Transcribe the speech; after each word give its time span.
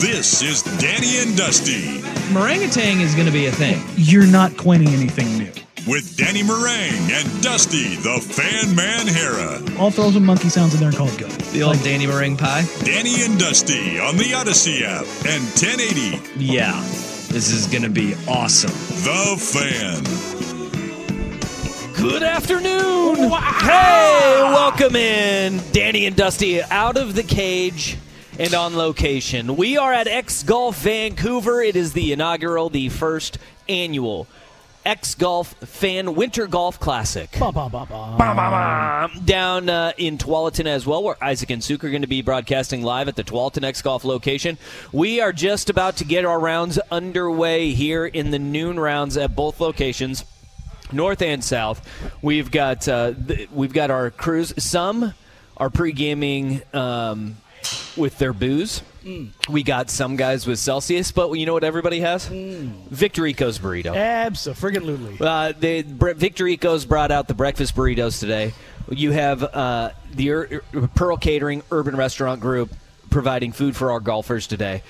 This 0.00 0.42
is 0.42 0.62
Danny 0.78 1.18
and 1.18 1.36
Dusty 1.36 1.98
Meringatang 2.32 3.00
is 3.00 3.14
going 3.14 3.26
to 3.26 3.32
be 3.32 3.46
a 3.46 3.52
thing. 3.52 3.82
You're 3.96 4.26
not 4.26 4.56
coining 4.56 4.88
anything 4.88 5.26
new. 5.38 5.52
with 5.90 6.16
Danny 6.16 6.42
Meringue 6.42 7.10
and 7.12 7.42
Dusty 7.42 7.96
the 7.96 8.20
Fan 8.20 8.74
Man 8.74 9.06
Harrah. 9.06 9.76
I'll 9.78 9.90
throw 9.90 10.10
some 10.10 10.24
monkey 10.24 10.48
sounds 10.48 10.74
in 10.74 10.80
there 10.80 10.88
and 10.90 10.96
call 10.96 11.08
it 11.08 11.18
good. 11.18 11.30
The 11.52 11.62
old 11.62 11.82
Danny 11.82 12.06
Meringue 12.06 12.36
pie. 12.36 12.64
Danny 12.84 13.22
and 13.22 13.38
Dusty 13.38 13.98
on 13.98 14.16
the 14.16 14.24
Audacy 14.32 14.82
app 14.82 15.04
and 15.26 15.42
1080 15.58 16.44
Yeah, 16.44 16.80
this 17.28 17.50
is 17.52 17.66
going 17.66 17.82
to 17.82 17.90
be 17.90 18.14
awesome. 18.28 18.70
The 19.04 19.36
Fan. 19.38 20.04
Good 21.96 22.22
afternoon. 22.22 23.16
Hey, 23.30 24.42
welcome 24.44 24.96
in. 24.96 25.60
Danny 25.72 26.06
and 26.06 26.16
Dusty 26.16 26.62
out 26.62 26.96
of 26.96 27.14
the 27.14 27.22
cage 27.22 27.98
and 28.40 28.54
on 28.54 28.74
location. 28.74 29.54
We 29.54 29.76
are 29.76 29.92
at 29.92 30.06
X 30.06 30.42
Golf 30.42 30.80
Vancouver. 30.80 31.60
It 31.60 31.76
is 31.76 31.92
the 31.92 32.12
inaugural, 32.12 32.70
the 32.70 32.88
first 32.88 33.36
annual 33.68 34.26
X 34.86 35.14
Golf 35.14 35.52
Fan 35.56 36.14
Winter 36.14 36.46
Golf 36.46 36.80
Classic. 36.80 37.30
Ba, 37.38 37.52
ba, 37.52 37.68
ba, 37.68 37.86
ba. 37.86 39.10
Down 39.26 39.68
uh, 39.68 39.92
in 39.98 40.16
Tualatin 40.16 40.64
as 40.64 40.86
well, 40.86 41.02
where 41.02 41.22
Isaac 41.22 41.50
and 41.50 41.62
Suk 41.62 41.84
are 41.84 41.90
going 41.90 42.00
to 42.00 42.08
be 42.08 42.22
broadcasting 42.22 42.82
live 42.82 43.08
at 43.08 43.16
the 43.16 43.24
Tualatin 43.24 43.62
X 43.62 43.82
Golf 43.82 44.04
location. 44.04 44.56
We 44.90 45.20
are 45.20 45.34
just 45.34 45.68
about 45.68 45.96
to 45.98 46.06
get 46.06 46.24
our 46.24 46.40
rounds 46.40 46.78
underway 46.90 47.72
here 47.72 48.06
in 48.06 48.30
the 48.30 48.38
noon 48.38 48.80
rounds 48.80 49.18
at 49.18 49.36
both 49.36 49.60
locations 49.60 50.24
north 50.90 51.20
and 51.20 51.44
south. 51.44 51.86
We've 52.22 52.50
got 52.50 52.88
uh, 52.88 53.12
th- 53.12 53.50
we've 53.50 53.74
got 53.74 53.90
our 53.90 54.10
crews. 54.10 54.54
Some 54.56 55.12
are 55.58 55.68
pre 55.68 55.92
gaming 55.92 56.62
um, 56.72 57.36
with 57.96 58.18
their 58.18 58.32
booze. 58.32 58.82
We 59.48 59.62
got 59.62 59.88
some 59.88 60.16
guys 60.16 60.46
with 60.46 60.58
Celsius, 60.58 61.10
but 61.10 61.32
you 61.32 61.46
know 61.46 61.54
what 61.54 61.64
everybody 61.64 62.00
has? 62.00 62.26
Victorico's 62.26 63.58
burrito. 63.58 63.94
Absolutely. 63.96 65.16
Uh, 65.20 65.52
the 65.58 65.82
Bre- 65.82 66.10
Victoricos 66.10 66.86
brought 66.86 67.10
out 67.10 67.26
the 67.28 67.34
breakfast 67.34 67.74
burritos 67.74 68.20
today. 68.20 68.52
You 68.90 69.12
have 69.12 69.42
uh, 69.42 69.90
the 70.12 70.30
Ur- 70.30 70.62
Pearl 70.94 71.16
Catering 71.16 71.62
Urban 71.70 71.96
Restaurant 71.96 72.40
Group 72.40 72.74
providing 73.08 73.52
food 73.52 73.74
for 73.76 73.90
our 73.90 74.00
golfers 74.00 74.46
today. 74.46 74.82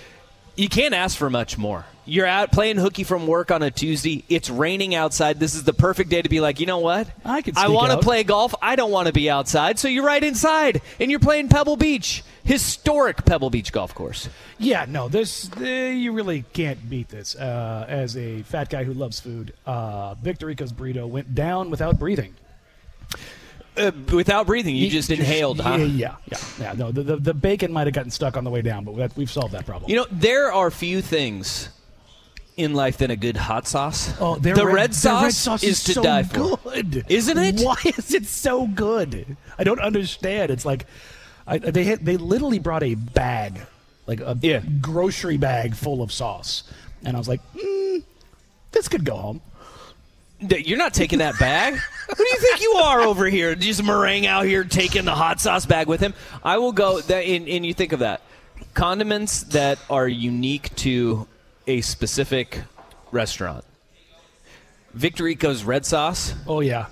You 0.57 0.69
can't 0.69 0.93
ask 0.95 1.17
for 1.17 1.31
much 1.31 1.57
more. 1.57 1.87
You're 2.05 2.27
out 2.27 2.51
playing 2.51 2.77
hooky 2.77 3.05
from 3.05 3.27
work 3.29 3.51
on 3.53 3.63
a 3.63 3.71
Tuesday. 3.71 4.25
It's 4.29 4.51
raining 4.51 4.95
outside. 4.95 5.39
This 5.39 5.55
is 5.55 5.63
the 5.65 5.73
perfect 5.73 6.11
day 6.11 6.21
to 6.21 6.29
be 6.29 6.41
like, 6.41 6.59
you 6.59 6.67
know 6.67 6.79
what? 6.79 7.09
I 7.25 7.41
can 7.41 7.57
I 7.57 7.69
want 7.69 7.93
to 7.93 7.99
play 7.99 8.25
golf. 8.25 8.53
I 8.61 8.75
don't 8.75 8.91
want 8.91 9.07
to 9.07 9.13
be 9.13 9.31
outside. 9.31 9.79
So 9.79 9.87
you're 9.87 10.05
right 10.05 10.23
inside, 10.23 10.83
and 10.99 11.11
you're 11.11 11.21
playing 11.21 11.49
Pebble 11.51 11.77
Beach, 11.77 12.25
historic 12.51 13.25
Pebble 13.25 13.49
Beach 13.49 13.71
golf 13.71 13.95
course. 13.95 14.29
Yeah, 14.59 14.85
no, 14.89 15.09
this 15.09 15.49
uh, 15.57 15.65
you 15.65 16.11
really 16.11 16.43
can't 16.53 16.91
beat 16.91 17.09
this. 17.09 17.37
Uh, 17.37 17.87
as 17.89 18.17
a 18.17 18.43
fat 18.43 18.69
guy 18.69 18.83
who 18.83 18.93
loves 18.93 19.21
food, 19.21 19.55
uh, 19.67 20.17
burrito 20.17 21.09
went 21.09 21.33
down 21.33 21.71
without 21.71 22.01
breathing. 22.01 22.35
Uh, 23.77 23.93
without 24.13 24.49
breathing, 24.49 24.75
you 24.75 24.87
He 24.87 24.91
just 24.91 25.11
inhaled, 25.11 25.61
huh? 25.61 25.77
Yeah, 25.77 26.17
yeah, 26.27 26.39
yeah. 26.59 26.73
No, 26.73 26.91
the, 26.91 27.05
the, 27.05 27.17
the 27.17 27.35
bacon 27.35 27.73
might 27.73 27.87
have 27.87 27.95
gotten 27.95 28.11
stuck 28.11 28.37
on 28.37 28.43
the 28.43 28.51
way 28.51 28.63
down, 28.63 28.85
but 28.85 28.97
that, 28.97 29.17
we've 29.17 29.31
solved 29.31 29.55
that 29.55 29.65
problem. 29.65 29.89
You 29.89 29.99
know, 29.99 30.07
there 30.11 30.53
are 30.53 30.73
few 30.73 31.01
things 31.01 31.69
in 32.57 32.75
life 32.75 32.97
than 32.99 33.13
a 33.13 33.17
good 33.17 33.37
hot 33.37 33.69
sauce. 33.69 34.13
Oh, 34.21 34.35
the 34.35 34.55
red, 34.55 34.75
red, 34.75 34.95
sauce, 34.95 35.23
red 35.23 35.33
sauce 35.35 35.63
is, 35.63 35.85
to 35.85 35.93
so 35.93 36.03
die 36.03 36.25
for, 36.25 36.59
good. 36.59 37.07
isn't 37.09 37.39
it? 37.39 37.61
Why 37.61 37.77
is 37.85 38.13
it 38.13 38.27
so 38.27 38.67
good? 38.67 39.37
I 39.57 39.63
don't 39.63 39.81
understand. 39.81 40.51
It's 40.51 40.65
like 40.65 40.85
I, 41.51 41.59
they 41.59 41.85
had, 41.85 42.05
they 42.05 42.17
literally 42.17 42.59
brought 42.61 42.83
a 42.83 42.95
bag, 42.95 43.61
like 44.07 44.21
a 44.21 44.39
Yeah. 44.41 44.61
grocery 44.81 45.37
bag 45.37 45.75
full 45.75 46.01
of 46.03 46.13
sauce, 46.13 46.63
and 47.05 47.17
I 47.17 47.19
was 47.19 47.29
like, 47.29 47.41
mm, 47.55 48.03
this 48.73 48.89
could 48.89 49.05
go 49.05 49.17
home. 49.17 49.41
You're 50.41 50.79
not 50.79 50.95
taking 50.95 51.19
that 51.19 51.39
bag. 51.39 51.75
Who 51.75 52.15
do 52.15 52.23
you 52.23 52.39
think 52.39 52.63
you 52.63 52.73
are 52.75 53.01
over 53.03 53.27
here? 53.27 53.55
Just 53.55 53.83
meringue 53.85 54.27
out 54.27 54.47
here 54.47 54.65
taking 54.65 55.05
the 55.05 55.15
hot 55.15 55.39
sauce 55.41 55.67
bag 55.67 55.87
with 55.87 56.01
him. 56.01 56.15
I 56.43 56.57
will 56.57 56.73
go. 56.73 57.01
That, 57.03 57.25
and, 57.27 57.47
and 57.47 57.67
you 57.67 57.75
think 57.75 57.93
of 57.93 57.99
that 57.99 58.23
condiments 58.73 59.43
that 59.43 59.79
are 59.91 60.09
unique 60.09 60.75
to 60.77 61.27
a 61.67 61.83
specific 61.83 62.63
restaurant. 63.13 63.65
Victorico's 64.95 65.63
red 65.65 65.85
sauce, 65.87 66.35
Oh 66.47 66.61
yeah. 66.61 66.87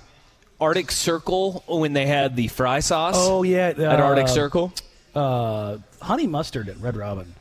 Arctic 0.61 0.91
Circle 0.91 1.63
when 1.67 1.93
they 1.93 2.05
had 2.05 2.35
the 2.35 2.47
fry 2.47 2.79
sauce. 2.79 3.15
Oh 3.17 3.43
yeah. 3.43 3.69
at 3.69 3.79
Arctic 3.79 4.25
uh, 4.25 4.27
Circle. 4.27 4.73
Uh, 5.15 5.77
honey 6.01 6.27
mustard 6.27 6.69
at 6.69 6.77
Red 6.79 6.95
Robin. 6.95 7.33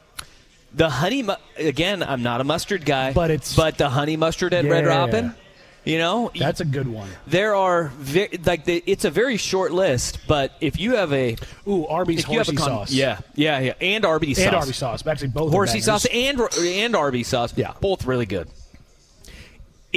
The 0.75 0.89
honey, 0.91 1.23
mu- 1.23 1.35
again, 1.57 2.03
I'm 2.03 2.23
not 2.23 2.41
a 2.41 2.45
mustard 2.45 2.85
guy, 2.85 3.13
But 3.13 3.31
it's- 3.31 3.57
but 3.57 3.79
the 3.79 3.89
honey 3.89 4.17
mustard 4.17 4.53
at 4.55 4.65
Red 4.67 4.87
Robin, 4.87 5.35
you 5.85 5.97
know, 5.99 6.31
That's 6.39 6.61
a 6.61 6.65
good 6.67 6.87
one. 6.89 7.09
there 7.27 7.55
are 7.55 7.91
ve- 7.99 8.39
like 8.45 8.65
the, 8.67 8.83
it's 8.87 9.05
a 9.07 9.11
very 9.11 9.39
short 9.39 9.73
list, 9.73 10.19
but 10.29 10.53
if 10.61 10.79
you 10.79 10.97
have 10.97 11.11
a 11.13 11.37
Ooh, 11.67 11.87
Arby's 11.87 12.21
if 12.21 12.29
you 12.29 12.35
a 12.35 12.37
horsey 12.45 12.57
con- 12.57 12.69
sauce. 12.69 12.93
yeah, 12.93 13.19
yeah, 13.35 13.59
yeah, 13.61 13.73
and 13.81 14.05
Arby's 14.05 14.39
and 14.39 14.51
sauce, 14.53 14.63
Arby's 14.63 14.77
sauce. 14.77 15.07
Actually, 15.07 15.29
both 15.29 15.53
horsey 15.53 15.81
sauce, 15.81 16.05
and 16.05 16.39
and 16.61 16.95
Arby's 16.95 17.29
sauce, 17.29 17.55
Yeah. 17.57 17.73
both 17.81 18.05
really 18.05 18.27
good. 18.27 18.49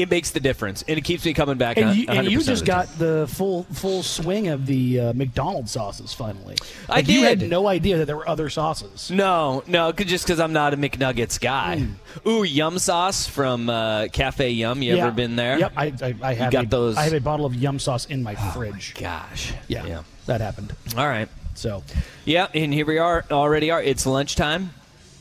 It 0.02 0.10
makes 0.10 0.32
the 0.32 0.40
difference, 0.40 0.84
and 0.88 0.98
it 0.98 1.04
keeps 1.04 1.24
me 1.26 1.34
coming 1.34 1.58
back. 1.58 1.78
And 1.78 1.96
you, 1.96 2.08
100% 2.08 2.18
and 2.18 2.32
you 2.32 2.42
just 2.42 2.62
the 2.64 2.68
got 2.68 2.88
time. 2.88 2.98
the 2.98 3.28
full 3.30 3.64
full 3.72 4.04
swing 4.04 4.48
of 4.48 4.66
the 4.66 5.00
uh, 5.00 5.14
McDonald's 5.14 5.72
sauces 5.72 6.14
finally. 6.14 6.56
I 6.90 6.96
Like, 6.96 7.08
You 7.08 7.24
had 7.24 7.42
no 7.50 7.68
idea 7.68 7.98
that 8.00 8.06
there 8.06 8.18
were 8.18 8.28
other 8.28 8.50
sauces. 8.50 9.12
no, 9.12 9.64
no, 9.68 9.92
just 9.92 10.26
because 10.26 10.40
I'm 10.40 10.54
not 10.54 10.74
a 10.74 10.78
McNuggets 10.78 11.40
guy. 11.40 11.86
Ooh, 12.28 12.44
yum 12.44 12.80
sauce 12.80 13.28
from 13.28 13.70
uh, 13.70 14.08
Cafe 14.08 14.50
Yum. 14.50 14.82
You. 14.82 14.96
Yeah. 14.96 15.06
ever 15.08 15.16
been 15.16 15.36
there? 15.36 15.60
Yep, 15.60 15.74
I, 15.78 15.86
I, 16.02 16.16
I 16.22 16.34
have 16.34 16.52
got 16.52 16.66
a, 16.66 16.68
those- 16.68 16.98
I 16.98 17.04
have 17.04 17.14
a 17.14 17.20
bottle 17.22 17.46
of 17.46 17.56
yum 17.56 17.80
sauce 17.80 18.06
in 18.06 18.24
my 18.24 18.36
fridge. 18.36 18.94
Gosh, 19.00 19.54
Yeah, 19.68 19.86
yeah. 19.86 20.04
that 20.26 20.42
happened. 20.42 20.74
All 20.98 21.08
right. 21.08 21.30
So 21.54 21.84
Yeah, 22.26 22.48
and 22.54 22.74
here 22.74 22.86
we 22.86 22.98
are. 22.98 23.24
Already 23.30 23.72
are. 23.72 23.82
It's 23.84 24.06
lunchtime. 24.06 24.72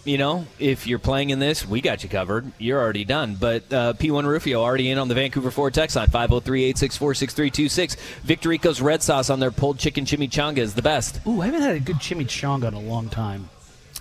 You 0.04 0.16
know, 0.16 0.46
if 0.58 0.86
you're 0.86 0.98
playing 0.98 1.30
in 1.30 1.38
this, 1.38 1.66
we 1.66 1.80
got 1.80 2.02
you 2.02 2.08
covered. 2.08 2.50
You're 2.58 2.80
already 2.80 3.04
done. 3.04 3.34
But 3.34 3.72
uh, 3.72 3.92
P1 3.94 4.24
Rufio 4.24 4.62
already 4.62 4.90
in 4.90 4.98
on 4.98 5.08
the 5.08 5.14
Vancouver 5.14 5.50
Ford 5.50 5.74
text 5.74 5.96
line 5.96 6.08
503 6.08 6.64
864 6.64 7.14
6326. 7.14 7.96
Victorico's 8.22 8.80
red 8.80 9.02
sauce 9.02 9.30
on 9.30 9.40
their 9.40 9.50
pulled 9.50 9.78
chicken 9.78 10.04
chimichanga 10.04 10.58
is 10.58 10.74
the 10.74 10.82
best. 10.82 11.20
Ooh, 11.26 11.42
I 11.42 11.46
haven't 11.46 11.62
had 11.62 11.76
a 11.76 11.80
good 11.80 11.96
chimichanga 11.96 12.68
in 12.68 12.74
a 12.74 12.80
long 12.80 13.08
time. 13.08 13.50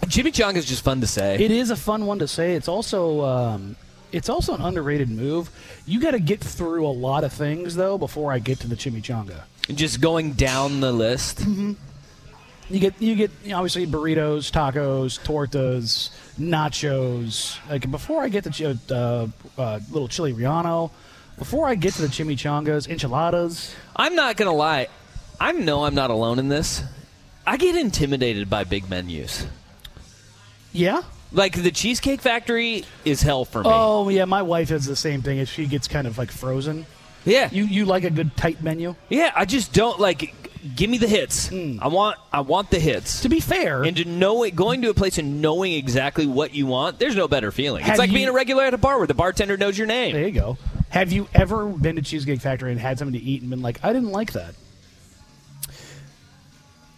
Chimichanga 0.05 0.55
is 0.55 0.65
just 0.65 0.83
fun 0.83 1.01
to 1.01 1.07
say. 1.07 1.35
It 1.35 1.51
is 1.51 1.71
a 1.71 1.75
fun 1.75 2.05
one 2.05 2.19
to 2.19 2.27
say. 2.27 2.53
It's 2.53 2.69
also 2.69 3.21
um, 3.25 3.75
it's 4.11 4.29
also 4.29 4.55
an 4.55 4.61
underrated 4.61 5.09
move. 5.09 5.49
You 5.85 5.99
got 5.99 6.11
to 6.11 6.19
get 6.19 6.39
through 6.39 6.87
a 6.87 6.89
lot 6.89 7.23
of 7.23 7.33
things 7.33 7.75
though 7.75 7.97
before 7.97 8.31
I 8.31 8.39
get 8.39 8.59
to 8.61 8.67
the 8.67 8.75
chimichanga. 8.75 9.41
just 9.67 9.99
going 9.99 10.33
down 10.33 10.79
the 10.79 10.93
list. 10.93 11.43
You 12.69 12.79
get 12.79 13.01
you 13.01 13.15
get 13.15 13.31
you 13.43 13.51
know, 13.51 13.57
obviously 13.57 13.87
burritos, 13.87 14.51
tacos, 14.51 15.19
tortas, 15.19 16.11
nachos. 16.39 17.57
Like 17.69 17.89
before 17.89 18.21
I 18.21 18.29
get 18.29 18.43
the 18.43 18.79
uh, 18.91 19.61
uh, 19.61 19.79
little 19.89 20.07
chili 20.07 20.33
relleno, 20.33 20.91
before 21.37 21.67
I 21.67 21.75
get 21.75 21.93
to 21.93 22.01
the 22.03 22.07
chimichangas, 22.07 22.87
enchiladas. 22.87 23.73
I'm 23.95 24.13
not 24.13 24.37
going 24.37 24.47
to 24.49 24.55
lie. 24.55 24.87
I 25.39 25.53
know 25.53 25.85
I'm 25.85 25.95
not 25.95 26.11
alone 26.11 26.37
in 26.37 26.49
this. 26.49 26.83
I 27.47 27.57
get 27.57 27.75
intimidated 27.75 28.49
by 28.49 28.65
big 28.65 28.89
menus. 28.89 29.47
Yeah. 30.73 31.01
Like 31.31 31.61
the 31.61 31.71
Cheesecake 31.71 32.21
Factory 32.21 32.83
is 33.05 33.21
hell 33.21 33.45
for 33.45 33.63
me. 33.63 33.69
Oh 33.71 34.09
yeah, 34.09 34.25
my 34.25 34.41
wife 34.41 34.69
has 34.69 34.85
the 34.85 34.95
same 34.95 35.21
thing. 35.21 35.37
If 35.37 35.49
she 35.49 35.65
gets 35.65 35.87
kind 35.87 36.07
of 36.07 36.17
like 36.17 36.31
frozen, 36.31 36.85
yeah. 37.23 37.49
you 37.51 37.65
you 37.65 37.85
like 37.85 38.03
a 38.03 38.09
good 38.09 38.35
tight 38.35 38.61
menu. 38.63 38.95
Yeah, 39.09 39.31
I 39.35 39.45
just 39.45 39.71
don't 39.73 39.99
like. 39.99 40.35
Give 40.75 40.89
me 40.89 40.97
the 40.97 41.07
hits. 41.07 41.51
I 41.53 41.87
want. 41.87 42.17
I 42.33 42.41
want 42.41 42.69
the 42.69 42.79
hits. 42.79 43.21
To 43.21 43.29
be 43.29 43.39
fair, 43.39 43.83
And 43.83 43.95
to 43.97 44.03
know 44.05 44.43
it, 44.43 44.55
going 44.55 44.81
to 44.81 44.89
a 44.89 44.93
place 44.93 45.17
and 45.17 45.41
knowing 45.41 45.71
exactly 45.73 46.25
what 46.27 46.53
you 46.53 46.65
want, 46.65 46.99
there's 46.99 47.15
no 47.15 47.27
better 47.29 47.51
feeling. 47.51 47.85
It's 47.85 47.97
like 47.97 48.09
you- 48.09 48.15
being 48.15 48.27
a 48.27 48.33
regular 48.33 48.63
at 48.65 48.73
a 48.73 48.77
bar 48.77 48.97
where 48.97 49.07
the 49.07 49.13
bartender 49.13 49.55
knows 49.57 49.77
your 49.77 49.87
name. 49.87 50.13
there 50.13 50.25
you 50.25 50.31
go. 50.33 50.57
Have 50.89 51.11
you 51.13 51.27
ever 51.33 51.65
been 51.67 51.95
to 51.95 52.01
Cheesecake 52.01 52.41
Factory 52.41 52.71
and 52.71 52.79
had 52.81 52.97
something 52.99 53.17
to 53.17 53.23
eat 53.25 53.41
and 53.41 53.49
been 53.49 53.61
like, 53.61 53.79
I 53.83 53.93
didn't 53.93 54.09
like 54.11 54.33
that? 54.33 54.53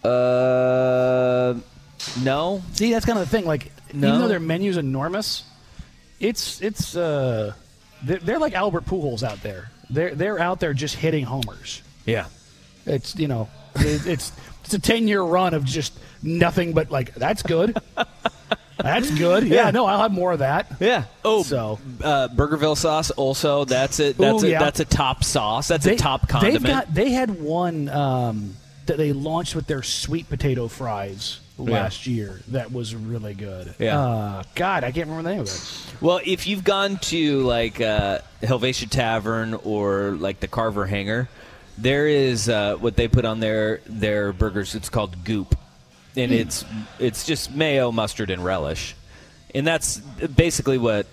Uh, 0.02 1.54
no. 2.22 2.62
See, 2.72 2.92
that's 2.92 3.06
kind 3.06 3.18
of 3.18 3.24
the 3.24 3.30
thing. 3.30 3.44
Like, 3.44 3.70
No. 3.92 4.08
even 4.08 4.20
though 4.22 4.28
their 4.28 4.40
menu's 4.40 4.76
enormous, 4.76 5.44
it's 6.18 6.60
it's 6.60 6.96
uh, 6.96 7.54
they're, 8.02 8.18
they're 8.18 8.38
like 8.38 8.54
Albert 8.54 8.86
Pujols 8.86 9.22
out 9.22 9.42
there. 9.42 9.70
They're 9.90 10.14
they're 10.14 10.38
out 10.40 10.58
there 10.60 10.74
just 10.74 10.96
hitting 10.96 11.24
homers. 11.24 11.82
Yeah. 12.06 12.26
It's 12.86 13.16
you 13.16 13.28
know, 13.28 13.48
it, 13.76 14.06
it's 14.06 14.32
it's 14.64 14.74
a 14.74 14.78
ten 14.78 15.08
year 15.08 15.22
run 15.22 15.54
of 15.54 15.64
just 15.64 15.98
nothing 16.22 16.72
but 16.72 16.90
like 16.90 17.14
that's 17.14 17.42
good. 17.42 17.76
that's 18.78 19.10
good. 19.12 19.44
Yeah, 19.46 19.64
Yeah. 19.66 19.70
no, 19.70 19.86
I'll 19.86 20.00
have 20.02 20.12
more 20.12 20.32
of 20.32 20.40
that. 20.40 20.72
Yeah. 20.80 21.04
Oh, 21.24 21.42
So- 21.42 21.78
uh, 22.02 22.28
Burgerville 22.34 22.76
sauce. 22.76 23.10
Also, 23.12 23.64
that's 23.64 24.00
it. 24.00 24.18
That's 24.18 24.42
Ooh, 24.42 24.46
a, 24.46 24.50
yeah. 24.50 24.58
that's 24.58 24.80
a 24.80 24.84
top 24.84 25.24
sauce. 25.24 25.68
That's 25.68 25.86
a 25.86 25.96
top 25.96 26.28
condiment. 26.28 26.62
They've 26.64 26.72
got 26.72 26.94
they 26.94 27.10
had 27.10 27.40
one 27.40 27.88
um, 27.88 28.54
that 28.86 28.96
they 28.96 29.12
launched 29.12 29.54
with 29.54 29.66
their 29.66 29.82
sweet 29.82 30.28
potato 30.28 30.68
fries 30.68 31.38
last 31.58 32.06
year 32.08 32.40
that 32.48 32.72
was 32.72 32.92
really 32.96 33.34
good. 33.34 33.72
Yeah. 33.78 34.00
Uh, 34.00 34.42
God, 34.56 34.82
I 34.82 34.90
can't 34.90 35.06
remember 35.08 35.22
the 35.28 35.34
name 35.36 35.40
of 35.42 35.46
it. 35.46 35.94
Well, 36.00 36.20
if 36.24 36.48
you've 36.48 36.64
gone 36.64 36.96
to 37.02 37.42
like 37.42 37.80
uh, 37.80 38.18
Helvetia 38.42 38.86
Tavern 38.88 39.54
or 39.54 40.12
like 40.18 40.40
the 40.40 40.48
Carver 40.48 40.86
Hangar, 40.86 41.28
there 41.78 42.06
is 42.06 42.48
uh, 42.48 42.76
what 42.76 42.96
they 42.96 43.08
put 43.08 43.24
on 43.24 43.40
their 43.40 43.80
their 43.86 44.32
burgers. 44.32 44.74
It's 44.74 44.88
called 44.88 45.24
Goop, 45.24 45.54
and 46.16 46.32
it's 46.32 46.64
it's 46.98 47.24
just 47.26 47.50
mayo, 47.54 47.90
mustard, 47.92 48.30
and 48.30 48.44
relish, 48.44 48.94
and 49.54 49.66
that's 49.66 49.98
basically 49.98 50.78
what 50.78 51.06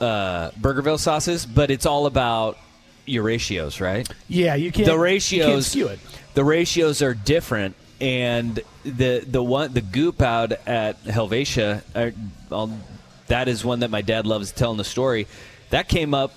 uh, 0.00 0.50
Burgerville 0.52 0.98
sauce 0.98 1.28
is. 1.28 1.46
But 1.46 1.70
it's 1.70 1.86
all 1.86 2.06
about 2.06 2.58
your 3.06 3.22
ratios, 3.24 3.80
right? 3.80 4.08
Yeah, 4.28 4.54
you 4.54 4.70
can't. 4.70 4.86
the 4.86 4.92
you 4.94 5.00
ratios 5.00 5.66
skew 5.68 5.88
it. 5.88 5.98
the 6.34 6.44
ratios 6.44 7.02
are 7.02 7.14
different 7.14 7.74
and 8.00 8.60
the 8.84 9.24
the 9.26 9.42
one 9.42 9.72
the 9.72 9.80
goop 9.80 10.22
out 10.22 10.52
at 10.68 10.96
Helvetia 11.04 11.82
uh, 11.96 12.10
I'll- 12.52 12.78
that 13.26 13.48
is 13.48 13.64
one 13.64 13.80
that 13.80 13.90
my 13.90 14.02
dad 14.02 14.24
loves 14.26 14.52
telling 14.52 14.76
the 14.78 14.84
story 14.84 15.26
that 15.70 15.88
came 15.88 16.14
up 16.14 16.32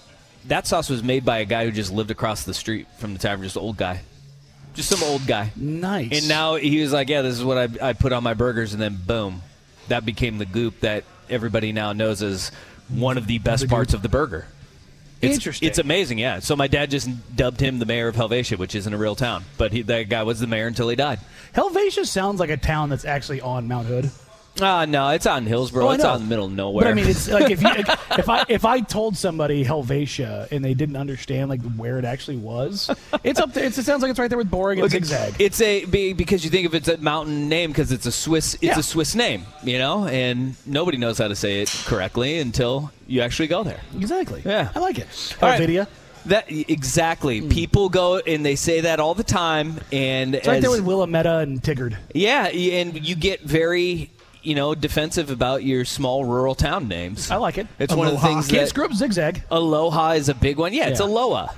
that 0.47 0.67
sauce 0.67 0.89
was 0.89 1.03
made 1.03 1.23
by 1.25 1.39
a 1.39 1.45
guy 1.45 1.65
who 1.65 1.71
just 1.71 1.91
lived 1.91 2.11
across 2.11 2.43
the 2.43 2.53
street 2.53 2.87
from 2.97 3.13
the 3.13 3.19
tavern 3.19 3.43
just 3.43 3.55
an 3.55 3.61
old 3.61 3.77
guy 3.77 4.01
just 4.73 4.89
some 4.89 5.03
old 5.09 5.25
guy 5.27 5.51
Nice. 5.55 6.09
and 6.19 6.27
now 6.27 6.55
he 6.55 6.81
was 6.81 6.91
like 6.93 7.09
yeah 7.09 7.21
this 7.21 7.35
is 7.37 7.43
what 7.43 7.57
I, 7.57 7.89
I 7.89 7.93
put 7.93 8.13
on 8.13 8.23
my 8.23 8.33
burgers 8.33 8.73
and 8.73 8.81
then 8.81 8.97
boom 9.05 9.41
that 9.87 10.05
became 10.05 10.37
the 10.37 10.45
goop 10.45 10.79
that 10.81 11.03
everybody 11.29 11.71
now 11.71 11.93
knows 11.93 12.21
as 12.23 12.51
one 12.89 13.17
of 13.17 13.27
the 13.27 13.37
best 13.39 13.63
The 13.63 13.69
parts 13.69 13.91
goop. 13.91 13.99
of 13.99 14.03
the 14.03 14.09
burger 14.09 14.47
it's, 15.21 15.35
Interesting. 15.35 15.67
It's 15.69 15.77
amazing, 15.77 16.17
yeah. 16.17 16.39
So 16.39 16.55
my 16.55 16.65
dad 16.65 16.89
just 16.89 17.07
dubbed 17.35 17.59
him 17.59 17.77
the 17.77 17.85
mayor 17.85 18.07
of 18.07 18.15
Helvetia, 18.15 18.57
which 18.57 18.73
isn't 18.73 18.91
a 18.91 18.97
real 18.97 19.15
town, 19.15 19.43
but 19.55 19.71
he, 19.71 19.83
that 19.83 20.09
guy 20.09 20.23
was 20.23 20.39
the 20.39 20.47
mayor 20.47 20.65
until 20.65 20.89
he 20.89 20.95
died. 20.95 21.19
Helvetia 21.53 22.05
sounds 22.07 22.39
like 22.39 22.49
a 22.49 22.57
town 22.57 22.89
that's 22.89 23.05
actually 23.05 23.39
on 23.39 23.67
Mount 23.67 23.85
Hood. 23.85 24.09
Ah, 24.59 24.85
no, 24.85 25.09
it's 25.09 25.25
on 25.25 25.45
Hillsboro. 25.45 25.87
Oh, 25.87 25.91
it's 25.91 26.03
out 26.03 26.17
in 26.17 26.23
the 26.23 26.29
middle 26.29 26.45
of 26.45 26.51
nowhere. 26.51 26.83
But 26.83 26.91
I 26.91 26.93
mean, 26.93 27.07
it's 27.07 27.29
like 27.29 27.49
if 27.51 27.61
you, 27.61 27.69
if 28.17 28.29
I 28.29 28.45
if 28.49 28.65
I 28.65 28.81
told 28.81 29.15
somebody 29.17 29.63
Helvetia 29.63 30.47
and 30.51 30.63
they 30.63 30.73
didn't 30.73 30.97
understand 30.97 31.49
like 31.49 31.61
where 31.77 31.97
it 31.97 32.05
actually 32.05 32.37
was, 32.37 32.89
it's 33.23 33.39
up 33.39 33.53
there. 33.53 33.63
It's, 33.63 33.77
it 33.77 33.85
sounds 33.85 34.01
like 34.01 34.11
it's 34.11 34.19
right 34.19 34.27
there 34.29 34.37
with 34.37 34.51
Boring 34.51 34.79
and 34.79 34.83
Look, 34.83 34.91
Zigzag. 34.91 35.35
It's 35.39 35.61
a 35.61 35.85
be- 35.85 36.13
because 36.13 36.43
you 36.43 36.49
think 36.51 36.67
of 36.67 36.75
it's 36.75 36.89
a 36.89 36.97
mountain 36.97 37.47
name 37.49 37.71
because 37.71 37.91
it's 37.91 38.05
a 38.05 38.11
Swiss. 38.11 38.55
It's 38.55 38.63
Yeah. 38.63 38.79
a 38.79 38.83
Swiss 38.83 39.15
name, 39.15 39.45
you 39.63 39.77
know, 39.79 40.05
and 40.05 40.55
nobody 40.67 40.97
knows 40.97 41.17
how 41.17 41.29
to 41.29 41.35
say 41.35 41.61
it 41.61 41.69
correctly 41.85 42.37
until 42.39 42.91
you 43.07 43.21
actually 43.21 43.47
go 43.47 43.63
there. 43.63 43.79
exactly. 43.97 44.41
Yeah. 44.45 44.71
I 44.75 44.79
like 44.79 44.99
it. 44.99 45.07
All 45.41 45.49
right. 45.49 45.59
Helvetia. 45.59 45.87
That 46.27 46.45
exactly. 46.51 47.41
People 47.41 47.89
go 47.89 48.19
and 48.19 48.45
they 48.45 48.55
say 48.55 48.81
that 48.81 48.99
all 48.99 49.15
the 49.15 49.23
time, 49.23 49.79
and. 49.91 50.35
It's 50.35 50.47
right 50.47 50.57
as- 50.57 50.61
there 50.61 50.69
with 50.69 50.81
Willamette 50.81 51.25
and 51.25 51.59
Tigard. 51.63 51.95
yeah, 52.13 52.45
and 52.45 53.03
you 53.03 53.15
get 53.15 53.41
very. 53.41 54.10
You 54.41 54.55
know, 54.55 54.73
defensive 54.73 55.29
about 55.29 55.63
your 55.63 55.85
small 55.85 56.25
rural 56.25 56.55
town 56.55 56.87
names. 56.87 57.29
I 57.29 57.35
like 57.35 57.57
it. 57.57 57.67
It's 57.77 57.93
one 57.93 58.07
of 58.07 58.13
the 58.13 58.19
Aloha. 58.19 58.41
things 58.41 58.47
Can't 58.47 58.67
screw 58.67 58.85
up 58.85 58.93
Zigzag. 58.93 59.43
Aloha 59.51 60.11
is 60.11 60.29
a 60.29 60.33
big 60.33 60.57
one. 60.57 60.73
Yeah, 60.73 60.87
it's 60.87 60.99
Aloha. 60.99 61.53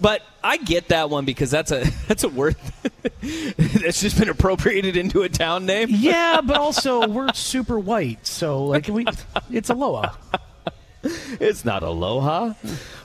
But 0.00 0.22
I 0.42 0.56
get 0.56 0.88
that 0.88 1.10
one 1.10 1.24
because 1.24 1.50
that's 1.50 1.70
a 1.72 1.84
that's 2.08 2.24
a 2.24 2.28
word 2.28 2.56
that's 3.22 4.00
just 4.00 4.18
been 4.18 4.28
appropriated 4.28 4.96
into 4.96 5.22
a 5.22 5.28
town 5.28 5.66
name. 5.66 5.88
Yeah, 5.90 6.40
but 6.44 6.56
also 6.56 7.06
we're 7.06 7.32
super 7.34 7.78
white, 7.78 8.26
so 8.26 8.64
like 8.64 8.88
we, 8.88 9.04
it's 9.50 9.70
Aloha. 9.70 10.14
It's 11.40 11.64
not 11.64 11.82
Aloha. 11.82 12.52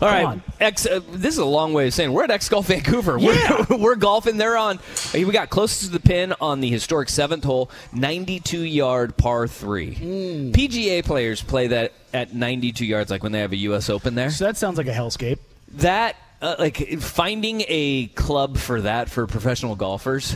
All 0.01 0.09
right, 0.09 0.25
on. 0.25 0.43
X. 0.59 0.85
Uh, 0.85 0.99
this 1.11 1.33
is 1.33 1.37
a 1.39 1.45
long 1.45 1.71
way 1.71 1.87
of 1.87 1.93
saying 1.93 2.11
we're 2.11 2.25
at 2.25 2.31
X 2.31 2.49
Golf 2.49 2.67
Vancouver. 2.67 3.17
Yeah. 3.21 3.65
We're, 3.69 3.77
we're 3.83 3.95
golfing. 3.95 4.35
They're 4.37 4.57
on. 4.57 4.79
We 5.13 5.23
got 5.31 5.49
closest 5.49 5.83
to 5.85 5.89
the 5.89 5.99
pin 6.01 6.33
on 6.41 6.59
the 6.59 6.69
historic 6.69 7.07
seventh 7.09 7.43
hole, 7.45 7.71
92 7.93 8.61
yard 8.63 9.15
par 9.15 9.47
three. 9.47 9.93
Hmm. 9.95 10.51
PGA 10.51 11.03
players 11.05 11.41
play 11.41 11.67
that 11.67 11.93
at 12.13 12.33
92 12.33 12.85
yards, 12.85 13.09
like 13.09 13.23
when 13.23 13.31
they 13.31 13.39
have 13.39 13.53
a 13.53 13.57
U.S. 13.57 13.89
Open 13.89 14.15
there. 14.15 14.29
So 14.29 14.43
that 14.45 14.57
sounds 14.57 14.77
like 14.77 14.87
a 14.87 14.93
hellscape. 14.93 15.39
that 15.75 16.17
uh, 16.41 16.55
like 16.59 16.99
finding 16.99 17.63
a 17.69 18.07
club 18.07 18.57
for 18.57 18.81
that 18.81 19.09
for 19.09 19.25
professional 19.25 19.75
golfers 19.75 20.35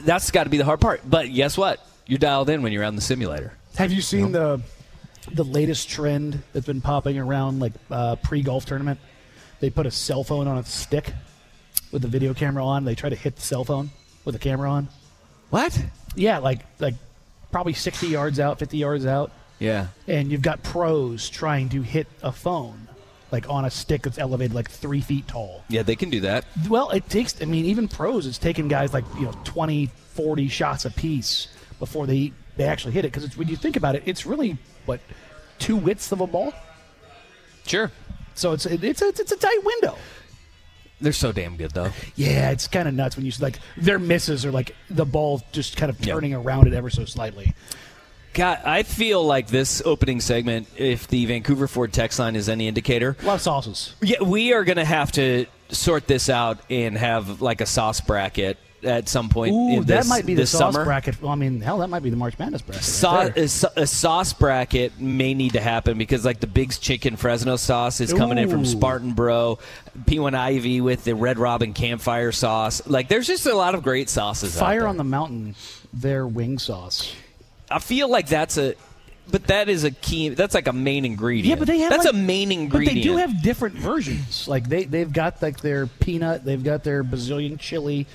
that's 0.00 0.30
got 0.30 0.44
to 0.44 0.50
be 0.50 0.56
the 0.56 0.64
hard 0.64 0.80
part 0.80 1.02
but 1.04 1.26
guess 1.32 1.58
what 1.58 1.84
you're 2.06 2.18
dialed 2.18 2.48
in 2.48 2.62
when 2.62 2.72
you're 2.72 2.84
on 2.84 2.96
the 2.96 3.02
simulator 3.02 3.52
Have 3.76 3.92
you 3.92 4.00
seen 4.00 4.32
the 4.32 4.60
the 5.32 5.44
latest 5.44 5.88
trend 5.88 6.42
that's 6.52 6.66
been 6.66 6.80
popping 6.80 7.18
around 7.18 7.60
like 7.60 7.72
uh, 7.90 8.16
pre 8.16 8.42
golf 8.42 8.64
tournament? 8.66 8.98
They 9.60 9.70
put 9.70 9.86
a 9.86 9.90
cell 9.90 10.22
phone 10.24 10.46
on 10.46 10.58
a 10.58 10.64
stick 10.64 11.12
with 11.92 12.02
the 12.02 12.08
video 12.08 12.34
camera 12.34 12.64
on. 12.64 12.84
They 12.84 12.94
try 12.94 13.10
to 13.10 13.16
hit 13.16 13.36
the 13.36 13.42
cell 13.42 13.64
phone 13.64 13.90
with 14.24 14.34
the 14.34 14.38
camera 14.38 14.70
on. 14.70 14.88
what 15.50 15.78
Yeah, 16.14 16.38
like 16.38 16.60
like 16.78 16.94
probably 17.50 17.72
sixty 17.72 18.08
yards 18.08 18.38
out, 18.40 18.58
fifty 18.58 18.78
yards 18.78 19.06
out, 19.06 19.32
yeah 19.58 19.88
and 20.06 20.30
you've 20.30 20.42
got 20.42 20.62
pros 20.62 21.28
trying 21.30 21.68
to 21.70 21.82
hit 21.82 22.06
a 22.22 22.30
phone 22.30 22.88
like 23.32 23.48
on 23.50 23.64
a 23.64 23.70
stick 23.70 24.02
that's 24.02 24.18
elevated 24.18 24.54
like 24.54 24.70
three 24.70 25.00
feet 25.00 25.26
tall. 25.28 25.62
yeah 25.68 25.82
they 25.82 25.96
can 25.96 26.08
do 26.10 26.20
that 26.20 26.44
Well, 26.68 26.90
it 26.90 27.08
takes. 27.10 27.40
I 27.42 27.44
mean, 27.46 27.64
even 27.66 27.88
pros, 27.88 28.26
it's 28.26 28.38
taken 28.38 28.68
guys 28.68 28.92
like 28.94 29.04
you 29.16 29.22
know 29.22 29.34
20, 29.44 29.86
40 29.86 30.48
shots 30.48 30.84
a 30.84 30.90
piece 30.90 31.48
before 31.78 32.06
they 32.06 32.32
they 32.58 32.64
actually 32.64 32.92
hit 32.92 33.06
it. 33.06 33.12
Because 33.12 33.34
when 33.36 33.48
you 33.48 33.56
think 33.56 33.76
about 33.76 33.94
it, 33.96 34.02
it's 34.04 34.26
really 34.26 34.58
what 34.84 35.00
two 35.58 35.76
widths 35.76 36.12
of 36.12 36.20
a 36.20 36.26
ball. 36.26 36.52
sure 37.66 37.90
So 38.34 38.52
it's 38.52 38.66
it's 38.66 39.02
a, 39.02 39.08
it's 39.08 39.32
a 39.32 39.36
tight 39.36 39.60
window. 39.64 39.96
they're 41.00 41.12
so 41.12 41.32
damn 41.32 41.56
good 41.56 41.70
though 41.72 41.90
Yeah, 42.16 42.50
it's 42.50 42.68
kind 42.68 42.86
of 42.88 42.94
nuts 42.94 43.16
when 43.16 43.24
you 43.26 43.32
like 43.40 43.58
their 43.76 43.98
misses 43.98 44.44
are 44.44 44.52
like 44.52 44.74
the 44.90 45.04
ball 45.06 45.42
just 45.52 45.76
kind 45.76 45.90
of 45.90 46.00
turning 46.00 46.34
around 46.34 46.66
it 46.68 46.74
ever 46.74 46.90
so 46.90 47.04
slightly. 47.04 47.54
god 48.34 48.60
i 48.64 48.82
feel 48.84 49.24
like 49.24 49.48
this 49.48 49.82
opening 49.84 50.20
segment 50.20 50.68
if 50.76 51.08
the 51.08 51.24
vancouver 51.26 51.66
ford 51.66 51.92
text 51.92 52.18
line 52.18 52.36
is 52.36 52.48
any 52.48 52.68
indicator 52.68 53.16
A 53.22 53.26
lot 53.26 53.34
of 53.34 53.40
sauces. 53.40 53.94
yeah 54.02 54.22
we 54.22 54.52
are 54.52 54.64
gonna 54.64 54.84
have 54.84 55.10
to 55.12 55.46
sort 55.70 56.06
this 56.06 56.28
out 56.28 56.58
and 56.70 56.96
have 56.96 57.40
like 57.42 57.60
a 57.60 57.66
sauce 57.66 58.00
bracket 58.00 58.56
at 58.82 59.08
some 59.08 59.28
point. 59.28 59.52
Ooh, 59.54 59.68
in 59.78 59.84
this, 59.84 60.06
that 60.06 60.06
might 60.08 60.26
be 60.26 60.34
the 60.34 60.46
sauce 60.46 60.74
summer. 60.74 60.84
bracket. 60.84 61.20
Well, 61.20 61.32
I 61.32 61.34
mean, 61.34 61.60
hell, 61.60 61.78
that 61.78 61.88
might 61.88 62.02
be 62.02 62.10
the 62.10 62.16
March 62.16 62.38
Madness 62.38 62.62
bracket. 62.62 63.02
right 63.02 63.36
a, 63.36 63.80
a 63.82 63.86
sauce 63.86 64.32
bracket 64.32 65.00
may 65.00 65.34
need 65.34 65.52
to 65.54 65.60
happen 65.60 65.98
because 65.98 66.24
like 66.24 66.40
the 66.40 66.46
Big's 66.46 66.78
Chicken 66.78 67.16
Fresno 67.16 67.56
sauce 67.56 68.00
is 68.00 68.12
coming 68.12 68.38
in 68.38 68.48
from 68.48 68.60
Ooh. 68.60 68.66
Spartan 68.66 69.12
Bro, 69.14 69.58
P1 70.04 70.34
Ivy 70.34 70.80
with 70.80 71.04
the 71.04 71.14
Red 71.14 71.38
Robin 71.38 71.72
campfire 71.74 72.32
sauce. 72.32 72.86
Like 72.86 73.08
there's 73.08 73.26
just 73.26 73.46
a 73.46 73.54
lot 73.54 73.74
of 73.74 73.82
great 73.82 74.08
sauces. 74.08 74.56
out 74.56 74.60
Fire 74.60 74.80
there. 74.80 74.88
on 74.88 74.96
the 74.96 75.04
Mountain, 75.04 75.54
their 75.92 76.26
wing 76.26 76.58
sauce. 76.58 77.14
I 77.70 77.80
feel 77.80 78.08
like 78.08 78.28
that's 78.28 78.56
a, 78.56 78.74
but 79.30 79.46
that 79.48 79.68
is 79.68 79.84
a 79.84 79.90
key. 79.90 80.30
That's 80.30 80.54
like 80.54 80.68
a 80.68 80.72
main 80.72 81.04
ingredient. 81.04 81.48
Yeah, 81.48 81.56
but 81.56 81.66
they 81.66 81.78
have 81.80 81.90
that's 81.90 82.06
like- 82.06 82.14
a 82.14 82.16
main 82.16 82.50
ingredient. 82.50 82.94
But 82.96 83.02
they 83.02 83.02
do 83.02 83.16
have 83.18 83.42
different 83.42 83.74
versions. 83.74 84.48
Like 84.48 84.68
they 84.68 84.84
they've 84.84 85.12
got 85.12 85.42
like 85.42 85.60
their 85.60 85.86
peanut, 85.86 86.44
they've 86.46 86.62
got 86.64 86.82
their 86.82 87.02
Brazilian 87.02 87.58
chili, 87.58 88.06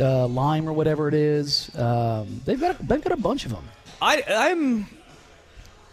uh, 0.00 0.26
lime 0.26 0.68
or 0.68 0.72
whatever 0.72 1.08
it 1.08 1.14
is. 1.14 1.70
Um, 1.76 2.40
they've 2.44 2.60
got 2.60 2.78
they've 2.86 3.02
got 3.02 3.12
a 3.12 3.16
bunch 3.20 3.44
of 3.44 3.52
them. 3.52 3.64
I, 4.00 4.22
I'm. 4.28 4.86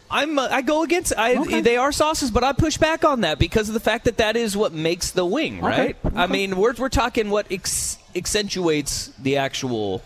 I'm, 0.09 0.37
uh, 0.37 0.47
I 0.51 0.61
go 0.61 0.83
against. 0.83 1.13
I, 1.17 1.35
Okay. 1.35 1.61
They 1.61 1.77
are 1.77 1.91
sauces, 1.91 2.29
but 2.29 2.43
I 2.43 2.53
push 2.53 2.77
back 2.77 3.03
on 3.03 3.21
that 3.21 3.39
because 3.39 3.69
of 3.69 3.73
the 3.73 3.79
fact 3.79 4.05
that 4.05 4.17
that 4.17 4.37
is 4.37 4.55
what 4.55 4.71
makes 4.71 5.09
the 5.11 5.25
wing, 5.25 5.57
Okay. 5.57 5.67
right? 5.67 5.97
I 6.15 6.27
mean, 6.27 6.57
we're 6.57 6.73
we're 6.73 6.89
talking 6.89 7.31
what 7.31 7.47
ex- 7.51 7.97
accentuates 8.15 9.07
the 9.19 9.37
actual 9.37 10.03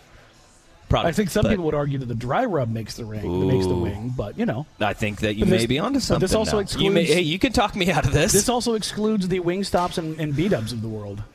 product. 0.88 1.08
I 1.08 1.12
think 1.12 1.28
some 1.30 1.42
but 1.42 1.50
people 1.50 1.66
would 1.66 1.74
argue 1.74 1.98
that 1.98 2.06
the 2.06 2.14
dry 2.14 2.46
rub 2.46 2.70
makes 2.70 2.94
the 2.96 3.04
ring 3.04 3.46
makes 3.46 3.66
the 3.66 3.74
wing, 3.74 4.12
but 4.16 4.38
you 4.38 4.46
know. 4.46 4.64
I 4.80 4.94
think 4.94 5.20
that 5.20 5.34
you 5.34 5.44
may 5.44 5.66
be 5.66 5.78
onto 5.78 6.00
something. 6.00 6.20
this 6.22 6.34
also 6.34 6.62
now. 6.62 6.66
you 6.78 6.90
may, 6.90 7.02
excludes- 7.02 7.14
hey, 7.20 7.20
you 7.20 7.38
can 7.38 7.52
talk 7.52 7.76
me 7.76 7.90
out 7.92 8.06
of 8.06 8.12
this. 8.12 8.32
This 8.32 8.48
also 8.48 8.74
excludes 8.74 9.28
the 9.28 9.40
wing 9.40 9.64
stops 9.64 9.98
and, 9.98 10.18
and 10.18 10.34
B 10.34 10.48
dubs 10.48 10.72
of 10.72 10.80
the 10.80 10.88
world. 10.88 11.22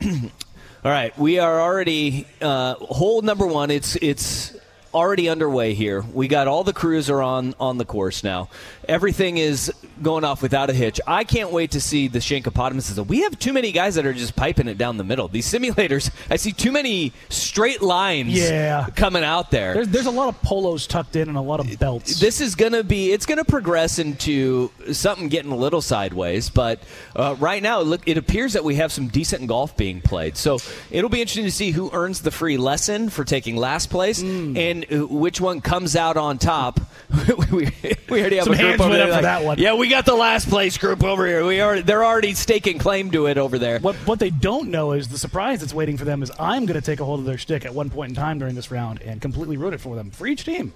All 0.84 0.92
right, 0.92 1.16
we 1.18 1.38
are 1.38 1.60
already 1.60 2.26
uh, 2.40 2.74
hole 2.74 3.22
number 3.22 3.46
one. 3.46 3.70
It's 3.70 3.96
it's 3.96 4.54
already 4.94 5.28
underway 5.28 5.74
here. 5.74 6.02
We 6.12 6.28
got 6.28 6.48
all 6.48 6.64
the 6.64 6.74
crews 6.74 7.10
are 7.10 7.22
on 7.22 7.54
on 7.58 7.78
the 7.78 7.84
course 7.84 8.22
now. 8.22 8.50
Everything 8.88 9.38
is 9.38 9.72
going 10.02 10.24
off 10.24 10.42
without 10.42 10.70
a 10.70 10.72
hitch. 10.72 11.00
I 11.06 11.24
can't 11.24 11.50
wait 11.52 11.72
to 11.72 11.80
see 11.80 12.08
the 12.08 12.18
Shankopotamuses. 12.18 13.04
We 13.06 13.22
have 13.22 13.38
too 13.38 13.52
many 13.52 13.72
guys 13.72 13.94
that 13.96 14.06
are 14.06 14.12
just 14.12 14.36
piping 14.36 14.68
it 14.68 14.78
down 14.78 14.96
the 14.96 15.04
middle. 15.04 15.28
These 15.28 15.50
simulators, 15.52 16.10
I 16.30 16.36
see 16.36 16.52
too 16.52 16.72
many 16.72 17.12
straight 17.28 17.82
lines 17.82 18.32
Yeah. 18.34 18.86
coming 18.96 19.24
out 19.24 19.50
there. 19.50 19.74
There's 19.74 19.88
there's 19.88 20.06
a 20.06 20.10
lot 20.10 20.28
of 20.28 20.40
polos 20.42 20.86
tucked 20.86 21.16
in 21.16 21.28
and 21.28 21.36
a 21.36 21.40
lot 21.40 21.60
of 21.60 21.78
belts. 21.78 22.20
this 22.20 22.40
is 22.40 22.54
going 22.54 22.72
to 22.72 22.84
be 22.84 23.12
it's 23.12 23.26
going 23.26 23.38
to 23.38 23.44
progress 23.44 23.98
into 23.98 24.70
something 24.92 25.28
getting 25.28 25.50
a 25.52 25.56
little 25.56 25.80
sideways 25.80 26.48
but 26.50 26.82
uh, 27.14 27.34
right 27.38 27.62
now 27.62 27.80
look 27.80 28.00
it 28.06 28.16
appears 28.18 28.52
that 28.52 28.62
we 28.64 28.76
have 28.76 28.92
some 28.92 29.08
decent 29.08 29.46
golf 29.46 29.76
being 29.76 30.00
played 30.00 30.36
so 30.36 30.58
it'll 30.90 31.10
be 31.10 31.20
interesting 31.20 31.44
to 31.44 31.50
see 31.50 31.70
who 31.70 31.90
earns 31.92 32.22
the 32.22 32.30
free 32.30 32.56
lesson 32.56 33.08
for 33.08 33.24
taking 33.24 33.56
last 33.56 33.90
place 33.90 34.20
Hmm. 34.22 34.56
and 34.56 34.86
uh, 34.92 35.06
which 35.06 35.40
one 35.40 35.60
comes 35.60 35.96
out 35.96 36.16
on 36.16 36.38
top 36.38 36.80
we, 37.50 37.70
we 38.08 38.20
already 38.20 38.36
have 38.36 38.44
Some 38.44 38.54
a 38.54 38.58
group 38.58 38.80
over 38.80 38.92
there 38.94 39.02
up 39.04 39.08
for 39.08 39.12
like, 39.14 39.22
that 39.22 39.44
one. 39.44 39.58
yeah 39.58 39.74
we 39.74 39.85
got 39.88 40.06
the 40.06 40.14
last 40.14 40.48
place 40.48 40.78
group 40.78 41.04
over 41.04 41.26
here 41.26 41.44
we 41.44 41.60
are 41.60 41.80
they're 41.82 42.04
already 42.04 42.34
staking 42.34 42.78
claim 42.78 43.10
to 43.10 43.26
it 43.26 43.38
over 43.38 43.58
there 43.58 43.78
What 43.80 43.96
what 44.06 44.18
they 44.18 44.30
don't 44.30 44.70
know 44.70 44.92
is 44.92 45.08
the 45.08 45.18
surprise 45.18 45.60
that's 45.60 45.74
waiting 45.74 45.96
for 45.96 46.04
them 46.04 46.22
is 46.22 46.30
I'm 46.38 46.66
going 46.66 46.78
to 46.80 46.84
take 46.84 47.00
a 47.00 47.04
hold 47.04 47.20
of 47.20 47.26
their 47.26 47.38
stick 47.38 47.64
at 47.64 47.74
one 47.74 47.90
point 47.90 48.10
in 48.10 48.14
time 48.16 48.38
during 48.38 48.54
this 48.54 48.70
round 48.70 49.02
and 49.02 49.20
completely 49.20 49.56
ruin 49.56 49.74
it 49.74 49.80
for 49.80 49.96
them 49.96 50.10
for 50.10 50.26
each 50.26 50.44
team. 50.44 50.72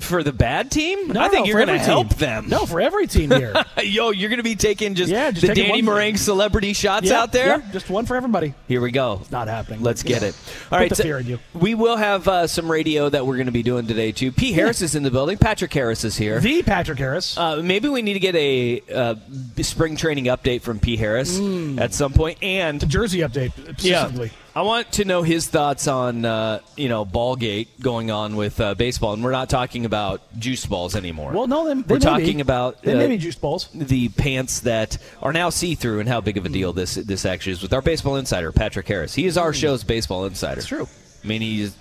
For 0.00 0.22
the 0.22 0.32
bad 0.32 0.70
team 0.70 1.08
No, 1.08 1.20
i 1.20 1.28
think 1.28 1.46
no, 1.46 1.52
you're 1.52 1.66
going 1.66 1.78
to 1.78 1.84
help 1.84 2.10
them 2.14 2.48
No, 2.48 2.64
for 2.66 2.80
every 2.80 3.06
team 3.08 3.30
here. 3.30 3.52
yo 3.82 4.10
you're 4.10 4.28
going 4.28 4.36
to 4.38 4.44
be 4.44 4.54
taking 4.54 4.94
just, 4.94 5.10
Yeah, 5.10 5.32
just 5.32 5.44
the 5.46 5.54
danny 5.54 5.82
meringue 5.82 6.16
celebrity 6.16 6.72
shots 6.74 7.06
Yep, 7.06 7.16
out 7.16 7.32
there 7.32 7.46
yep, 7.58 7.72
just 7.72 7.90
one 7.90 8.06
for 8.06 8.14
everybody. 8.14 8.54
Here 8.68 8.80
we 8.80 8.92
go. 8.92 9.18
It's 9.20 9.30
not 9.32 9.48
happening. 9.48 9.82
Let's 9.82 10.02
get 10.04 10.22
it. 10.22 10.34
put 10.68 10.72
All 10.72 10.78
right. 10.78 10.88
the 10.88 10.94
so 10.94 11.02
fear 11.02 11.18
in 11.18 11.26
you. 11.26 11.38
We 11.54 11.74
will 11.74 11.96
have 11.96 12.28
uh, 12.28 12.46
some 12.46 12.70
radio 12.70 13.08
that 13.08 13.26
we're 13.26 13.36
going 13.36 13.46
to 13.46 13.52
be 13.52 13.62
doing 13.64 13.86
today 13.88 14.12
too. 14.12 14.30
P. 14.30 14.52
Harris 14.52 14.80
is 14.82 14.94
in 14.94 15.02
the 15.02 15.10
building. 15.10 15.38
Patrick 15.38 15.72
Harris 15.72 16.04
is 16.04 16.16
here. 16.16 16.38
The 16.40 16.62
Patrick 16.62 16.98
Harris. 16.98 17.36
Uh, 17.36 17.56
maybe 17.62 17.88
we 17.88 18.02
need 18.02 18.14
to 18.14 18.20
get 18.20 18.36
a 18.36 18.82
uh, 18.94 19.14
spring 19.62 19.96
training 19.96 20.26
update 20.26 20.62
from 20.62 20.78
P. 20.78 20.96
Harris 20.96 21.38
Hmm. 21.38 21.78
at 21.78 21.92
some 21.94 22.12
point. 22.12 22.38
And 22.42 22.88
Jersey 22.88 23.20
update 23.20 23.52
specifically. 23.78 24.30
I 24.54 24.62
want 24.62 24.90
to 24.92 25.04
know 25.04 25.22
his 25.22 25.46
thoughts 25.46 25.86
on 25.86 26.24
uh, 26.24 26.60
you 26.76 26.88
know 26.88 27.04
Ballgate 27.06 27.68
going 27.80 28.10
on 28.10 28.34
with 28.34 28.60
uh, 28.60 28.74
baseball, 28.74 29.12
and 29.12 29.22
we're 29.22 29.30
not 29.30 29.48
talking 29.48 29.84
about 29.84 30.20
juice 30.38 30.66
balls 30.66 30.96
anymore. 30.96 31.32
Well, 31.32 31.46
no, 31.46 31.68
they, 31.68 31.74
they 31.74 31.82
we're 31.82 31.98
may 31.98 32.04
talking 32.04 32.36
be. 32.36 32.40
about 32.42 32.82
they 32.82 32.94
uh, 32.94 32.98
may 32.98 33.06
be 33.06 33.16
juice 33.18 33.36
balls. 33.36 33.68
the 33.72 34.08
pants 34.08 34.60
that 34.60 34.98
are 35.22 35.32
now 35.32 35.50
see 35.50 35.74
through 35.76 36.00
and 36.00 36.08
how 36.08 36.20
big 36.20 36.36
of 36.36 36.46
a 36.46 36.48
deal 36.48 36.72
this 36.72 36.96
this 36.96 37.24
actually 37.24 37.52
is 37.52 37.62
with 37.62 37.72
our 37.72 37.82
baseball 37.82 38.16
insider 38.16 38.50
Patrick 38.50 38.88
Harris. 38.88 39.14
He 39.14 39.26
is 39.26 39.38
our 39.38 39.52
show's 39.52 39.84
baseball 39.84 40.24
insider. 40.24 40.58
It's 40.58 40.68
true. 40.68 40.88
I 41.22 41.26
mean, 41.26 41.42
he's 41.42 41.76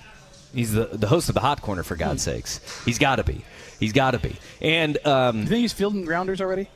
he's 0.53 0.71
the 0.73 0.85
the 0.85 1.07
host 1.07 1.29
of 1.29 1.35
the 1.35 1.41
Hot 1.41 1.61
Corner 1.61 1.81
for 1.83 1.95
God's 1.95 2.21
sakes. 2.21 2.59
He's 2.85 2.99
got 2.99 3.15
to 3.15 3.23
be. 3.23 3.43
He's 3.79 3.93
got 3.93 4.11
to 4.11 4.19
be. 4.19 4.35
And 4.61 4.97
um, 5.07 5.39
You 5.39 5.45
think 5.45 5.61
he's 5.61 5.73
fielding 5.73 6.03
grounders 6.03 6.41
already? 6.41 6.69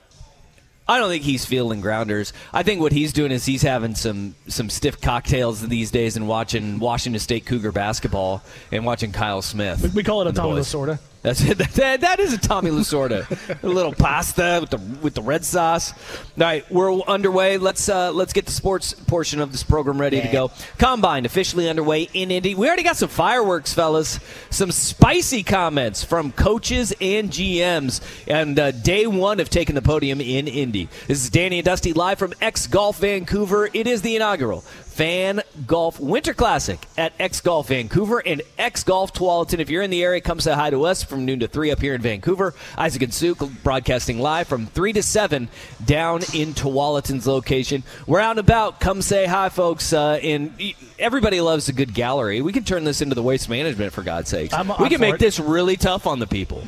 I 0.87 0.99
don't 0.99 1.09
think 1.09 1.23
he's 1.23 1.45
fielding 1.45 1.81
grounders. 1.81 2.33
I 2.51 2.63
think 2.63 2.81
what 2.81 2.91
he's 2.91 3.13
doing 3.13 3.31
is 3.31 3.45
he's 3.45 3.61
having 3.61 3.95
some 3.95 4.35
some 4.47 4.69
stiff 4.69 4.99
cocktails 4.99 5.65
these 5.65 5.91
days 5.91 6.17
and 6.17 6.27
watching 6.27 6.79
Washington 6.79 7.19
State 7.19 7.45
Cougar 7.45 7.71
basketball 7.71 8.41
and 8.71 8.85
watching 8.85 9.11
Kyle 9.11 9.41
Smith. 9.41 9.81
We, 9.81 9.89
we 9.89 10.03
call 10.03 10.21
it 10.21 10.25
a 10.25 10.29
and 10.29 10.37
the 10.37 10.41
Tommy 10.41 10.55
boys. 10.55 10.73
Lasorda. 10.73 10.99
That's 11.23 11.41
it. 11.41 11.57
That, 11.73 12.01
that 12.01 12.19
is 12.19 12.33
a 12.33 12.37
Tommy 12.37 12.69
Lasorda. 12.69 13.25
a 13.63 13.67
little 13.67 13.93
pasta 13.93 14.59
with 14.61 14.69
the 14.69 14.77
with 15.01 15.13
the 15.15 15.21
red 15.21 15.43
sauce. 15.43 15.91
All 15.91 15.97
right, 16.37 16.69
we're 16.71 17.01
underway. 17.01 17.57
Let's 17.57 17.89
uh, 17.89 18.11
let's 18.11 18.31
get 18.31 18.45
the 18.45 18.51
sports 18.51 18.93
portion 18.93 19.39
of 19.39 19.51
this 19.51 19.63
program 19.63 19.99
ready 19.99 20.21
to 20.21 20.27
go. 20.27 20.51
Combine 20.77 21.25
officially 21.25 21.67
underway 21.67 22.09
in 22.13 22.29
Indy. 22.29 22.53
We 22.53 22.67
already 22.67 22.83
got 22.83 22.97
some 22.97 23.09
fireworks, 23.09 23.73
fellas. 23.73 24.19
Some 24.49 24.71
spicy 24.71 25.41
comments 25.41 26.03
from 26.03 26.31
coaches 26.31 26.93
and 27.01 27.31
GMs, 27.31 28.01
and 28.27 28.59
uh, 28.59 28.71
day 28.71 29.07
one 29.07 29.39
of 29.39 29.49
taking 29.49 29.75
the 29.75 29.81
podium 29.81 30.21
in 30.21 30.47
Indy. 30.47 30.89
This 31.07 31.23
is 31.23 31.29
Danny 31.29 31.59
and 31.59 31.65
Dusty 31.65 31.93
live 31.93 32.19
from 32.19 32.33
X 32.39 32.67
Golf 32.67 32.99
Vancouver. 32.99 33.69
It 33.73 33.87
is 33.87 34.01
the 34.03 34.15
inaugural 34.15 34.63
Fan 34.93 35.41
Golf 35.65 35.99
Winter 35.99 36.35
Classic 36.35 36.79
at 36.97 37.13
X 37.19 37.41
Golf 37.41 37.69
Vancouver 37.69 38.19
and 38.23 38.43
X 38.59 38.83
Golf 38.83 39.11
Tualatin. 39.11 39.57
If 39.59 39.69
you're 39.71 39.81
in 39.81 39.89
the 39.89 40.03
area, 40.03 40.21
come 40.21 40.39
say 40.39 40.53
hi 40.53 40.69
to 40.69 40.83
us 40.85 41.01
from 41.03 41.25
noon 41.25 41.39
to 41.39 41.47
3 41.47 41.71
up 41.71 41.81
here 41.81 41.95
in 41.95 42.01
Vancouver. 42.01 42.53
Isaac 42.77 43.01
and 43.01 43.13
Sue 43.13 43.33
broadcasting 43.63 44.19
live 44.19 44.47
from 44.47 44.67
3 44.67 44.93
to 44.93 45.01
7 45.01 45.49
down 45.83 46.21
in 46.35 46.53
Tualatin's 46.53 47.25
location. 47.25 47.81
We're 48.05 48.19
out 48.19 48.31
and 48.31 48.39
about. 48.39 48.79
Come 48.79 49.01
say 49.01 49.25
hi, 49.25 49.49
folks. 49.49 49.93
Uh, 49.93 50.19
and 50.21 50.53
everybody 50.99 51.41
loves 51.41 51.69
a 51.69 51.73
good 51.73 51.95
gallery. 51.95 52.41
We 52.41 52.53
can 52.53 52.63
turn 52.63 52.83
this 52.83 53.01
into 53.01 53.15
the 53.15 53.23
waste 53.23 53.49
management, 53.49 53.93
for 53.93 54.03
God's 54.03 54.29
sakes. 54.29 54.53
I'm- 54.53 54.71
we 54.79 54.89
can 54.89 55.01
make 55.01 55.15
it. 55.15 55.19
this 55.19 55.39
really 55.39 55.75
tough 55.75 56.05
on 56.05 56.19
the 56.19 56.27
people. 56.27 56.63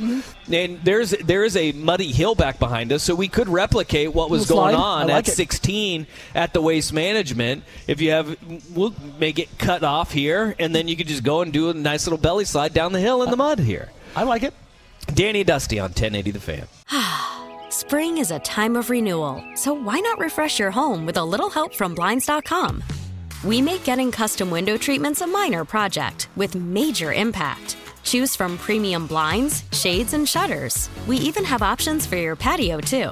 And 0.51 0.79
there's 0.83 1.11
there 1.11 1.43
is 1.43 1.55
a 1.55 1.71
muddy 1.73 2.11
hill 2.11 2.33
back 2.35 2.57
behind 2.59 2.91
us, 2.91 3.03
so 3.03 3.13
we 3.15 3.27
could 3.27 3.47
replicate 3.49 4.13
what 4.13 4.29
was 4.29 4.41
Little 4.49 4.63
going 4.63 4.75
slide. 4.75 4.81
on 4.83 5.07
like 5.07 5.15
at 5.25 5.27
it. 5.29 5.35
16 5.35 6.07
at 6.33 6.53
the 6.53 6.61
waste 6.61 6.91
management. 6.93 7.63
If 7.87 8.01
you 8.01 8.14
have, 8.15 8.37
we'll 8.75 8.93
make 9.19 9.39
it 9.39 9.49
cut 9.57 9.83
off 9.83 10.11
here, 10.11 10.55
and 10.59 10.73
then 10.73 10.87
you 10.87 10.95
could 10.95 11.07
just 11.07 11.23
go 11.23 11.41
and 11.41 11.53
do 11.53 11.69
a 11.69 11.73
nice 11.73 12.05
little 12.05 12.17
belly 12.17 12.45
slide 12.45 12.73
down 12.73 12.91
the 12.91 12.99
hill 12.99 13.23
in 13.23 13.29
the 13.29 13.37
mud 13.37 13.59
here. 13.59 13.91
I 14.15 14.23
like 14.23 14.43
it. 14.43 14.53
Danny 15.13 15.43
Dusty 15.43 15.79
on 15.79 15.89
1080 15.89 16.31
The 16.31 16.39
Fan. 16.39 16.67
Spring 17.69 18.17
is 18.17 18.31
a 18.31 18.39
time 18.39 18.75
of 18.75 18.89
renewal, 18.89 19.43
so 19.55 19.73
why 19.73 19.99
not 19.99 20.17
refresh 20.19 20.59
your 20.59 20.71
home 20.71 21.05
with 21.05 21.17
a 21.17 21.23
little 21.23 21.49
help 21.49 21.73
from 21.73 21.93
Blinds.com? 21.93 22.83
We 23.43 23.61
make 23.61 23.83
getting 23.83 24.11
custom 24.11 24.49
window 24.49 24.77
treatments 24.77 25.21
a 25.21 25.27
minor 25.27 25.65
project 25.65 26.29
with 26.35 26.55
major 26.55 27.13
impact. 27.13 27.77
Choose 28.03 28.35
from 28.35 28.57
premium 28.57 29.07
blinds, 29.07 29.63
shades, 29.71 30.13
and 30.13 30.27
shutters. 30.27 30.89
We 31.07 31.17
even 31.17 31.43
have 31.43 31.61
options 31.61 32.05
for 32.05 32.15
your 32.15 32.35
patio, 32.35 32.79
too. 32.79 33.11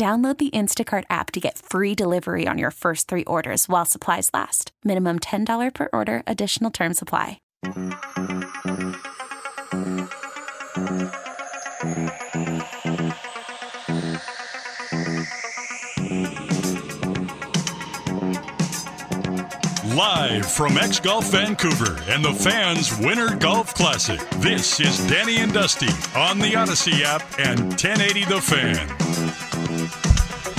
Download 0.00 0.38
the 0.38 0.48
Instacart 0.48 1.04
app 1.10 1.30
to 1.32 1.40
get 1.40 1.58
free 1.58 1.94
delivery 1.94 2.48
on 2.48 2.56
your 2.56 2.70
first 2.70 3.06
three 3.06 3.24
orders 3.24 3.68
while 3.68 3.84
supplies 3.84 4.30
last. 4.32 4.72
Minimum 4.82 5.18
$10 5.18 5.74
per 5.74 5.90
order, 5.92 6.22
additional 6.26 6.70
term 6.70 6.94
supply. 6.94 7.42
Live 19.94 20.50
from 20.50 20.78
X 20.78 20.98
Golf 20.98 21.30
Vancouver 21.30 22.02
and 22.08 22.24
the 22.24 22.32
Fans 22.32 22.96
Winter 23.00 23.36
Golf 23.36 23.74
Classic, 23.74 24.18
this 24.38 24.80
is 24.80 24.96
Danny 25.10 25.36
and 25.36 25.52
Dusty 25.52 25.88
on 26.16 26.38
the 26.38 26.52
Audacy 26.52 27.02
app 27.02 27.20
and 27.38 27.60
1080 27.60 28.24
The 28.24 28.40
Fan. 28.40 29.59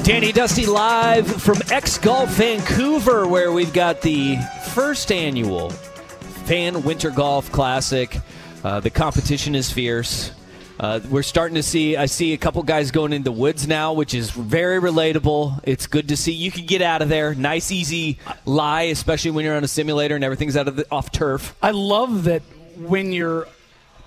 Danny 0.04 0.32
Dusty 0.32 0.66
live 0.66 1.28
from 1.28 1.58
X 1.70 2.00
Golf 2.00 2.30
Vancouver, 2.32 3.28
where 3.28 3.52
we've 3.52 3.72
got 3.72 4.02
the 4.02 4.36
first 4.74 5.12
annual 5.12 5.70
Fan 5.70 6.82
Winter 6.82 7.12
Golf 7.12 7.52
Classic. 7.52 8.18
Uh, 8.64 8.80
the 8.80 8.90
competition 8.90 9.54
is 9.54 9.72
fierce. 9.72 10.32
Uh, 10.80 11.02
we're 11.08 11.22
starting 11.22 11.54
to 11.54 11.62
see. 11.62 11.96
I 11.98 12.08
see 12.08 12.34
a 12.34 12.38
couple 12.38 12.64
guys 12.64 12.90
going 12.90 13.14
in 13.14 13.22
the 13.22 13.32
woods 13.32 13.68
now, 13.68 13.94
which 13.94 14.16
is 14.16 14.32
very 14.32 14.82
relatable. 14.82 15.60
It's 15.66 15.86
good 15.86 16.08
to 16.08 16.18
see. 16.18 16.32
You 16.32 16.50
can 16.50 16.66
get 16.66 16.82
out 16.82 17.04
of 17.04 17.10
there, 17.10 17.36
nice, 17.36 17.72
easy 17.72 18.18
lie, 18.44 18.84
especially 18.84 19.32
when 19.32 19.46
you're 19.46 19.56
on 19.56 19.64
a 19.64 19.68
simulator 19.68 20.16
and 20.16 20.24
everything's 20.24 20.58
out 20.58 20.68
of 20.68 20.78
the, 20.78 20.88
off 20.90 21.12
turf. 21.12 21.56
I 21.62 21.72
love 21.72 22.24
that 22.24 22.42
when 22.76 23.12
you're 23.12 23.48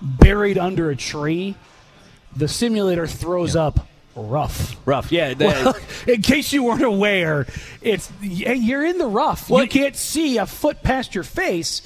buried 0.01 0.57
under 0.57 0.89
a 0.89 0.95
tree, 0.95 1.55
the 2.35 2.49
simulator 2.49 3.07
throws 3.07 3.55
up 3.55 3.87
rough. 4.15 4.75
Rough, 4.85 5.11
yeah. 5.11 5.33
the- 5.33 5.45
Well, 5.45 5.75
in 6.07 6.21
case 6.21 6.51
you 6.53 6.63
weren't 6.63 6.81
aware, 6.83 7.45
it's 7.81 8.11
yeah, 8.21 8.53
you're 8.53 8.85
in 8.85 8.97
the 8.97 9.07
rough. 9.07 9.49
Well, 9.49 9.63
you 9.63 9.69
can't 9.69 9.95
see 9.95 10.37
a 10.37 10.45
foot 10.45 10.81
past 10.83 11.13
your 11.15 11.23
face, 11.23 11.81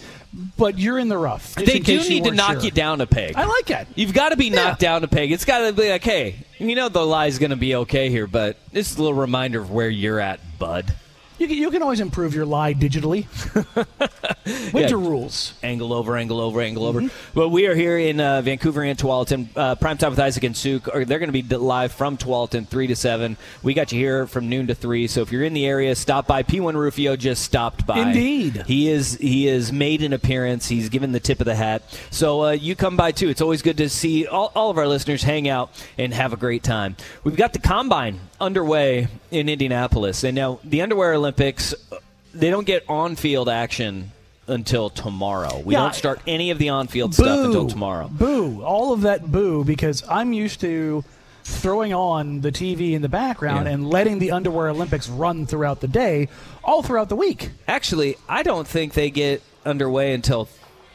but 0.57 0.77
you're 0.77 0.99
in 0.99 1.09
the 1.09 1.17
rough. 1.17 1.55
they 1.55 1.79
do 1.79 1.97
need 2.07 2.23
to 2.25 2.31
knock 2.31 2.53
sure. 2.53 2.61
you 2.65 2.71
down 2.71 3.01
a 3.01 3.07
peg. 3.07 3.35
I 3.35 3.45
like 3.45 3.65
that. 3.67 3.87
You've 3.95 4.13
got 4.13 4.29
to 4.29 4.37
be 4.37 4.45
Yeah. 4.45 4.55
knocked 4.55 4.79
down 4.79 5.03
a 5.03 5.07
peg. 5.07 5.31
It's 5.31 5.45
got 5.45 5.59
to 5.59 5.73
be 5.73 5.89
like, 5.89 6.03
hey, 6.03 6.35
you 6.59 6.75
know 6.75 6.89
the 6.89 7.05
lie's 7.05 7.39
going 7.39 7.49
to 7.51 7.55
be 7.55 7.75
okay 7.75 8.09
here, 8.09 8.27
but 8.27 8.57
it's 8.73 8.95
a 8.95 9.01
little 9.01 9.17
reminder 9.17 9.59
of 9.59 9.71
where 9.71 9.89
you're 9.89 10.19
at, 10.19 10.39
bud. 10.59 10.93
You 11.39 11.47
can, 11.47 11.55
you 11.57 11.71
can 11.71 11.81
always 11.81 12.01
improve 12.01 12.35
your 12.35 12.45
lie 12.45 12.73
digitally. 12.73 13.25
Winter 14.73 14.97
rules. 14.97 15.53
Angle 15.63 15.93
over, 15.93 16.15
angle 16.17 16.39
over, 16.39 16.61
angle 16.61 16.85
over. 16.85 17.03
Well, 17.33 17.49
we 17.49 17.67
are 17.67 17.75
here 17.75 17.97
in 17.97 18.19
uh, 18.19 18.41
Vancouver 18.41 18.83
and 18.83 18.97
Tualatin. 18.97 19.47
Uh, 19.55 19.75
Prime 19.75 19.97
time 19.97 20.11
with 20.11 20.19
Isaac 20.19 20.43
and 20.43 20.55
Suk. 20.55 20.87
Or 20.93 21.05
they're 21.05 21.19
going 21.19 21.31
to 21.31 21.41
be 21.43 21.55
live 21.55 21.91
from 21.91 22.17
Tualatin, 22.17 22.67
3 22.67 22.87
to 22.87 22.95
7. 22.95 23.37
We 23.63 23.73
got 23.73 23.91
you 23.91 23.99
here 23.99 24.27
from 24.27 24.49
noon 24.49 24.67
to 24.67 24.75
3. 24.75 25.07
So 25.07 25.21
if 25.21 25.31
you're 25.31 25.43
in 25.43 25.53
the 25.53 25.65
area, 25.65 25.95
stop 25.95 26.27
by. 26.27 26.43
P1 26.43 26.73
Rufio 26.75 27.15
just 27.15 27.43
stopped 27.43 27.85
by. 27.85 27.99
Indeed. 27.99 28.63
He 28.67 28.89
is 28.89 29.17
he 29.17 29.45
has 29.45 29.71
made 29.71 30.01
an 30.03 30.13
appearance. 30.13 30.67
He's 30.67 30.89
given 30.89 31.11
the 31.11 31.19
tip 31.19 31.39
of 31.39 31.45
the 31.45 31.55
hat. 31.55 31.81
So 32.11 32.43
uh, 32.45 32.51
you 32.51 32.75
come 32.75 32.97
by 32.97 33.11
too. 33.11 33.29
It's 33.29 33.41
always 33.41 33.61
good 33.61 33.77
to 33.77 33.89
see 33.89 34.27
all, 34.27 34.51
all 34.55 34.69
of 34.69 34.77
our 34.77 34.87
listeners 34.87 35.23
hang 35.23 35.47
out 35.49 35.71
and 35.97 36.13
have 36.13 36.33
a 36.33 36.37
great 36.37 36.63
time. 36.63 36.95
We've 37.23 37.35
got 37.35 37.53
the 37.53 37.59
combine 37.59 38.19
underway 38.39 39.07
in 39.31 39.49
Indianapolis, 39.49 40.23
and 40.23 40.35
now 40.35 40.59
the 40.63 40.81
Underwear 40.81 41.13
Olympics. 41.13 41.73
uh, 41.91 41.97
They 42.33 42.49
don't 42.49 42.65
get 42.65 42.83
on-field 42.87 43.49
action 43.49 44.11
until 44.49 44.89
tomorrow. 44.89 45.61
We 45.63 45.73
Yeah, 45.75 45.81
don't 45.81 45.95
start 45.95 46.19
any 46.27 46.51
of 46.51 46.57
the 46.57 46.69
on-field 46.69 47.13
stuff 47.13 47.45
until 47.45 47.67
tomorrow. 47.67 48.07
Boo. 48.11 48.61
All 48.63 48.93
of 48.93 49.01
that 49.01 49.31
boo 49.31 49.63
because 49.63 50.03
I'm 50.09 50.33
used 50.33 50.59
to 50.61 51.03
throwing 51.43 51.93
on 51.93 52.41
the 52.41 52.51
TV 52.51 52.93
in 52.93 53.01
the 53.01 53.09
background 53.09 53.65
Yeah. 53.65 53.73
and 53.73 53.89
letting 53.89 54.19
the 54.19 54.31
Underwear 54.31 54.69
Olympics 54.69 55.09
run 55.09 55.45
throughout 55.47 55.79
the 55.79 55.87
day, 55.87 56.27
all 56.63 56.83
throughout 56.83 57.09
the 57.09 57.15
week. 57.15 57.49
Actually, 57.67 58.17
I 58.27 58.43
don't 58.43 58.67
think 58.67 58.93
they 58.93 59.09
get 59.09 59.41
underway 59.65 60.13
until 60.13 60.47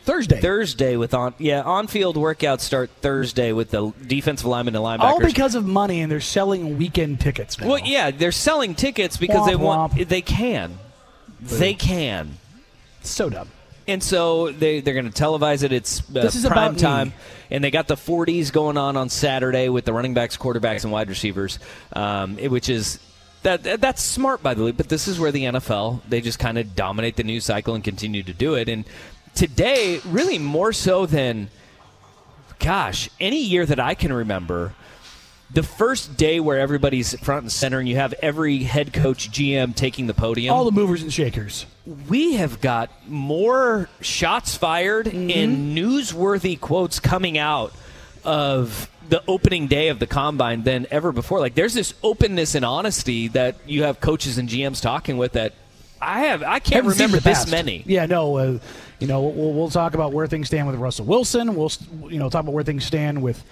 Thursday. 0.04 0.38
Thursday 0.40 0.96
with 0.96 1.14
on 1.14 1.32
yeah 1.38 1.62
on-field 1.62 2.16
workouts 2.16 2.60
start 2.60 2.90
Thursday 3.00 3.52
with 3.52 3.70
the 3.70 3.90
defensive 4.06 4.46
linemen 4.46 4.76
and 4.76 4.84
linebackers. 4.84 5.00
all 5.00 5.18
because 5.20 5.54
of 5.54 5.64
money, 5.64 6.02
and 6.02 6.12
they're 6.12 6.20
selling 6.20 6.76
weekend 6.78 7.20
tickets 7.20 7.58
now. 7.58 7.66
Well, 7.68 7.78
yeah, 7.78 8.10
they're 8.10 8.30
selling 8.30 8.74
tickets 8.74 9.16
because 9.16 9.46
they 9.46 9.56
want 9.56 9.94
womp. 9.94 10.06
they 10.08 10.20
can. 10.20 10.78
They 11.40 11.72
can. 11.74 12.36
So 13.10 13.28
dumb. 13.30 13.48
And 13.86 14.02
so 14.02 14.50
they, 14.50 14.80
they're 14.80 14.94
going 14.94 15.10
to 15.10 15.22
televise 15.22 15.62
it. 15.62 15.70
It's 15.72 16.00
uh, 16.00 16.22
This 16.22 16.34
is 16.36 16.46
prime 16.46 16.74
time. 16.76 17.08
me. 17.08 17.14
And 17.50 17.62
they 17.62 17.70
got 17.70 17.86
the 17.86 17.96
40s 17.96 18.50
going 18.50 18.78
on 18.78 18.96
on 18.96 19.10
Saturday 19.10 19.68
with 19.68 19.84
the 19.84 19.92
running 19.92 20.14
backs, 20.14 20.36
quarterbacks, 20.38 20.84
and 20.84 20.92
wide 20.92 21.08
receivers, 21.10 21.58
um, 21.94 22.38
it- 22.38 22.50
which 22.50 22.68
is. 22.68 22.98
That, 23.42 23.62
that- 23.64 23.82
that's 23.82 24.02
smart, 24.02 24.42
by 24.42 24.54
the 24.54 24.64
way, 24.64 24.70
but 24.72 24.88
this 24.88 25.06
is 25.06 25.20
where 25.20 25.30
the 25.30 25.42
NFL, 25.44 26.00
they 26.08 26.22
just 26.22 26.38
kind 26.38 26.56
of 26.56 26.74
dominate 26.74 27.16
the 27.16 27.24
news 27.24 27.44
cycle 27.44 27.74
and 27.74 27.84
continue 27.84 28.22
to 28.22 28.32
do 28.32 28.54
it. 28.54 28.70
And 28.70 28.86
today, 29.34 30.00
really 30.06 30.38
more 30.38 30.72
so 30.72 31.04
than, 31.04 31.50
gosh, 32.58 33.10
any 33.20 33.42
year 33.42 33.66
that 33.66 33.78
I 33.78 33.94
can 33.94 34.12
remember, 34.14 34.72
the 35.54 35.62
first 35.62 36.16
day 36.16 36.40
where 36.40 36.58
everybody's 36.58 37.18
front 37.20 37.42
and 37.42 37.52
center 37.52 37.78
and 37.78 37.88
you 37.88 37.96
have 37.96 38.12
every 38.14 38.58
head 38.58 38.92
coach, 38.92 39.30
GM 39.30 39.74
taking 39.74 40.06
the 40.06 40.14
podium 40.14 40.54
All 40.54 40.64
the 40.64 40.72
movers 40.72 41.02
and 41.02 41.12
shakers. 41.12 41.64
we 42.08 42.34
have 42.34 42.60
got 42.60 42.90
more 43.08 43.88
shots 44.00 44.56
fired 44.56 45.06
and 45.06 45.76
newsworthy 45.76 46.58
quotes 46.60 47.00
coming 47.00 47.38
out 47.38 47.72
of 48.24 48.90
the 49.08 49.22
opening 49.28 49.66
day 49.66 49.88
of 49.88 49.98
the 49.98 50.06
combine 50.06 50.62
than 50.64 50.86
ever 50.90 51.12
before. 51.12 51.38
Like 51.40 51.54
there's 51.54 51.74
this 51.74 51.94
openness 52.02 52.54
and 52.54 52.64
honesty 52.64 53.28
that 53.28 53.56
you 53.66 53.84
have 53.84 54.00
coaches 54.00 54.38
and 54.38 54.48
GMs 54.48 54.80
talking 54.80 55.18
with 55.18 55.32
that 55.32 55.52
I 56.00 56.20
have 56.20 56.42
I 56.42 56.58
can't 56.58 56.84
Haven't 56.84 56.90
remember 56.92 57.18
this 57.18 57.50
many. 57.50 57.82
Yeah, 57.86 58.06
no. 58.06 58.36
Uh, 58.36 58.58
you 58.98 59.06
know, 59.06 59.22
we'll, 59.22 59.52
we'll 59.52 59.70
talk 59.70 59.94
about 59.94 60.12
where 60.12 60.26
things 60.26 60.48
stand 60.48 60.66
with 60.66 60.76
Russell 60.76 61.06
Wilson. 61.06 61.54
We'll 61.54 61.70
you 62.08 62.18
know 62.18 62.28
talk 62.28 62.42
about 62.42 62.52
where 62.54 62.64
things 62.64 62.84
stand 62.84 63.22
with 63.22 63.42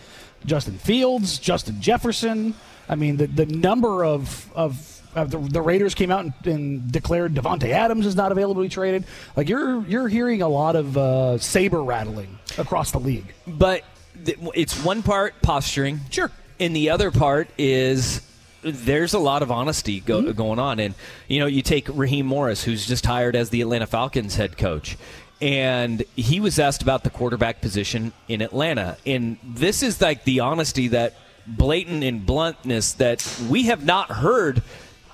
Justin 0.46 0.78
Fields, 0.78 1.38
Justin 1.38 1.80
Jefferson. 1.80 2.54
I 2.88 2.94
mean, 2.96 3.16
the 3.16 3.26
the 3.26 3.46
number 3.46 4.04
of 4.04 4.50
of, 4.54 5.00
of 5.14 5.30
the, 5.30 5.38
the 5.38 5.60
Raiders 5.62 5.94
came 5.94 6.10
out 6.10 6.24
and, 6.24 6.32
and 6.46 6.92
declared 6.92 7.34
Davante 7.34 7.68
Adams 7.70 8.06
is 8.06 8.16
not 8.16 8.32
available 8.32 8.62
to 8.62 8.66
be 8.66 8.68
traded. 8.68 9.04
Like 9.36 9.48
you're 9.48 9.82
you're 9.86 10.08
hearing 10.08 10.42
a 10.42 10.48
lot 10.48 10.76
of 10.76 10.96
uh, 10.96 11.38
saber 11.38 11.82
rattling 11.82 12.38
across 12.58 12.90
the 12.90 12.98
league. 13.00 13.32
But 13.46 13.84
th- 14.24 14.38
it's 14.54 14.82
one 14.84 15.02
part 15.02 15.40
posturing. 15.42 16.00
Sure. 16.10 16.30
And 16.60 16.76
the 16.76 16.90
other 16.90 17.10
part 17.10 17.48
is 17.58 18.20
there's 18.62 19.12
a 19.12 19.18
lot 19.18 19.42
of 19.42 19.50
honesty 19.50 19.98
go- 19.98 20.22
Mm-hmm. 20.22 20.32
going 20.32 20.58
on. 20.60 20.78
And, 20.78 20.94
you 21.26 21.40
know, 21.40 21.46
you 21.46 21.62
take 21.62 21.88
Raheem 21.92 22.26
Morris, 22.26 22.62
who's 22.62 22.86
just 22.86 23.04
hired 23.04 23.34
as 23.34 23.50
the 23.50 23.60
Atlanta 23.60 23.86
Falcons 23.88 24.36
head 24.36 24.56
coach. 24.56 24.96
And 25.42 26.04
he 26.14 26.38
was 26.38 26.58
asked 26.60 26.82
about 26.82 27.02
the 27.02 27.10
quarterback 27.10 27.60
position 27.60 28.12
in 28.28 28.40
Atlanta. 28.42 28.96
And 29.04 29.36
this 29.42 29.82
is 29.82 30.00
like 30.00 30.22
the 30.22 30.38
honesty 30.40 30.86
that 30.88 31.14
blatant 31.48 32.04
and 32.04 32.24
bluntness 32.24 32.92
that 32.94 33.26
we 33.50 33.64
have 33.64 33.84
not 33.84 34.08
heard 34.08 34.62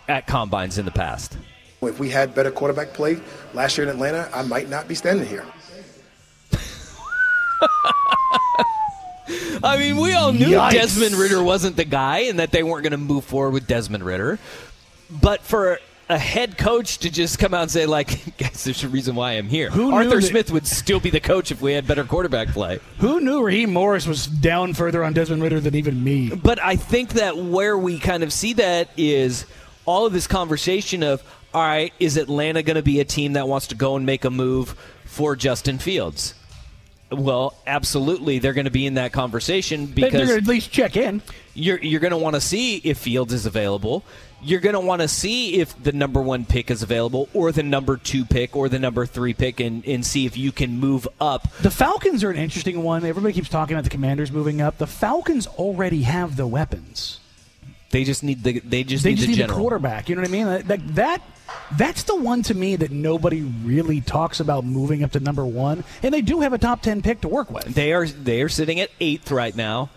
at 0.07 0.27
combines 0.27 0.77
in 0.77 0.85
the 0.85 0.91
past. 0.91 1.37
If 1.81 1.99
we 1.99 2.11
had 2.11 2.35
better 2.35 2.51
quarterback 2.51 2.93
play 2.93 3.21
last 3.55 3.79
year 3.79 3.87
in 3.87 3.91
Atlanta, 3.91 4.29
I 4.35 4.43
might 4.43 4.69
not 4.69 4.87
be 4.87 4.95
standing 4.95 5.27
here. 5.27 5.47
I 9.63 9.77
mean, 9.79 9.97
we 9.97 10.13
all 10.13 10.33
knew 10.33 10.49
Yikes. 10.49 10.73
Desmond 10.73 11.15
Ridder 11.15 11.43
wasn't 11.43 11.77
the 11.77 11.85
guy 11.85 12.21
and 12.21 12.39
that 12.39 12.51
they 12.51 12.63
weren't 12.63 12.83
going 12.83 12.93
to 12.93 12.97
move 12.99 13.25
forward 13.25 13.53
with 13.53 13.67
Desmond 13.67 14.05
Ridder. 14.05 14.39
but 15.11 15.41
for 15.43 15.79
a 16.11 16.19
head 16.19 16.57
coach 16.57 16.99
to 16.99 17.11
just 17.11 17.39
come 17.39 17.53
out 17.53 17.63
and 17.63 17.71
say, 17.71 17.85
like, 17.87 18.37
guys, 18.39 18.65
there's 18.65 18.83
a 18.85 18.89
reason 18.89 19.15
why 19.15 19.33
I'm 19.33 19.49
here. 19.49 19.71
Who 19.71 19.93
Arthur 19.93 20.17
that- 20.17 20.23
Smith 20.23 20.51
would 20.51 20.67
still 20.67 21.01
be 21.01 21.11
the 21.11 21.21
coach 21.21 21.51
if 21.51 21.61
we 21.61 21.73
had 21.75 21.87
better 21.87 22.05
quarterback 22.05 22.49
play. 22.49 22.81
Who 22.99 23.21
knew 23.21 23.43
Raheem 23.43 23.73
Morris 23.73 24.07
was 24.07 24.27
down 24.27 24.75
further 24.75 25.05
on 25.05 25.13
Desmond 25.13 25.43
Ridder 25.43 25.61
than 25.61 25.75
even 25.75 26.03
me? 26.03 26.31
But 26.31 26.63
I 26.63 26.77
think 26.77 27.11
that 27.15 27.37
where 27.37 27.77
we 27.77 27.99
kind 27.99 28.23
of 28.23 28.33
see 28.33 28.55
that 28.55 28.89
is 28.97 29.45
all 29.85 30.07
of 30.07 30.13
this 30.13 30.27
conversation 30.27 31.03
of, 31.03 31.23
all 31.53 31.63
right, 31.63 31.93
is 31.99 32.17
Atlanta 32.17 32.63
going 32.63 32.77
to 32.77 32.83
be 32.83 33.01
a 33.01 33.05
team 33.05 33.35
that 33.35 33.47
wants 33.49 33.67
to 33.69 33.75
go 33.75 33.97
and 33.97 34.05
make 34.07 34.25
a 34.25 34.31
move 34.31 34.71
for 35.05 35.37
Justin 35.37 35.79
Fields? 35.79 36.35
Well, 37.11 37.55
absolutely, 37.67 38.39
they're 38.39 38.53
going 38.53 38.67
to 38.67 38.71
be 38.71 38.85
in 38.87 38.95
that 38.95 39.13
conversation 39.13 39.87
because 39.87 40.13
They're 40.13 40.27
going 40.27 40.29
to 40.29 40.37
at 40.37 40.47
least 40.47 40.71
check 40.71 40.95
in. 40.95 41.23
you're 41.55 41.79
you're 41.79 42.01
going 42.01 42.11
to 42.11 42.19
want 42.19 42.35
to 42.35 42.41
see 42.41 42.77
if 42.85 42.99
Fields 42.99 43.33
is 43.33 43.47
available. 43.47 44.05
You're 44.41 44.61
going 44.61 44.75
to 44.75 44.81
want 44.81 45.03
to 45.03 45.09
see 45.09 45.57
if 45.57 45.81
the 45.83 45.93
number 45.93 46.23
one 46.23 46.45
pick 46.45 46.71
is 46.71 46.83
available, 46.83 47.29
or 47.35 47.51
the 47.51 47.63
number 47.63 47.97
two 47.97 48.25
pick, 48.25 48.55
or 48.55 48.69
the 48.69 48.79
number 48.79 49.05
three 49.05 49.35
pick, 49.35 49.59
and, 49.59 49.85
and 49.87 50.07
see 50.07 50.27
if 50.27 50.37
you 50.37 50.53
can 50.53 50.79
move 50.79 51.09
up. 51.21 51.53
The 51.59 51.71
Falcons 51.71 52.23
are 52.23 52.31
an 52.31 52.37
interesting 52.37 52.83
one. 52.83 53.05
Everybody 53.05 53.35
keeps 53.35 53.49
talking 53.49 53.75
about 53.75 53.85
the 53.85 53.91
Commanders 53.91 54.31
moving 54.31 54.61
up. 54.61 54.79
The 54.79 54.87
Falcons 54.87 55.47
already 55.47 56.03
have 56.03 56.37
the 56.37 56.47
weapons. 56.47 57.19
They 57.91 58.05
just 58.05 58.23
need 58.23 58.45
the 58.45 58.61
they 58.61 58.85
just 58.85 59.03
They 59.03 59.11
need 59.11 59.17
just 59.17 59.39
the 59.39 59.47
need 59.47 59.51
quarterback. 59.51 60.09
You 60.09 60.15
know 60.15 60.21
what 60.21 60.29
I 60.29 60.33
mean? 60.33 60.47
Like 60.47 60.67
that, 60.67 60.95
that 60.95 61.23
that's 61.77 62.03
the 62.03 62.17
one 62.17 62.43
to 62.45 62.55
me 62.55 62.77
that 62.77 62.91
nobody 62.91 63.43
really 63.43 64.03
talks 64.03 64.41
about 64.41 64.65
moving 64.65 65.03
up 65.03 65.13
to 65.13 65.21
number 65.21 65.45
one. 65.45 65.85
And 66.03 66.13
they 66.13 66.21
do 66.21 66.41
have 66.41 66.53
a 66.53 66.59
top 66.59 66.83
ten 66.83 67.01
pick 67.01 67.23
to 67.23 67.29
work 67.29 67.51
with. 67.51 67.65
They 67.65 67.95
are 67.95 68.07
they 68.07 68.43
are 68.43 68.49
sitting 68.51 68.79
at 68.81 68.91
eighth 69.01 69.31
right 69.31 69.57
now, 69.57 69.89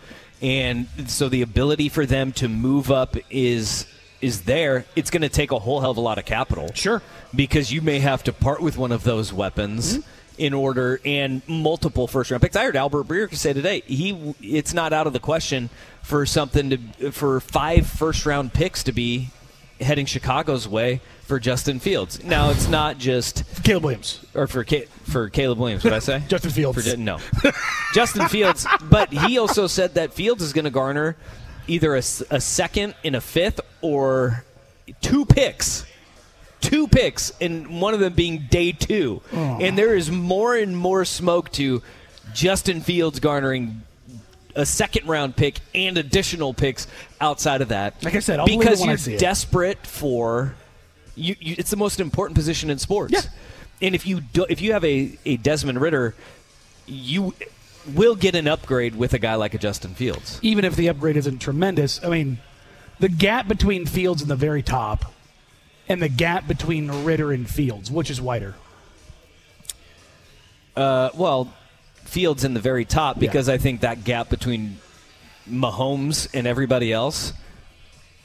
and 0.42 0.88
so 1.08 1.28
the 1.28 1.42
ability 1.42 1.90
for 1.90 2.06
them 2.06 2.32
to 2.34 2.48
move 2.48 2.92
up 2.92 3.18
is 3.30 3.86
is 4.22 4.42
there. 4.44 4.86
It's 4.96 5.10
going 5.10 5.22
to 5.22 5.30
take 5.30 5.52
a 5.52 5.60
whole 5.60 5.80
hell 5.82 5.92
of 5.92 5.98
a 5.98 6.02
lot 6.02 6.18
of 6.18 6.26
capital. 6.26 6.72
Sure. 6.74 7.02
because 7.36 7.72
you 7.72 7.82
may 7.82 8.00
have 8.00 8.24
to 8.24 8.34
part 8.34 8.62
with 8.62 8.78
one 8.78 8.92
of 8.92 9.04
those 9.04 9.32
weapons. 9.34 9.96
Hmm? 9.96 10.02
In 10.38 10.54
order 10.56 11.00
and 11.06 11.42
multiple 11.48 12.08
first 12.08 12.32
round 12.32 12.42
picks, 12.42 12.56
I 12.56 12.64
heard 12.64 12.76
Albert 12.76 13.04
Breer 13.04 13.32
say 13.36 13.54
today 13.54 13.84
he 13.86 14.34
it's 14.42 14.74
not 14.74 14.92
out 14.92 15.06
of 15.06 15.14
the 15.14 15.20
question 15.20 15.70
for 16.02 16.26
something 16.26 16.70
to 17.00 17.12
for 17.12 17.40
five 17.42 17.86
first 17.86 18.26
round 18.26 18.52
picks 18.52 18.82
to 18.84 18.92
be 18.92 19.30
heading 19.80 20.06
Chicago's 20.06 20.68
way 20.68 21.02
for 21.24 21.40
Justin 21.40 21.80
Fields. 21.80 22.24
Now 22.24 22.50
it's 22.50 22.68
not 22.68 22.98
just 22.98 23.44
Caleb 23.64 23.84
Williams. 23.84 24.26
or 24.34 24.48
for 24.48 24.66
for 25.04 25.30
Caleb 25.30 25.60
Williams. 25.60 25.84
What 25.84 25.94
I 25.94 26.00
say? 26.00 26.24
Justin 26.28 26.52
Fields. 26.52 26.90
For, 26.90 26.98
no, 26.98 27.20
Justin 27.94 28.28
Fields. 28.28 28.66
But 28.90 29.12
he 29.14 29.38
also 29.38 29.68
said 29.68 29.94
that 29.96 30.14
Fields 30.14 30.42
is 30.42 30.54
going 30.54 30.66
to 30.66 30.72
garner 30.72 31.18
either 31.72 31.96
a 31.96 32.02
second 32.02 32.96
and 33.04 33.16
a 33.16 33.22
fifth 33.22 33.62
or 33.82 34.44
two 35.02 35.26
picks. 35.26 35.86
Two 36.60 36.88
picks, 36.88 37.32
and 37.42 37.82
one 37.82 37.96
of 37.96 38.00
them 38.00 38.14
being 38.14 38.46
day 38.50 38.72
two. 38.72 39.22
And 39.32 39.78
there 39.78 39.96
is 39.96 40.12
more 40.12 40.56
and 40.56 40.78
more 40.78 41.06
smoke 41.06 41.52
to 41.54 41.82
Justin 42.34 42.82
Fields 42.82 43.20
garnering 43.20 43.82
a 44.54 44.66
second 44.66 45.08
round 45.08 45.36
pick 45.36 45.60
and 45.74 45.98
additional 45.98 46.54
picks 46.54 46.86
outside 47.20 47.62
of 47.62 47.70
that. 47.70 48.04
Like 48.04 48.16
I 48.16 48.20
said, 48.20 48.42
because 48.46 48.86
you're 48.86 49.18
desperate 49.18 49.88
for 49.88 50.54
you, 51.16 51.36
you, 51.40 51.56
it's 51.58 51.72
the 51.72 51.78
most 51.78 52.00
important 52.00 52.36
position 52.36 52.70
in 52.70 52.78
sports. 52.78 53.14
Yeah. 53.14 53.22
And 53.82 53.96
if 53.96 54.06
you 54.06 54.22
do, 54.22 54.46
if 54.50 54.62
you 54.62 54.74
have 54.74 54.86
a, 54.86 55.18
a 55.26 55.38
Desmond 55.38 55.82
Ridder, 55.82 56.14
you 56.86 57.34
will 57.94 58.16
get 58.16 58.36
an 58.36 58.48
upgrade 58.48 58.96
with 58.96 59.14
a 59.14 59.20
guy 59.20 59.36
like 59.36 59.54
a 59.54 59.58
Justin 59.58 59.94
Fields. 59.94 60.40
Even 60.42 60.66
if 60.66 60.76
the 60.76 60.88
upgrade 60.88 61.18
isn't 61.18 61.40
tremendous, 61.40 62.04
I 62.04 62.10
mean, 62.10 62.38
the 63.00 63.10
gap 63.10 63.48
between 63.48 63.86
Fields 63.86 64.22
and 64.22 64.30
the 64.30 64.36
very 64.36 64.62
top, 64.62 65.14
and 65.88 66.02
the 66.02 66.10
gap 66.10 66.48
between 66.48 67.04
Ridder 67.04 67.32
and 67.32 67.50
Fields, 67.50 67.92
which 67.92 68.10
is 68.10 68.22
wider. 68.22 68.56
Uh, 70.76 71.10
well, 71.16 71.54
Fields 71.96 72.44
in 72.44 72.54
the 72.54 72.60
very 72.60 72.86
top 72.86 73.20
because 73.20 73.50
I 73.50 73.58
think 73.58 73.82
that 73.82 74.04
gap 74.04 74.30
between 74.30 74.78
Mahomes 75.50 76.28
and 76.34 76.46
everybody 76.48 76.92
else 76.92 77.34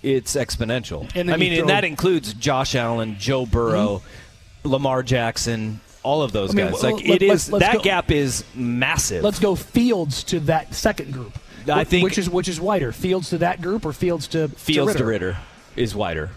it's 0.06 0.36
exponential. 0.36 1.10
I 1.16 1.36
mean, 1.36 1.52
you 1.52 1.60
and 1.60 1.68
that 1.68 1.84
includes 1.84 2.32
Josh 2.34 2.74
Allen, 2.74 3.16
Joe 3.18 3.44
Burrow, 3.44 4.02
Lamar 4.62 5.02
Jackson, 5.02 5.80
all 6.06 6.22
of 6.22 6.30
those 6.32 6.50
I 6.50 6.54
mean, 6.54 6.66
guys. 6.70 6.82
well, 6.82 6.92
like 6.92 7.08
let- 7.08 7.22
it 7.22 7.28
let's 7.28 7.46
that 7.48 7.74
go- 7.74 7.80
gap 7.82 8.10
is 8.10 8.44
massive. 8.54 9.24
Let's 9.24 9.38
go 9.40 9.54
Fields 9.56 10.22
to 10.24 10.40
that 10.40 10.72
second 10.74 11.12
group. 11.12 11.36
I 11.68 11.82
think- 11.84 12.04
which 12.04 12.16
is 12.18 12.30
which 12.30 12.48
is 12.48 12.60
wider, 12.60 12.92
Fields 12.92 13.30
to 13.30 13.38
that 13.38 13.60
group 13.60 13.84
or 13.84 13.92
Fields 13.92 14.28
to 14.28 14.48
Fields 14.48 14.92
to 14.92 14.98
to 14.98 15.04
Ridder. 15.04 15.26
Ridder 15.26 15.38
is 15.74 15.94
wider. 15.96 16.30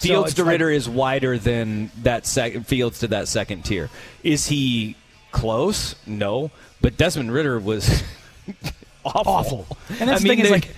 Fields 0.00 0.30
it's 0.30 0.34
to 0.36 0.42
like- 0.44 0.52
Ridder 0.52 0.70
is 0.70 0.88
wider 0.88 1.38
than 1.38 1.90
that 2.02 2.26
second 2.26 2.66
Fields 2.66 2.98
to 3.00 3.06
that 3.08 3.28
second 3.28 3.62
tier. 3.64 3.88
Is 4.24 4.48
he 4.48 4.96
close? 5.30 5.94
No, 6.06 6.50
but 6.80 6.96
Desmond 6.96 7.32
Ridder 7.32 7.60
was 7.60 8.02
awful. 9.04 9.32
awful. 9.32 9.76
And 10.00 10.08
that's 10.10 10.20
I 10.20 10.22
the 10.24 10.28
thing 10.28 10.38
is 10.40 10.50
like 10.50 10.68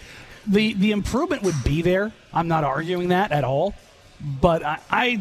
the 0.46 0.75
the 0.75 0.92
improvement 0.92 1.42
would 1.42 1.64
be 1.64 1.81
there. 1.83 2.12
I'm 2.35 2.49
not 2.49 2.64
arguing 2.64 3.09
that 3.09 3.33
at 3.33 3.44
all, 3.44 3.75
but 4.20 4.62
I 4.64 4.79
I, 4.90 5.20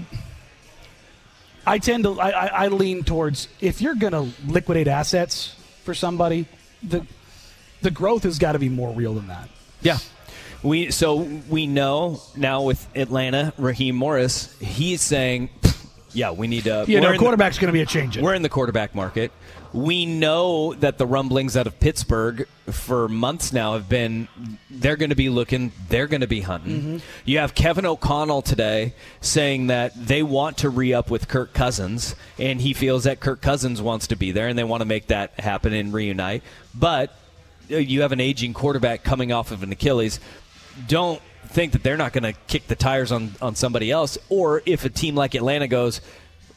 I 1.65 1.79
tend 1.79 2.03
to 2.03 2.19
I, 2.19 2.29
I, 2.29 2.45
I 2.45 2.67
lean 2.67 3.03
towards 3.03 3.47
if 3.59 3.81
you're 3.81 3.95
going 3.95 4.13
to 4.13 4.29
liquidate 4.47 4.87
assets 4.87 5.55
for 5.83 5.93
somebody, 5.93 6.47
the 6.83 7.05
the 7.81 7.91
growth 7.91 8.23
has 8.23 8.39
got 8.39 8.53
to 8.53 8.59
be 8.59 8.69
more 8.69 8.91
real 8.93 9.13
than 9.13 9.27
that. 9.27 9.49
Yeah. 9.81 9.97
We 10.63 10.91
so 10.91 11.17
we 11.49 11.67
know 11.67 12.21
now 12.35 12.63
with 12.63 12.87
Atlanta, 12.95 13.53
Raheem 13.57 13.95
Morris, 13.95 14.57
he's 14.59 15.01
saying, 15.01 15.49
yeah, 16.15 16.31
we 16.31 16.47
need 16.47 16.63
to. 16.63 16.85
You 16.87 17.01
know, 17.01 17.17
quarterback's 17.17 17.59
going 17.59 17.67
to 17.67 17.73
be 17.73 17.81
a 17.81 17.85
change. 17.85 18.17
We're 18.17 18.33
in 18.33 18.41
the 18.41 18.49
quarterback 18.49 18.95
market. 18.95 19.31
We 19.73 20.05
know 20.05 20.73
that 20.75 20.97
the 20.97 21.05
rumblings 21.05 21.57
out 21.57 21.67
of 21.67 21.77
Pittsburgh 21.81 22.47
for 22.71 23.09
months 23.09 23.51
now 23.51 23.73
have 23.73 23.89
been 23.89 24.29
they're 24.69 24.95
going 24.95 25.09
to 25.09 25.17
be 25.17 25.27
looking, 25.27 25.73
they're 25.89 26.07
going 26.07 26.21
to 26.21 26.27
be 26.27 26.39
hunting. 26.41 26.79
Mm-hmm. 26.79 26.97
You 27.25 27.39
have 27.39 27.53
Kevin 27.53 27.85
O'Connell 27.85 28.41
today 28.41 28.93
saying 29.19 29.67
that 29.67 29.93
they 29.95 30.23
want 30.23 30.59
to 30.59 30.69
re 30.69 30.93
up 30.93 31.11
with 31.11 31.27
Kirk 31.27 31.53
Cousins, 31.53 32.15
and 32.39 32.61
he 32.61 32.73
feels 32.73 33.03
that 33.03 33.19
Kirk 33.19 33.41
Cousins 33.41 33.81
wants 33.81 34.07
to 34.07 34.15
be 34.15 34.31
there, 34.31 34.47
and 34.47 34.57
they 34.57 34.63
want 34.63 34.79
to 34.79 34.85
make 34.85 35.07
that 35.07 35.37
happen 35.39 35.73
and 35.73 35.93
reunite. 35.93 36.41
But 36.73 37.13
uh, 37.69 37.75
you 37.75 38.01
have 38.01 38.13
an 38.13 38.21
aging 38.21 38.53
quarterback 38.53 39.03
coming 39.03 39.33
off 39.33 39.51
of 39.51 39.61
an 39.61 39.73
Achilles. 39.73 40.21
Don't 40.87 41.21
think 41.55 41.71
that 41.71 41.83
they're 41.83 41.97
not 41.97 42.11
going 42.11 42.25
to 42.25 42.33
kick 42.47 42.67
the 42.67 42.75
tires 42.75 43.13
on, 43.13 43.33
on 43.41 43.55
somebody 43.55 43.89
else, 43.89 44.17
or 44.29 44.61
if 44.65 44.83
a 44.83 44.89
team 44.89 45.15
like 45.15 45.35
Atlanta 45.35 45.67
goes, 45.69 46.01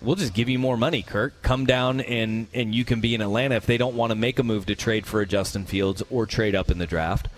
we'll 0.03 0.17
just 0.17 0.35
give 0.35 0.49
you 0.49 0.59
more 0.59 0.77
money, 0.77 1.03
Kirk. 1.03 1.41
Come 1.43 1.67
down 1.67 2.01
and 2.01 2.49
and 2.53 2.75
you 2.75 2.85
can 2.85 3.01
be 3.01 3.15
in 3.15 3.23
Atlanta 3.23 3.55
if 3.55 3.65
they 3.65 3.79
don't 3.79 3.95
want 3.95 4.11
to 4.11 4.17
make 4.17 4.39
a 4.39 4.43
move 4.43 4.67
to 4.67 4.75
trade 4.75 5.07
for 5.07 5.21
a 5.21 5.27
Justin 5.27 5.65
Fields 5.65 6.03
or 6.11 6.27
trade 6.27 6.55
up 6.55 6.71
in 6.71 6.79
the 6.79 6.87
draft. 6.87 7.29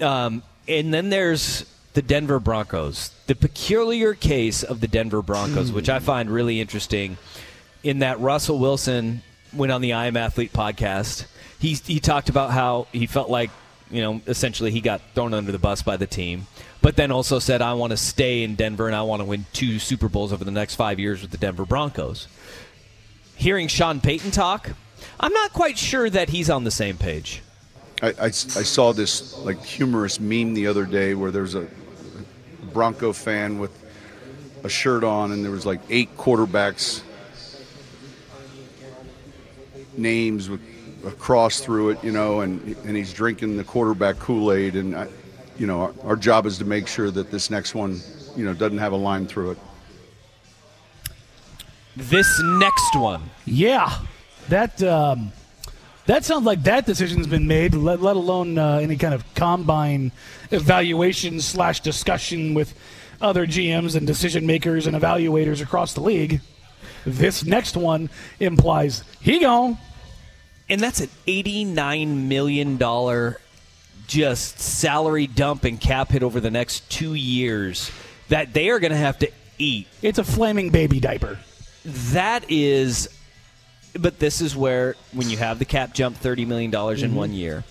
Um, 0.00 0.44
and 0.68 0.94
then 0.94 1.10
there's 1.10 1.66
the 1.94 2.02
Denver 2.02 2.38
Broncos, 2.38 3.10
the 3.26 3.34
peculiar 3.34 4.14
case 4.14 4.62
of 4.62 4.80
the 4.80 4.88
Denver 4.88 5.22
Broncos, 5.22 5.70
which 5.72 5.88
I 5.88 5.98
find 5.98 6.30
really 6.30 6.60
interesting. 6.60 7.18
In 7.82 7.98
that 7.98 8.20
Russell 8.20 8.60
Wilson 8.60 9.22
went 9.52 9.72
on 9.72 9.80
the 9.80 9.92
I 9.92 10.06
Am 10.06 10.16
Athlete 10.16 10.52
podcast. 10.52 11.26
He 11.58 11.74
he 11.74 11.98
talked 11.98 12.28
about 12.28 12.52
how 12.52 12.86
he 12.92 13.06
felt 13.06 13.28
like 13.28 13.50
you 13.90 14.02
know 14.02 14.20
essentially 14.28 14.70
he 14.70 14.80
got 14.80 15.00
thrown 15.14 15.34
under 15.34 15.50
the 15.50 15.58
bus 15.58 15.82
by 15.82 15.96
the 15.96 16.06
team, 16.06 16.46
but 16.82 16.96
then 16.96 17.12
also 17.12 17.38
said 17.38 17.62
I 17.62 17.74
want 17.74 17.92
to 17.92 17.96
stay 17.96 18.42
in 18.42 18.56
Denver 18.56 18.88
and 18.88 18.96
I 18.96 19.02
want 19.02 19.20
to 19.20 19.24
win 19.24 19.46
two 19.52 19.78
Super 19.78 20.08
Bowls 20.08 20.32
over 20.32 20.44
the 20.44 20.50
next 20.50 20.74
five 20.74 20.98
years 20.98 21.22
with 21.22 21.30
the 21.30 21.38
Denver 21.38 21.64
Broncos. 21.64 22.26
Hearing 23.36 23.68
Sean 23.68 24.00
Payton 24.00 24.32
talk, 24.32 24.70
I'm 25.18 25.32
not 25.32 25.52
quite 25.52 25.78
sure 25.78 26.10
that 26.10 26.28
he's 26.28 26.50
on 26.50 26.64
the 26.64 26.70
same 26.70 26.98
page. 26.98 27.42
I, 28.02 28.08
I, 28.08 28.24
I 28.24 28.30
saw 28.30 28.92
this 28.92 29.38
like 29.38 29.64
humorous 29.64 30.18
meme 30.18 30.54
the 30.54 30.66
other 30.66 30.84
day 30.84 31.14
where 31.14 31.30
there's 31.30 31.54
a 31.54 31.68
Bronco 32.72 33.12
fan 33.12 33.60
with 33.60 33.70
a 34.64 34.68
shirt 34.68 35.04
on 35.04 35.32
and 35.32 35.44
there 35.44 35.52
was 35.52 35.64
like 35.64 35.80
eight 35.88 36.16
quarterbacks 36.16 37.02
names 39.96 40.48
with 40.48 40.60
a 41.06 41.10
cross 41.10 41.60
through 41.60 41.90
it, 41.90 42.02
you 42.02 42.12
know, 42.12 42.40
and 42.40 42.76
and 42.84 42.96
he's 42.96 43.12
drinking 43.12 43.56
the 43.56 43.64
quarterback 43.64 44.18
Kool-Aid 44.18 44.74
and 44.74 44.96
I, 44.96 45.08
you 45.58 45.66
know, 45.66 45.80
our, 45.80 45.94
our 46.04 46.16
job 46.16 46.46
is 46.46 46.58
to 46.58 46.64
make 46.64 46.86
sure 46.86 47.10
that 47.10 47.30
this 47.30 47.50
next 47.50 47.74
one, 47.74 48.00
you 48.36 48.44
know, 48.44 48.54
doesn't 48.54 48.78
have 48.78 48.92
a 48.92 48.96
line 48.96 49.26
through 49.26 49.52
it. 49.52 49.58
This 51.96 52.40
next 52.42 52.96
one, 52.96 53.22
Yeah, 53.44 53.98
that 54.48 54.82
um, 54.82 55.32
that 56.06 56.24
sounds 56.24 56.46
like 56.46 56.62
that 56.62 56.86
decision's 56.86 57.26
been 57.26 57.46
made. 57.46 57.74
Let, 57.74 58.00
let 58.00 58.16
alone 58.16 58.56
uh, 58.58 58.78
any 58.78 58.96
kind 58.96 59.12
of 59.14 59.24
combine 59.34 60.10
evaluation 60.50 61.40
slash 61.40 61.80
discussion 61.80 62.54
with 62.54 62.74
other 63.20 63.46
GMs 63.46 63.94
and 63.94 64.06
decision 64.06 64.46
makers 64.46 64.86
and 64.86 64.96
evaluators 64.96 65.62
across 65.62 65.92
the 65.92 66.00
league. 66.00 66.40
This 67.04 67.44
next 67.44 67.76
one 67.76 68.10
implies 68.40 69.04
he 69.20 69.40
gone. 69.40 69.78
and 70.68 70.80
that's 70.80 71.00
an 71.00 71.10
$89 71.26 72.26
million 72.26 72.78
just 74.12 74.58
salary 74.60 75.26
dump 75.26 75.64
and 75.64 75.80
cap 75.80 76.10
hit 76.10 76.22
over 76.22 76.38
the 76.40 76.50
next 76.50 76.88
two 76.90 77.14
years 77.14 77.90
that 78.28 78.52
they 78.52 78.68
are 78.70 78.78
going 78.78 78.90
to 78.92 78.96
have 78.98 79.18
to 79.20 79.30
eat. 79.58 79.86
It's 80.02 80.18
a 80.18 80.24
flaming 80.24 80.70
baby 80.70 81.00
diaper. 81.00 81.38
That 81.84 82.44
is, 82.50 83.08
but 83.98 84.18
this 84.18 84.40
is 84.40 84.54
where 84.54 84.96
when 85.12 85.30
you 85.30 85.38
have 85.38 85.58
the 85.58 85.64
cap 85.64 85.94
jump 85.94 86.16
thirty 86.16 86.44
million 86.44 86.70
dollars 86.70 87.02
in 87.02 87.12
Mhm. 87.12 87.14
one 87.14 87.32
year, 87.32 87.64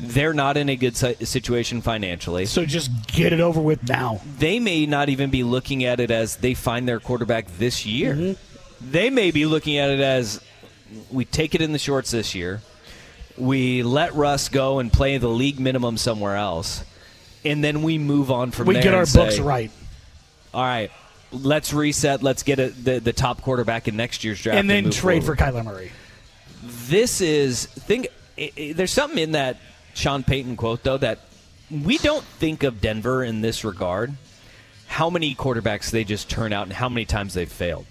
they're 0.00 0.34
not 0.34 0.56
in 0.56 0.68
a 0.68 0.76
good 0.76 0.96
situation 0.96 1.80
financially. 1.82 2.46
So 2.46 2.64
just 2.64 2.90
get 3.06 3.32
it 3.32 3.40
over 3.40 3.60
with 3.60 3.86
now. 3.88 4.20
They 4.38 4.58
may 4.58 4.86
not 4.86 5.08
even 5.10 5.30
be 5.30 5.42
looking 5.42 5.84
at 5.84 6.00
it 6.00 6.10
as 6.10 6.36
they 6.36 6.54
find 6.54 6.88
their 6.88 7.00
quarterback 7.00 7.46
this 7.58 7.84
year. 7.86 8.36
They 8.80 9.10
may 9.10 9.30
be 9.30 9.46
looking 9.46 9.76
at 9.78 9.90
it 9.90 10.00
as 10.00 10.40
we 11.10 11.24
take 11.24 11.54
it 11.54 11.60
in 11.60 11.72
the 11.72 11.78
shorts 11.78 12.10
this 12.10 12.34
year. 12.34 12.62
We 13.38 13.82
let 13.82 14.14
Russ 14.14 14.48
go 14.48 14.78
and 14.78 14.92
play 14.92 15.18
the 15.18 15.28
league 15.28 15.60
minimum 15.60 15.96
somewhere 15.96 16.36
else, 16.36 16.84
and 17.44 17.62
then 17.62 17.82
we 17.82 17.98
move 17.98 18.30
on 18.30 18.50
from 18.50 18.66
we 18.66 18.74
there. 18.74 18.80
We 18.80 18.84
get 18.84 18.94
our 18.94 19.02
and 19.02 19.12
books 19.12 19.38
right. 19.38 19.70
All 20.54 20.62
right, 20.62 20.90
let's 21.32 21.72
reset. 21.72 22.22
Let's 22.22 22.42
get 22.42 22.58
a, 22.58 22.68
the 22.68 22.98
the 23.00 23.12
top 23.12 23.42
quarterback 23.42 23.88
in 23.88 23.96
next 23.96 24.24
year's 24.24 24.40
draft, 24.40 24.58
and 24.58 24.70
then 24.70 24.84
move 24.84 24.94
trade 24.94 25.22
forward. 25.22 25.38
for 25.38 25.44
Kyler 25.44 25.64
Murray. 25.64 25.92
This 26.62 27.20
is 27.20 27.66
think. 27.66 28.08
i 28.38 28.52
i 28.56 28.72
there's 28.72 28.90
something 28.90 29.18
in 29.18 29.32
that 29.32 29.58
Sean 29.94 30.22
Payton 30.22 30.56
quote 30.56 30.82
though 30.82 30.98
that 30.98 31.20
we 31.70 31.98
don't 31.98 32.24
think 32.24 32.62
of 32.62 32.80
Denver 32.80 33.22
in 33.22 33.40
this 33.40 33.64
regard. 33.64 34.14
How 34.86 35.10
many 35.10 35.34
quarterbacks 35.34 35.90
they 35.90 36.04
just 36.04 36.30
turn 36.30 36.52
out 36.52 36.62
and 36.64 36.72
how 36.72 36.88
many 36.88 37.04
times 37.04 37.34
they've 37.34 37.50
failed 37.50 37.86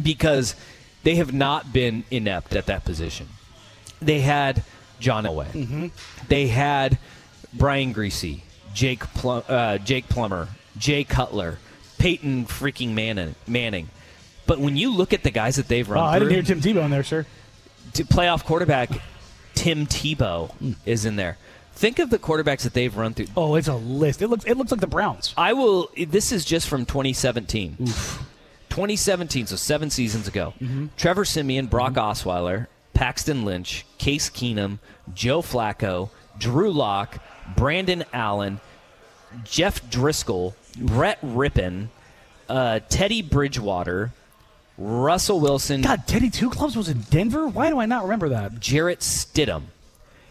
because 0.00 0.54
they 1.02 1.16
have 1.16 1.32
not 1.32 1.72
been 1.72 2.04
inept 2.10 2.56
at 2.56 2.66
that 2.66 2.84
position. 2.84 3.28
They 4.00 4.20
had 4.20 4.62
John 5.00 5.24
Elway. 5.24 5.46
Mm-hmm. 5.52 5.86
They 6.28 6.48
had 6.48 6.98
Brian 7.52 7.92
Griese, 7.94 8.40
Jake 8.74 9.00
Plum, 9.14 9.42
uh, 9.48 9.78
Jake 9.78 10.08
Plummer, 10.08 10.48
Jay 10.76 11.04
Cutler, 11.04 11.58
Peyton 11.98 12.46
freaking 12.46 12.92
Manning. 12.94 13.34
Manning. 13.46 13.88
But 14.46 14.58
when 14.58 14.76
you 14.76 14.90
look 14.94 15.12
at 15.12 15.22
the 15.22 15.30
guys 15.30 15.56
that 15.56 15.68
they've 15.68 15.88
run, 15.88 16.02
Oh, 16.02 16.06
I 16.06 16.18
didn't 16.18 16.32
hear 16.34 16.42
Tim 16.42 16.60
Tebow 16.60 16.84
in 16.84 16.90
there, 16.90 17.02
sir. 17.04 17.24
to 17.94 18.04
playoff 18.04 18.44
quarterback 18.44 18.90
Tim 19.54 19.86
Tebow 19.86 20.74
is 20.84 21.04
in 21.06 21.16
there. 21.16 21.38
Think 21.76 21.98
of 21.98 22.10
the 22.10 22.18
quarterbacks 22.18 22.62
that 22.62 22.72
they've 22.74 22.94
run 22.96 23.14
through. 23.14 23.26
Oh, 23.36 23.54
it's 23.56 23.66
a 23.68 23.74
list. 23.74 24.22
It 24.22 24.28
looks 24.28 24.44
it 24.44 24.56
looks 24.56 24.70
like 24.70 24.80
the 24.80 24.86
Browns. 24.86 25.34
I 25.36 25.54
will. 25.54 25.88
This 25.96 26.30
is 26.30 26.44
just 26.44 26.68
from 26.68 26.84
2017. 26.86 27.76
2017, 28.70 29.46
so 29.46 29.56
seven 29.56 29.90
seasons 29.90 30.28
ago. 30.28 30.52
Mm-hmm. 30.60 30.86
Trevor 30.96 31.24
Siemian, 31.24 31.66
Brock 31.66 31.94
Osweiler, 31.94 32.66
Paxton 32.94 33.44
Lynch, 33.44 33.84
Case 33.98 34.30
Keenum, 34.30 34.78
Joe 35.12 35.42
Flacco, 35.42 36.10
Drew 36.38 36.72
Lock, 36.72 37.18
Brandon 37.56 38.04
Allen, 38.12 38.60
Jeff 39.44 39.82
Driskel, 39.90 40.54
Brett 40.78 41.20
Rypien, 41.22 41.88
uh, 42.48 42.80
Teddy 42.88 43.20
Bridgewater, 43.22 44.12
Russell 44.78 45.40
Wilson, 45.40 45.82
God, 45.82 46.06
Teddy 46.06 46.30
Two 46.30 46.50
Clubs 46.50 46.76
was 46.76 46.88
in 46.88 47.00
Denver. 47.10 47.46
Why 47.46 47.68
do 47.70 47.78
I 47.78 47.86
not 47.86 48.04
remember 48.04 48.30
that? 48.30 48.58
Jarrett 48.60 49.00
Stidham. 49.00 49.64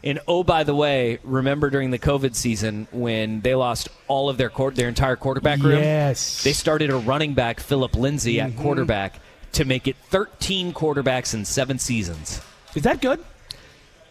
And 0.06 0.19
oh, 0.28 0.43
by 0.43 0.65
the 0.65 0.76
way, 0.76 1.19
remember 1.23 1.69
during 1.69 1.91
the 1.91 1.99
COVID 1.99 2.36
season 2.36 2.88
when 2.91 3.39
they 3.39 3.56
lost 3.56 3.88
all 4.10 4.28
of 4.28 4.38
their 4.38 4.49
court, 4.49 4.76
their 4.76 4.89
entire 4.89 5.15
quarterback 5.15 5.60
room? 5.63 5.80
Yes. 5.80 6.43
They 6.43 6.52
started 6.52 6.89
a 6.89 6.97
running 6.97 7.34
back, 7.36 7.62
Phillip 7.62 7.95
Lindsay, 7.95 8.41
at 8.41 8.52
Mhm. 8.52 8.58
quarterback 8.58 9.21
to 9.54 9.63
make 9.63 9.88
it 9.88 9.95
13 10.10 10.73
quarterbacks 10.73 11.34
in 11.34 11.45
seven 11.45 11.80
seasons. 11.80 12.41
Is 12.76 12.84
that 12.84 13.02
good? 13.02 13.24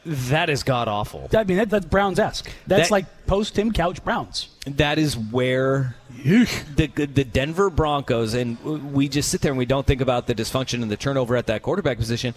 That 0.04 0.50
is 0.50 0.64
god 0.64 0.88
awful. 0.88 1.28
I 1.32 1.44
mean, 1.44 1.58
that, 1.58 1.70
that's 1.70 1.86
Browns 1.86 2.18
esque. 2.18 2.50
That's 2.66 2.88
That- 2.88 2.90
like 2.90 3.26
post 3.26 3.54
Tim 3.54 3.72
Couch 3.72 4.02
Browns. 4.02 4.48
That 4.66 4.98
is 4.98 5.16
where 5.16 5.96
the 6.24 6.86
the 6.86 7.24
Denver 7.24 7.70
Broncos 7.70 8.34
and 8.34 8.92
we 8.92 9.08
just 9.08 9.28
sit 9.30 9.40
there 9.40 9.52
and 9.52 9.58
we 9.58 9.66
don't 9.66 9.86
think 9.86 10.00
about 10.00 10.26
the 10.26 10.34
dysfunction 10.34 10.82
and 10.82 10.90
the 10.90 10.96
turnover 10.96 11.36
at 11.36 11.46
that 11.46 11.62
quarterback 11.62 11.98
position. 11.98 12.34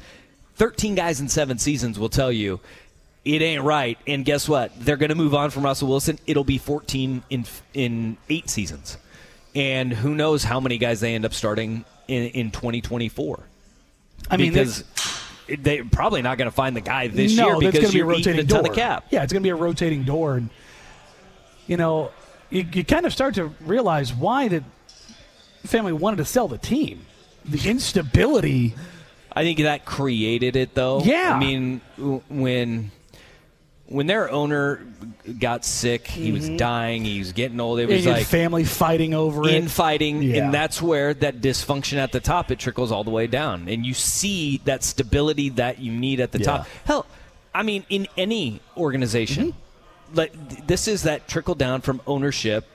Thirteen 0.56 0.96
guys 0.96 1.20
in 1.20 1.28
seven 1.28 1.58
seasons 1.58 2.00
will 2.00 2.10
tell 2.10 2.32
you 2.32 2.60
it 3.26 3.42
ain't 3.42 3.64
right. 3.64 3.98
And 4.06 4.24
guess 4.24 4.48
what? 4.48 4.72
They're 4.80 4.98
going 4.98 5.10
to 5.10 5.16
move 5.16 5.34
on 5.34 5.50
from 5.50 5.64
Russell 5.64 5.88
Wilson. 5.88 6.20
It'll 6.28 6.44
be 6.44 6.58
fourteen 6.60 7.24
in 7.32 7.46
in 7.74 8.18
eight 8.30 8.50
seasons, 8.50 8.98
and 9.56 9.92
who 9.92 10.16
knows 10.16 10.44
how 10.44 10.60
many 10.60 10.78
guys 10.78 11.00
they 11.00 11.16
end 11.16 11.26
up 11.26 11.34
starting 11.34 11.86
in 12.08 12.28
in 12.30 12.52
twenty 12.52 12.82
twenty 12.82 13.10
four. 13.10 13.40
I 14.30 14.38
mean, 14.38 14.54
because 14.54 14.84
they're 15.48 15.86
probably 15.86 16.22
not 16.22 16.38
going 16.38 16.50
to 16.50 16.56
find 16.56 16.76
the 16.76 16.82
guy 16.82 17.08
this 17.08 17.36
no, 17.36 17.60
year 17.60 17.72
because 17.72 17.82
gonna 17.82 17.94
be 17.94 17.96
a 17.96 17.98
you're 18.00 18.08
rotating 18.08 18.46
door. 18.46 18.60
of 18.68 18.74
cap. 18.74 19.06
Yeah, 19.10 19.24
it's 19.24 19.32
going 19.32 19.42
to 19.42 19.46
be 19.46 19.52
a 19.52 19.56
rotating 19.56 20.04
door, 20.04 20.36
and 20.36 20.50
you 21.68 21.78
know, 21.78 22.12
you, 22.50 22.66
you 22.74 22.84
kind 22.84 23.06
of 23.06 23.14
start 23.14 23.36
to 23.36 23.46
realize 23.62 24.14
why 24.14 24.48
the 24.48 24.64
family 25.64 25.94
wanted 25.94 26.18
to 26.18 26.26
sell 26.26 26.48
the 26.48 26.58
team. 26.58 27.06
The 27.46 27.70
instability. 27.70 28.76
I 29.32 29.44
think 29.44 29.60
that 29.60 29.86
created 29.86 30.56
it, 30.56 30.74
though. 30.74 31.02
Yeah. 31.02 31.34
I 31.36 31.40
mean, 31.40 31.82
when 32.30 32.92
when 33.88 34.08
their 34.08 34.30
owner 34.32 34.86
got 35.40 35.64
sick, 35.64 36.08
he 36.08 36.32
was 36.32 36.50
Mhm. 36.50 36.58
dying, 36.58 37.06
he 37.06 37.20
was 37.20 37.32
getting 37.34 37.60
old. 37.60 37.80
It 37.80 37.88
was 37.88 38.04
your 38.06 38.16
like 38.16 38.26
family 38.26 38.64
fighting 38.64 39.14
over 39.14 39.48
it. 39.48 39.54
infighting, 39.54 40.24
Yeah. 40.24 40.46
and 40.46 40.54
that's 40.54 40.82
where 40.82 41.14
that 41.16 41.42
dysfunction 41.42 41.98
at 41.98 42.12
the 42.12 42.20
top 42.20 42.52
it 42.52 42.60
trickles 42.60 42.92
all 42.92 43.04
the 43.04 43.12
way 43.12 43.28
down, 43.28 43.68
and 43.70 43.86
you 43.86 43.94
see 43.94 44.60
that 44.66 44.84
stability 44.84 45.50
that 45.50 45.80
you 45.80 45.92
need 45.92 46.20
at 46.20 46.32
the 46.32 46.40
Yeah. 46.40 46.46
top. 46.46 46.68
Hell, 46.86 47.06
I 47.54 47.64
mean, 47.64 47.86
in 47.90 48.08
any 48.18 48.60
organization, 48.76 49.50
Mm-hmm. 49.54 50.16
like 50.18 50.68
this 50.68 50.88
is 50.88 51.04
that 51.04 51.28
trickle 51.28 51.56
down 51.56 51.82
from 51.82 52.02
ownership 52.08 52.66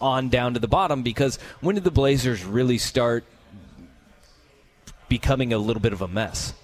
on 0.00 0.28
down 0.30 0.54
to 0.54 0.60
the 0.60 0.68
bottom. 0.68 1.02
Because 1.02 1.38
when 1.60 1.74
did 1.74 1.84
the 1.84 1.90
Blazers 1.90 2.44
really 2.44 2.78
start 2.78 3.22
becoming 5.08 5.52
a 5.52 5.58
little 5.58 5.80
bit 5.82 5.92
of 5.92 6.00
a 6.02 6.08
mess? 6.08 6.54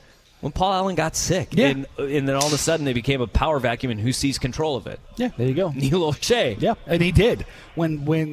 When 0.40 0.52
Paul 0.52 0.72
Allen 0.74 0.94
got 0.96 1.16
sick, 1.16 1.48
Yeah. 1.52 1.68
and, 1.68 1.86
and 1.98 2.28
then 2.28 2.36
all 2.36 2.46
of 2.46 2.52
a 2.52 2.58
sudden 2.58 2.84
they 2.84 2.92
became 2.92 3.20
a 3.20 3.26
power 3.26 3.58
vacuum, 3.58 3.90
and 3.90 3.98
who 4.00 4.12
sees 4.12 4.38
control 4.38 4.76
of 4.76 4.86
it? 4.86 5.00
Yeah, 5.16 5.30
there 5.36 5.48
you 5.48 5.54
go. 5.54 5.70
Neil 5.74 6.00
Olshey. 6.00 6.60
Yeah, 6.60 6.74
and 6.86 7.02
he 7.02 7.10
did 7.10 7.46
when 7.74 8.04
when 8.04 8.32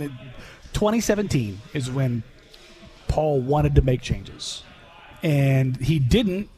2017 0.74 1.62
is 1.74 1.89
when 1.89 2.24
Paul 3.08 3.39
wanted 3.42 3.76
to 3.76 3.82
make 3.82 4.02
changes, 4.02 4.63
and 5.24 5.78
he 5.78 5.98
didn't 6.00 6.50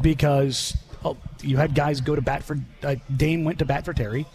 because 0.00 0.76
oh, 1.04 1.16
you 1.42 1.56
had 1.56 1.74
guys 1.74 2.00
go 2.00 2.14
to 2.14 2.22
bat 2.22 2.44
for 2.44 2.58
uh, 2.82 2.94
Dame 3.14 3.44
went 3.44 3.58
to 3.58 3.64
bat 3.64 3.84
for 3.84 3.92
Terry, 3.92 4.26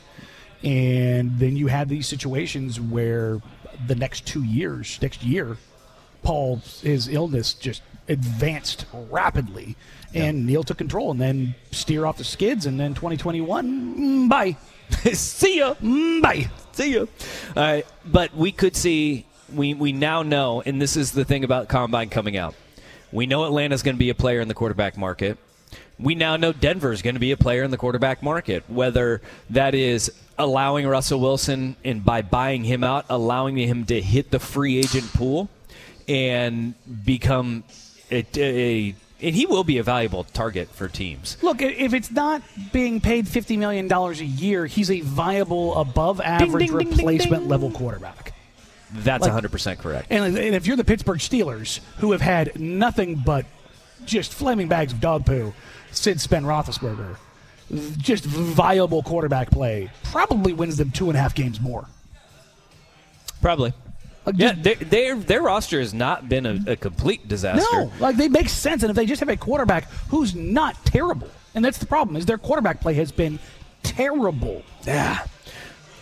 and 0.63 1.39
then 1.39 1.55
you 1.55 1.67
had 1.67 1.87
these 1.89 2.07
situations 2.07 2.79
where 2.81 3.41
the 3.87 3.95
next 3.95 4.27
two 4.27 4.43
years, 4.43 4.99
next 5.01 5.23
year, 5.23 5.57
Paul's 6.21 6.81
his 6.81 7.07
illness 7.07 7.53
just 7.53 7.81
advanced 8.09 8.85
rapidly, 9.09 9.75
and 10.13 10.45
Neil 10.45 10.63
took 10.63 10.77
control, 10.77 11.11
and 11.11 11.21
then 11.21 11.55
steer 11.71 12.05
off 12.05 12.17
the 12.17 12.23
skids, 12.23 12.65
and 12.65 12.79
then 12.79 12.93
2021, 12.93 13.95
mm, 13.95 14.29
bye. 14.29 14.57
See 15.13 15.59
ya. 15.59 15.75
Mm, 15.75 16.21
bye. 16.21 16.49
See 16.73 16.91
you. 16.91 17.07
All 17.55 17.63
right, 17.63 17.85
but 18.05 18.35
we 18.35 18.51
could 18.51 18.75
see. 18.75 19.25
We 19.53 19.73
we 19.73 19.91
now 19.91 20.23
know, 20.23 20.61
and 20.65 20.81
this 20.81 20.95
is 20.97 21.11
the 21.11 21.25
thing 21.25 21.43
about 21.43 21.69
combine 21.69 22.09
coming 22.09 22.37
out. 22.37 22.55
We 23.11 23.25
know 23.25 23.45
Atlanta's 23.45 23.83
going 23.83 23.95
to 23.95 23.99
be 23.99 24.09
a 24.09 24.15
player 24.15 24.39
in 24.39 24.47
the 24.47 24.53
quarterback 24.53 24.97
market. 24.97 25.37
We 25.99 26.15
now 26.15 26.37
know 26.37 26.53
Denver's 26.53 27.01
going 27.01 27.15
to 27.15 27.19
be 27.19 27.31
a 27.31 27.37
player 27.37 27.63
in 27.63 27.71
the 27.71 27.77
quarterback 27.77 28.23
market. 28.23 28.63
Whether 28.67 29.21
that 29.49 29.75
is 29.75 30.11
allowing 30.37 30.87
Russell 30.87 31.19
Wilson 31.19 31.75
and 31.83 32.03
by 32.05 32.21
buying 32.21 32.63
him 32.63 32.83
out, 32.83 33.05
allowing 33.09 33.57
him 33.57 33.85
to 33.87 34.01
hit 34.01 34.31
the 34.31 34.39
free 34.39 34.77
agent 34.77 35.11
pool 35.13 35.49
and 36.07 36.73
become 37.05 37.63
a, 38.11 38.25
a 38.37 38.89
uh, 38.89 38.93
and 39.21 39.35
he 39.35 39.45
will 39.45 39.65
be 39.65 39.77
a 39.79 39.83
valuable 39.83 40.23
target 40.23 40.69
for 40.69 40.87
teams. 40.87 41.35
Look, 41.41 41.61
if 41.61 41.93
it's 41.93 42.09
not 42.09 42.41
being 42.71 43.01
paid 43.01 43.27
fifty 43.27 43.57
million 43.57 43.87
dollars 43.87 44.21
a 44.21 44.25
year, 44.25 44.65
he's 44.65 44.89
a 44.89 45.01
viable, 45.01 45.75
above 45.77 46.21
average 46.21 46.71
replacement 46.71 47.43
ding. 47.43 47.49
level 47.49 47.69
quarterback. 47.71 48.33
That's 48.91 49.27
Like- 49.27 49.43
100% 49.43 49.77
correct. 49.79 50.07
And, 50.09 50.35
and 50.37 50.55
if 50.55 50.65
you're 50.65 50.77
the 50.77 50.83
Pittsburgh 50.83 51.19
Steelers, 51.19 51.79
who 51.97 52.11
have 52.13 52.21
had 52.21 52.59
nothing 52.59 53.21
but 53.23 53.45
just 54.05 54.33
flaming 54.33 54.67
bags 54.67 54.93
of 54.93 54.99
dog 54.99 55.25
poo 55.27 55.53
since 55.91 56.25
Ben 56.25 56.43
Roethlisberger, 56.43 57.17
just 57.97 58.25
viable 58.25 59.03
quarterback 59.03 59.51
play 59.51 59.91
probably 60.05 60.53
wins 60.53 60.77
them 60.77 60.89
two 60.89 61.09
and 61.09 61.17
a 61.17 61.21
half 61.21 61.35
games 61.35 61.59
more. 61.61 61.85
Probably. 63.41 63.73
Uh, 64.29 64.33
yeah, 64.35 64.53
their, 64.53 64.75
their 64.75 65.15
their 65.15 65.41
roster 65.41 65.79
has 65.79 65.93
not 65.93 66.29
been 66.29 66.45
a, 66.45 66.71
a 66.71 66.75
complete 66.75 67.27
disaster. 67.27 67.65
No, 67.73 67.91
like 67.99 68.15
they 68.15 68.29
make 68.29 68.49
sense, 68.49 68.83
and 68.83 68.89
if 68.89 68.95
they 68.95 69.05
just 69.05 69.19
have 69.19 69.29
a 69.29 69.37
quarterback 69.37 69.89
who's 70.09 70.35
not 70.35 70.85
terrible, 70.85 71.29
and 71.55 71.65
that's 71.65 71.79
the 71.79 71.85
problem, 71.85 72.15
is 72.15 72.25
their 72.25 72.37
quarterback 72.37 72.81
play 72.81 72.93
has 72.93 73.11
been 73.11 73.39
terrible. 73.83 74.63
Yeah. 74.85 75.25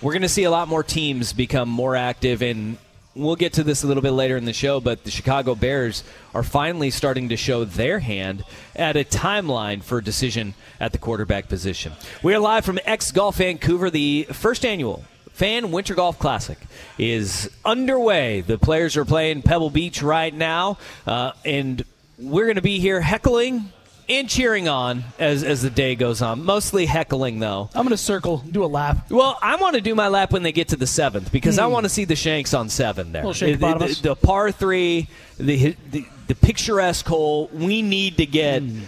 We're 0.02 0.13
going 0.13 0.22
to 0.22 0.30
see 0.30 0.44
a 0.44 0.52
lot 0.52 0.68
more 0.68 0.84
teams 0.84 1.34
become 1.34 1.70
more 1.70 1.96
active, 1.96 2.44
and 2.44 2.78
we'll 3.16 3.36
get 3.36 3.54
to 3.54 3.63
this 3.63 3.84
a 3.84 3.88
little 3.88 4.04
bit 4.04 4.12
later 4.12 4.38
in 4.38 4.46
the 4.46 4.54
show, 4.54 4.80
but 4.80 5.04
the 5.04 5.10
Chicago 5.10 5.56
Bears 5.56 6.04
are 6.36 6.44
finally 6.44 6.92
starting 6.92 7.30
to 7.30 7.38
show 7.38 7.66
their 7.66 8.00
hand 8.00 8.44
at 8.76 8.96
a 8.96 9.04
timeline 9.04 9.82
for 9.82 9.98
a 9.98 10.04
decision 10.04 10.54
at 10.80 10.92
the 10.92 11.00
quarterback 11.00 11.50
position. 11.50 11.94
We 12.22 12.36
are 12.36 12.40
live 12.40 12.63
from 12.63 12.78
X 12.86 13.12
Golf 13.12 13.38
Vancouver, 13.38 13.90
the 13.90 14.28
first 14.32 14.66
annual 14.66 15.04
Fan 15.38 15.69
Winter 15.71 15.93
Golf 15.93 16.17
Classic 16.17 16.58
is 16.97 17.47
underway. 17.63 18.41
The 18.41 18.58
players 18.58 18.97
are 18.97 19.06
playing 19.06 19.43
Pebble 19.43 19.69
Beach 19.69 20.02
right 20.02 20.34
now, 20.34 20.80
uh, 21.06 21.34
and 21.45 21.86
we're 22.17 22.45
going 22.45 22.56
to 22.56 22.63
be 22.63 22.80
here 22.80 23.00
heckling 23.02 23.71
and 24.10 24.28
cheering 24.28 24.67
on 24.67 25.04
as, 25.19 25.43
as 25.43 25.62
the 25.62 25.69
day 25.69 25.93
goes 25.93 26.23
on. 26.23 26.43
Mostly 26.43 26.88
heckling, 26.88 27.38
though. 27.38 27.69
I'm 27.76 27.84
going 27.84 27.89
to 27.89 27.97
circle, 27.97 28.38
do 28.50 28.63
a 28.63 28.65
lap. 28.65 29.12
Well, 29.12 29.38
I 29.39 29.58
want 29.58 29.76
to 29.76 29.82
do 29.82 29.93
my 29.93 30.08
lap 30.08 30.32
when 30.32 30.41
they 30.41 30.52
get 30.52 30.69
to 30.69 30.76
the 30.76 30.88
seventh 30.88 31.32
because 31.32 31.60
I 31.60 31.65
Hmm. 31.67 31.71
want 31.73 31.84
to 31.84 31.89
see 31.89 32.06
the 32.06 32.15
shanks 32.15 32.56
on 32.56 32.67
seven 32.69 33.12
there. 33.12 33.21
The, 33.21 33.58
the, 33.58 34.00
the 34.02 34.15
par 34.15 34.52
three, 34.52 35.08
the, 35.38 35.76
the 35.91 36.06
the 36.26 36.36
picturesque 36.36 37.06
hole. 37.06 37.47
We 37.54 37.84
need 37.84 38.17
to 38.17 38.26
get 38.26 38.63
Hmm. 38.63 38.80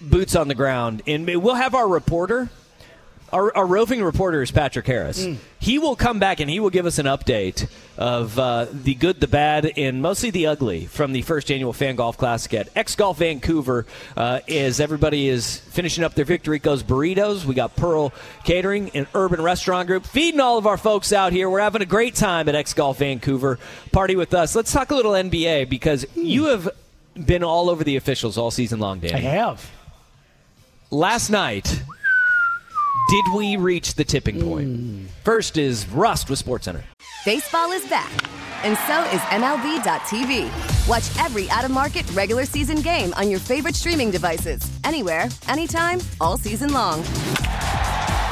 boots 0.00 0.34
on 0.34 0.48
the 0.48 0.54
ground, 0.54 1.02
and 1.06 1.26
we'll 1.26 1.54
have 1.56 1.74
our 1.74 1.86
reporter. 1.86 2.48
Our, 3.34 3.56
our 3.56 3.66
roving 3.66 4.00
reporter 4.00 4.42
is 4.42 4.52
Patrick 4.52 4.86
Harris. 4.86 5.26
Mm. 5.26 5.38
He 5.58 5.80
will 5.80 5.96
come 5.96 6.20
back 6.20 6.38
and 6.38 6.48
he 6.48 6.60
will 6.60 6.70
give 6.70 6.86
us 6.86 7.00
an 7.00 7.06
update 7.06 7.68
of 7.98 8.38
uh, 8.38 8.66
the 8.70 8.94
good, 8.94 9.18
the 9.18 9.26
bad, 9.26 9.72
and 9.76 10.00
mostly 10.00 10.30
the 10.30 10.46
ugly 10.46 10.86
from 10.86 11.12
the 11.12 11.22
first 11.22 11.50
annual 11.50 11.72
Fan 11.72 11.96
Golf 11.96 12.16
Classic 12.16 12.54
at 12.54 12.68
X 12.76 12.94
Golf 12.94 13.18
Vancouver. 13.18 13.86
Uh, 14.16 14.38
as 14.48 14.78
everybody 14.78 15.26
is 15.26 15.58
finishing 15.58 16.04
up 16.04 16.14
their 16.14 16.24
Victorico's 16.24 16.84
burritos, 16.84 17.44
we 17.44 17.56
got 17.56 17.74
Pearl 17.74 18.12
Catering 18.44 18.90
and 18.90 19.08
Urban 19.14 19.42
Restaurant 19.42 19.88
Group 19.88 20.06
feeding 20.06 20.38
all 20.38 20.56
of 20.56 20.68
our 20.68 20.76
folks 20.76 21.12
out 21.12 21.32
here. 21.32 21.50
We're 21.50 21.58
having 21.58 21.82
a 21.82 21.86
great 21.86 22.14
time 22.14 22.48
at 22.48 22.54
X 22.54 22.72
Golf 22.72 22.98
Vancouver. 22.98 23.58
Party 23.90 24.14
with 24.14 24.32
us. 24.32 24.54
Let's 24.54 24.72
talk 24.72 24.92
a 24.92 24.94
little 24.94 25.12
NBA 25.12 25.68
because 25.68 26.06
you 26.14 26.44
have 26.44 26.68
been 27.16 27.42
all 27.42 27.68
over 27.68 27.82
the 27.82 27.96
officials 27.96 28.38
all 28.38 28.52
season 28.52 28.78
long, 28.78 29.00
Dan. 29.00 29.16
I 29.16 29.18
have. 29.18 29.68
Last 30.92 31.30
night, 31.30 31.82
did 33.08 33.24
we 33.34 33.56
reach 33.56 33.94
the 33.94 34.04
tipping 34.04 34.40
point? 34.40 34.68
Mm. 34.68 35.06
First 35.24 35.56
is 35.56 35.88
Rust 35.88 36.30
with 36.30 36.44
SportsCenter. 36.44 36.82
Baseball 37.24 37.72
is 37.72 37.86
back, 37.88 38.10
and 38.64 38.76
so 38.86 39.02
is 39.14 39.20
MLB.tv. 39.30 40.88
Watch 40.88 41.24
every 41.24 41.50
out 41.50 41.64
of 41.64 41.70
market 41.70 42.08
regular 42.12 42.44
season 42.44 42.80
game 42.80 43.12
on 43.14 43.30
your 43.30 43.40
favorite 43.40 43.74
streaming 43.74 44.10
devices, 44.10 44.60
anywhere, 44.84 45.28
anytime, 45.48 46.00
all 46.20 46.38
season 46.38 46.72
long. 46.72 47.02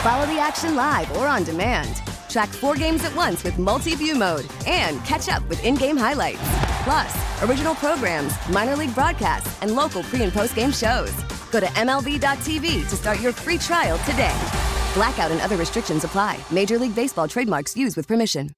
Follow 0.03 0.27
the 0.27 0.39
action 0.41 0.75
live 0.75 1.11
or 1.17 1.27
on 1.27 1.45
demand. 1.45 2.03
Track 2.29 2.49
four 2.49 2.75
games 2.75 3.05
at 3.05 3.15
once 3.15 3.45
with 3.45 3.59
multi 3.59 3.95
view 3.95 4.15
mode 4.15 4.47
and 4.67 5.05
catch 5.05 5.29
up 5.29 5.47
with 5.49 5.63
in 5.65 5.75
game 5.75 5.97
highlights. 5.97 6.41
Plus, 6.85 7.43
original 7.43 7.75
programs, 7.75 8.33
minor 8.49 8.75
league 8.75 8.95
broadcasts, 8.95 9.61
and 9.63 9.77
local 9.77 10.03
pre 10.05 10.23
and 10.23 10.33
post 10.33 10.55
game 10.55 10.73
shows. 10.73 11.13
Go 11.53 11.61
to 11.61 11.67
MLB.tv 11.67 12.89
to 12.89 12.97
start 12.97 13.21
your 13.21 13.33
free 13.33 13.59
trial 13.59 13.99
today. 13.99 14.35
Blackout 14.95 15.31
and 15.31 15.41
other 15.43 15.57
restrictions 15.57 16.03
apply. 16.03 16.41
Major 16.51 16.79
League 16.79 16.95
Baseball 16.95 17.29
trademarks 17.29 17.77
used 17.77 17.95
with 17.97 18.09
permission. 18.09 18.55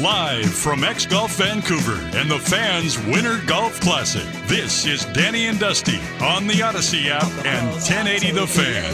Live 0.00 0.52
from 0.52 0.82
X 0.82 1.06
Golf 1.06 1.36
Vancouver 1.36 1.94
and 2.18 2.28
the 2.28 2.38
Fans 2.38 2.98
Winter 3.06 3.40
Golf 3.46 3.80
Classic, 3.80 4.26
this 4.48 4.84
is 4.84 5.04
Danny 5.06 5.46
and 5.46 5.60
Dusty 5.60 6.00
on 6.20 6.48
the 6.48 6.54
Audacy 6.54 7.06
app 7.06 7.30
and 7.46 7.68
1080 7.68 8.32
The 8.32 8.46
Fan. 8.48 8.92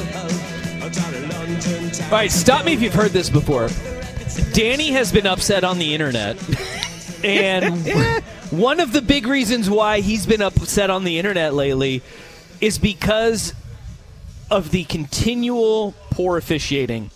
All 2.04 2.10
right, 2.10 2.30
stop 2.30 2.66
me 2.66 2.74
if 2.74 2.82
you've 2.82 2.92
heard 2.92 3.12
this 3.12 3.30
before. 3.30 3.70
Danny 4.52 4.90
has 4.90 5.10
been 5.10 5.26
upset 5.26 5.64
on 5.64 5.78
the 5.78 5.94
internet. 5.94 6.36
And 7.24 8.22
one 8.50 8.80
of 8.80 8.92
the 8.92 9.02
big 9.02 9.26
reasons 9.26 9.68
why 9.68 10.00
he's 10.00 10.26
been 10.26 10.42
upset 10.42 10.90
on 10.90 11.04
the 11.04 11.18
internet 11.18 11.54
lately 11.54 12.02
is 12.60 12.78
because 12.78 13.54
of 14.50 14.70
the 14.70 14.84
continual 14.84 15.94
poor 16.10 16.36
officiating 16.36 17.10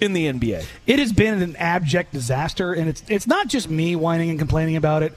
in 0.00 0.12
the 0.12 0.26
NBA. 0.26 0.64
It 0.86 0.98
has 0.98 1.12
been 1.12 1.42
an 1.42 1.56
abject 1.56 2.12
disaster, 2.12 2.72
and 2.72 2.88
it's 2.88 3.02
it's 3.08 3.26
not 3.26 3.48
just 3.48 3.68
me 3.68 3.96
whining 3.96 4.30
and 4.30 4.38
complaining 4.38 4.76
about 4.76 5.02
it. 5.02 5.12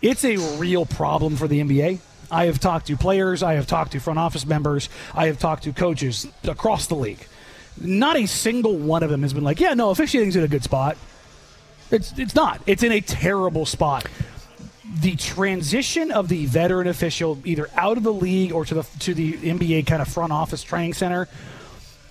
It's 0.00 0.24
a 0.24 0.36
real 0.58 0.86
problem 0.86 1.36
for 1.36 1.48
the 1.48 1.60
NBA. 1.60 1.98
I 2.30 2.46
have 2.46 2.58
talked 2.58 2.86
to 2.86 2.96
players, 2.96 3.42
I 3.42 3.54
have 3.54 3.66
talked 3.66 3.92
to 3.92 4.00
front 4.00 4.18
office 4.18 4.46
members, 4.46 4.88
I 5.14 5.26
have 5.26 5.38
talked 5.38 5.64
to 5.64 5.72
coaches 5.72 6.26
across 6.42 6.86
the 6.86 6.94
league. 6.94 7.26
Not 7.80 8.16
a 8.16 8.26
single 8.26 8.76
one 8.76 9.02
of 9.02 9.10
them 9.10 9.22
has 9.22 9.32
been 9.32 9.44
like, 9.44 9.60
"Yeah, 9.60 9.74
no, 9.74 9.90
officiating's 9.90 10.36
in 10.36 10.44
a 10.44 10.48
good 10.48 10.64
spot." 10.64 10.96
It's 11.94 12.18
it's 12.18 12.34
not. 12.34 12.60
It's 12.66 12.82
in 12.82 12.92
a 12.92 13.00
terrible 13.00 13.66
spot. 13.66 14.06
The 15.00 15.16
transition 15.16 16.10
of 16.10 16.28
the 16.28 16.46
veteran 16.46 16.86
official 16.88 17.38
either 17.44 17.68
out 17.76 17.96
of 17.96 18.02
the 18.02 18.12
league 18.12 18.52
or 18.52 18.64
to 18.64 18.74
the 18.74 18.82
to 19.00 19.14
the 19.14 19.34
NBA 19.34 19.86
kind 19.86 20.02
of 20.02 20.08
front 20.08 20.32
office 20.32 20.62
training 20.62 20.94
center 20.94 21.28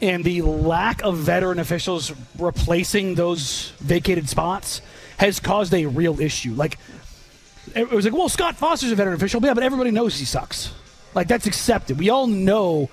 and 0.01 0.23
the 0.23 0.41
lack 0.41 1.01
of 1.01 1.17
veteran 1.17 1.59
officials 1.59 2.11
replacing 2.37 3.15
those 3.15 3.71
vacated 3.79 4.27
spots 4.27 4.81
has 5.17 5.39
caused 5.39 5.73
a 5.73 5.85
real 5.85 6.19
issue. 6.19 6.53
Like 6.53 6.77
it 7.75 7.89
was 7.89 8.05
like, 8.05 8.13
well, 8.13 8.29
Scott 8.29 8.55
Foster's 8.55 8.91
a 8.91 8.95
veteran 8.95 9.15
official, 9.15 9.41
yeah, 9.41 9.53
but 9.53 9.63
everybody 9.63 9.91
knows 9.91 10.19
he 10.19 10.25
sucks. 10.25 10.73
Like 11.13 11.27
that's 11.27 11.47
accepted. 11.47 11.99
We 11.99 12.09
all 12.09 12.27
know. 12.27 12.89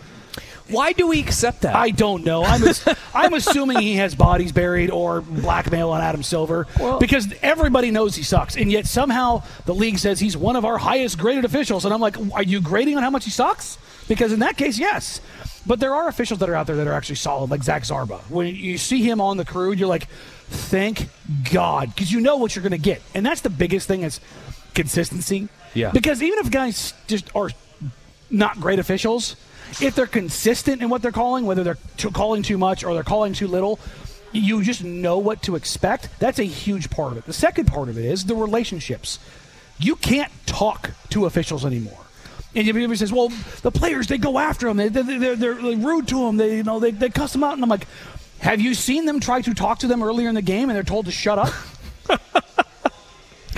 Why 0.71 0.93
do 0.93 1.07
we 1.09 1.21
accept 1.21 1.63
that? 1.63 1.75
I 1.77 1.91
don't 1.91 2.25
know. 2.25 2.45
I'm 2.45 2.63
ass- 2.67 2.87
I'm 3.15 3.35
assuming 3.35 3.79
he 3.81 3.97
has 3.97 4.15
bodies 4.15 4.53
buried 4.53 4.91
or 4.91 5.21
blackmail 5.21 5.91
on 5.91 6.01
Adam 6.01 6.23
Silver 6.23 6.67
because 6.99 7.33
everybody 7.43 7.91
knows 7.91 8.17
he 8.17 8.23
sucks, 8.23 8.57
and 8.57 8.71
yet 8.71 8.87
somehow 8.87 9.43
the 9.67 9.75
league 9.75 9.99
says 9.99 10.21
he's 10.21 10.37
one 10.37 10.57
of 10.57 10.65
our 10.65 10.79
highest 10.79 11.19
graded 11.19 11.45
officials, 11.45 11.85
and 11.85 11.93
I'm 11.95 12.01
like, 12.01 12.17
are 12.33 12.43
you 12.43 12.61
grading 12.61 12.97
on 12.97 13.03
how 13.03 13.11
much 13.11 13.25
he 13.25 13.31
sucks? 13.31 13.79
Because 14.09 14.33
in 14.33 14.41
that 14.41 14.57
case, 14.57 14.79
yes. 14.79 15.21
But 15.67 15.79
there 15.79 15.95
are 15.95 16.09
officials 16.09 16.41
that 16.41 16.49
are 16.49 16.55
out 16.55 16.67
there 16.67 16.77
that 16.77 16.87
are 16.87 16.93
actually 16.95 17.17
solid, 17.17 17.51
like 17.51 17.63
Zach 17.63 17.83
Zarba. 17.85 18.21
When 18.31 18.47
you 18.55 18.79
see 18.79 19.03
him 19.03 19.21
on 19.21 19.37
the 19.37 19.45
crew, 19.45 19.73
you're 19.73 19.89
like, 19.89 20.09
thank 20.49 21.09
God, 21.53 21.95
because 21.95 22.11
you 22.11 22.21
know 22.21 22.37
what 22.39 22.57
you're 22.57 22.63
going 22.63 22.73
to 22.73 22.79
get, 22.79 23.03
and 23.15 23.25
that's 23.25 23.43
the 23.43 23.51
biggest 23.51 23.87
thing 23.87 24.03
is 24.03 24.21
consistency. 24.75 25.49
Yeah. 25.75 25.91
Because 25.93 26.23
even 26.23 26.39
if 26.41 26.51
guys 26.51 26.95
just 27.07 27.31
are 27.37 27.51
not 28.31 28.61
great 28.61 28.79
officials, 28.79 29.37
if 29.81 29.95
they're 29.95 30.07
consistent 30.07 30.83
in 30.83 30.89
what 30.89 31.03
they're 31.03 31.13
calling, 31.13 31.47
whether 31.47 31.63
they're 31.63 31.79
calling 32.13 32.43
too 32.43 32.59
much 32.59 32.85
or 32.85 32.95
they're 32.95 33.03
calling 33.03 33.33
too 33.33 33.47
little, 33.47 33.79
you 34.33 34.63
just 34.63 34.85
know 34.85 35.19
what 35.19 35.43
to 35.43 35.57
expect. 35.57 36.09
That's 36.19 36.39
a 36.39 36.45
huge 36.45 36.91
part 36.91 37.13
of 37.13 37.19
it. 37.19 37.27
The 37.27 37.33
second 37.33 37.67
part 37.67 37.89
of 37.89 37.99
it 37.99 38.05
is 38.05 38.25
the 38.25 38.35
relationships. 38.35 39.19
You 39.79 39.97
can't 39.97 40.33
talk 40.47 40.91
to 41.11 41.27
officials 41.27 41.65
anymore. 41.65 41.99
And 42.55 42.69
everybody 42.69 42.97
says, 42.97 43.13
"Well, 43.13 43.29
the 43.63 43.71
players 43.71 44.09
they 44.09 44.19
go 44.19 44.39
after 44.39 44.67
them. 44.67 44.77
They, 44.77 44.89
they, 44.89 45.19
they're, 45.19 45.37
they're 45.37 45.55
rude 45.55 46.09
to 46.09 46.27
them. 46.27 46.37
They 46.37 46.57
you 46.57 46.63
know 46.65 46.81
they, 46.81 46.91
they 46.91 47.09
cuss 47.09 47.33
them 47.33 47.45
out." 47.45 47.55
And 47.55 47.63
I'm 47.63 47.69
like, 47.69 47.87
"Have 48.41 48.61
you 48.61 48.75
seen 48.75 49.05
them 49.05 49.21
try 49.21 49.41
to 49.41 49.55
talk 49.55 49.79
to 49.81 49.87
them 49.87 50.03
earlier 50.03 50.29
in 50.29 50.35
the 50.35 50.43
game 50.43 50.69
and 50.69 50.77
they're 50.77 50.83
told 50.83 51.07
to 51.07 51.13
shut 51.13 51.39
up?" 51.39 51.53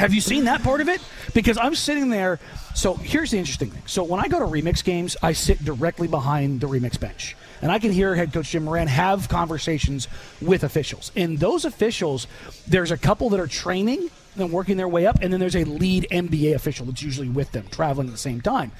Have 0.02 0.12
you 0.12 0.20
seen 0.20 0.46
that 0.46 0.64
part 0.64 0.80
of 0.80 0.88
it? 0.88 1.00
Because 1.32 1.56
I'm 1.56 1.76
sitting 1.76 2.10
there. 2.10 2.40
So 2.74 2.94
here's 2.94 3.30
the 3.30 3.38
interesting 3.38 3.70
thing. 3.70 3.84
So 3.86 4.02
when 4.02 4.18
I 4.18 4.26
go 4.26 4.40
to 4.40 4.46
remix 4.46 4.82
games, 4.82 5.16
I 5.22 5.32
sit 5.32 5.64
directly 5.64 6.08
behind 6.08 6.60
the 6.60 6.66
remix 6.66 6.98
bench. 6.98 7.36
And 7.60 7.70
I 7.70 7.78
can 7.78 7.92
hear 7.92 8.16
head 8.16 8.32
coach 8.32 8.50
Jim 8.50 8.64
Moran 8.64 8.88
have 8.88 9.28
conversations 9.28 10.08
with 10.40 10.64
officials. 10.64 11.12
And 11.14 11.38
those 11.38 11.64
officials, 11.64 12.26
there's 12.66 12.90
a 12.90 12.98
couple 12.98 13.30
that 13.30 13.38
are 13.38 13.46
training 13.46 14.10
and 14.36 14.50
working 14.50 14.76
their 14.76 14.88
way 14.88 15.06
up, 15.06 15.20
and 15.22 15.32
then 15.32 15.38
there's 15.38 15.54
a 15.54 15.62
lead 15.62 16.08
NBA 16.10 16.56
official 16.56 16.84
that's 16.86 17.00
usually 17.00 17.28
with 17.28 17.52
them, 17.52 17.68
traveling 17.70 18.08
at 18.08 18.12
the 18.12 18.18
same 18.18 18.40
time. 18.40 18.72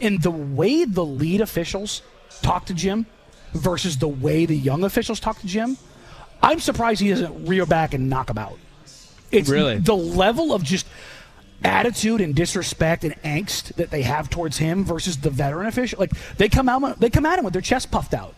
And 0.00 0.20
the 0.22 0.32
way 0.32 0.84
the 0.84 1.04
lead 1.04 1.40
officials 1.40 2.02
talk 2.42 2.66
to 2.66 2.74
Jim 2.74 3.06
versus 3.52 3.98
the 3.98 4.08
way 4.08 4.44
the 4.44 4.56
young 4.56 4.82
officials 4.82 5.20
talk 5.20 5.38
to 5.38 5.46
Jim, 5.46 5.78
I'm 6.42 6.58
surprised 6.58 7.00
he 7.00 7.10
doesn't 7.10 7.46
rear 7.46 7.64
back 7.64 7.94
and 7.94 8.10
knock 8.10 8.28
him 8.28 8.38
out. 8.38 8.58
It's 9.34 9.48
Really? 9.48 9.78
the 9.78 9.96
level 9.96 10.52
of 10.54 10.62
just 10.62 10.86
attitude 11.62 12.20
and 12.20 12.34
disrespect 12.34 13.04
and 13.04 13.14
angst 13.22 13.74
that 13.76 13.90
they 13.90 14.02
have 14.02 14.28
towards 14.28 14.58
him 14.58 14.84
versus 14.84 15.16
the 15.18 15.30
veteran 15.30 15.66
official. 15.66 15.98
Like 15.98 16.10
they 16.36 16.48
come 16.48 16.68
out, 16.68 17.00
they 17.00 17.08
come 17.10 17.24
at 17.26 17.38
him 17.38 17.44
with 17.44 17.54
their 17.54 17.62
chest 17.62 17.90
puffed 17.90 18.12
out. 18.14 18.34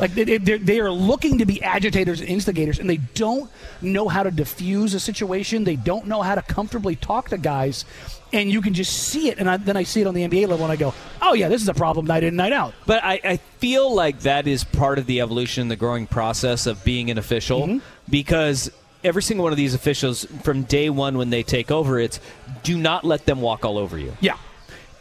Like 0.00 0.12
they, 0.14 0.24
they, 0.24 0.36
they're- 0.38 0.58
they 0.58 0.80
are 0.80 0.90
looking 0.90 1.38
to 1.38 1.46
be 1.46 1.62
agitators 1.62 2.20
and 2.20 2.28
instigators, 2.28 2.78
and 2.78 2.90
they 2.90 2.98
don't 3.14 3.50
know 3.80 4.08
how 4.08 4.22
to 4.24 4.30
diffuse 4.30 4.92
a 4.92 5.00
situation. 5.00 5.64
They 5.64 5.76
don't 5.76 6.06
know 6.06 6.20
how 6.20 6.34
to 6.34 6.42
comfortably 6.42 6.96
talk 6.96 7.30
to 7.30 7.38
guys, 7.38 7.86
and 8.30 8.50
you 8.50 8.60
can 8.60 8.74
just 8.74 8.92
see 8.92 9.30
it. 9.30 9.38
And 9.38 9.48
I, 9.48 9.56
then 9.56 9.74
I 9.76 9.84
see 9.84 10.02
it 10.02 10.06
on 10.06 10.12
the 10.12 10.28
NBA 10.28 10.48
level, 10.48 10.66
and 10.66 10.72
I 10.72 10.76
go, 10.76 10.92
"Oh 11.22 11.32
yeah, 11.32 11.48
this 11.48 11.62
is 11.62 11.68
a 11.70 11.74
problem 11.74 12.04
night 12.04 12.24
in, 12.24 12.36
night 12.36 12.52
out." 12.52 12.74
But 12.84 13.02
I, 13.04 13.20
I 13.24 13.36
feel 13.58 13.94
like 13.94 14.20
that 14.20 14.46
is 14.46 14.64
part 14.64 14.98
of 14.98 15.06
the 15.06 15.22
evolution, 15.22 15.68
the 15.68 15.76
growing 15.76 16.06
process 16.06 16.66
of 16.66 16.84
being 16.84 17.10
an 17.10 17.16
official, 17.16 17.62
Mm-hmm. 17.62 17.78
because 18.10 18.70
every 19.04 19.22
single 19.22 19.44
one 19.44 19.52
of 19.52 19.56
these 19.56 19.74
officials, 19.74 20.24
from 20.42 20.62
day 20.62 20.90
one 20.90 21.18
when 21.18 21.30
they 21.30 21.42
take 21.42 21.70
over, 21.70 21.98
it's 21.98 22.20
do 22.62 22.76
not 22.76 23.04
let 23.04 23.26
them 23.26 23.40
walk 23.40 23.64
all 23.64 23.78
over 23.78 23.98
you. 23.98 24.16
Yeah. 24.20 24.36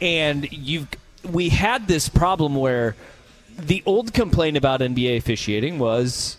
And 0.02 0.52
you've 0.52 0.88
we 1.24 1.50
had 1.50 1.88
this 1.88 2.08
problem 2.08 2.56
where 2.56 2.96
the 3.58 3.82
old 3.86 4.14
complaint 4.14 4.58
about 4.58 4.82
NBA 4.82 5.18
officiating 5.18 5.80
was 5.80 6.38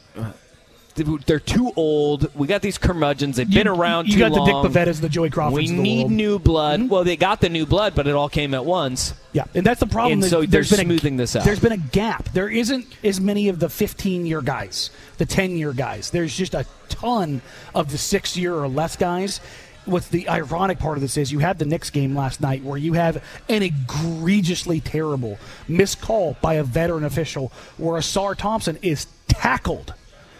they're 0.97 1.39
too 1.41 1.73
old. 1.77 2.35
We 2.35 2.47
got 2.47 2.63
these 2.63 2.79
curmudgeons. 2.79 3.37
They've 3.37 3.49
You- 3.49 3.61
been 3.61 3.69
around 3.69 4.09
you 4.09 4.15
too 4.15 4.19
got 4.21 4.33
the 4.33 4.45
Dick 4.45 4.55
long. 4.55 4.67
Bavettas, 4.67 5.01
the 5.01 5.09
Joey 5.09 5.31
Crawfords 5.31 5.71
We 5.71 5.77
need 5.77 5.99
world. 5.99 6.07
Mm-hmm. 6.11 6.17
new 6.17 6.39
blood. 6.39 6.89
Well, 6.89 7.05
they 7.05 7.17
got 7.17 7.41
the 7.41 7.49
new 7.49 7.67
blood, 7.67 7.95
but 7.95 8.07
it 8.07 8.15
all 8.15 8.29
came 8.29 8.55
at 8.55 8.65
once. 8.65 9.15
Yeah, 9.33 9.45
and 9.55 9.65
that's 9.67 9.81
the 9.81 9.87
problem. 9.87 10.15
And 10.15 10.23
that 10.23 10.31
so 10.31 10.41
they're 10.41 10.47
there's 10.49 10.71
been 10.71 10.81
a- 10.81 10.85
smoothing 10.85 11.17
this 11.17 11.37
out. 11.37 11.45
There's 11.45 11.61
been 11.61 11.73
a 11.73 11.77
gap. 11.77 12.31
There 12.33 12.49
isn't 12.49 12.87
as 13.05 13.21
many 13.21 13.49
of 13.49 13.59
the 13.59 13.69
15 13.69 14.25
year 14.27 14.41
guys, 14.43 14.91
the 15.19 15.27
10 15.27 15.57
year 15.57 15.73
guys. 15.73 16.11
There's 16.11 16.37
just 16.37 16.55
a 16.55 16.65
ton 16.89 17.43
of 17.75 17.93
the 17.93 17.99
six 17.99 18.37
year 18.37 18.55
or 18.55 18.67
less 18.69 18.97
guys. 18.97 19.41
What's 19.85 20.09
the 20.09 20.29
ironic 20.29 20.81
part 20.81 20.97
of 20.99 21.03
this 21.03 21.17
is 21.17 21.31
you 21.31 21.39
had 21.39 21.61
the 21.61 21.65
Knicks 21.65 21.91
game 21.91 22.17
last 22.17 22.41
night 22.41 22.65
where 22.65 22.77
you 22.77 22.95
have 22.95 23.23
an 23.49 23.63
egregiously 23.63 24.81
terrible 24.81 25.39
missed 25.69 26.01
call 26.01 26.37
by 26.41 26.55
a 26.55 26.65
veteran 26.65 27.05
official 27.05 27.53
where 27.77 28.01
Ausar 28.01 28.37
Thompson 28.37 28.79
is 28.83 29.07
tackled. 29.29 29.95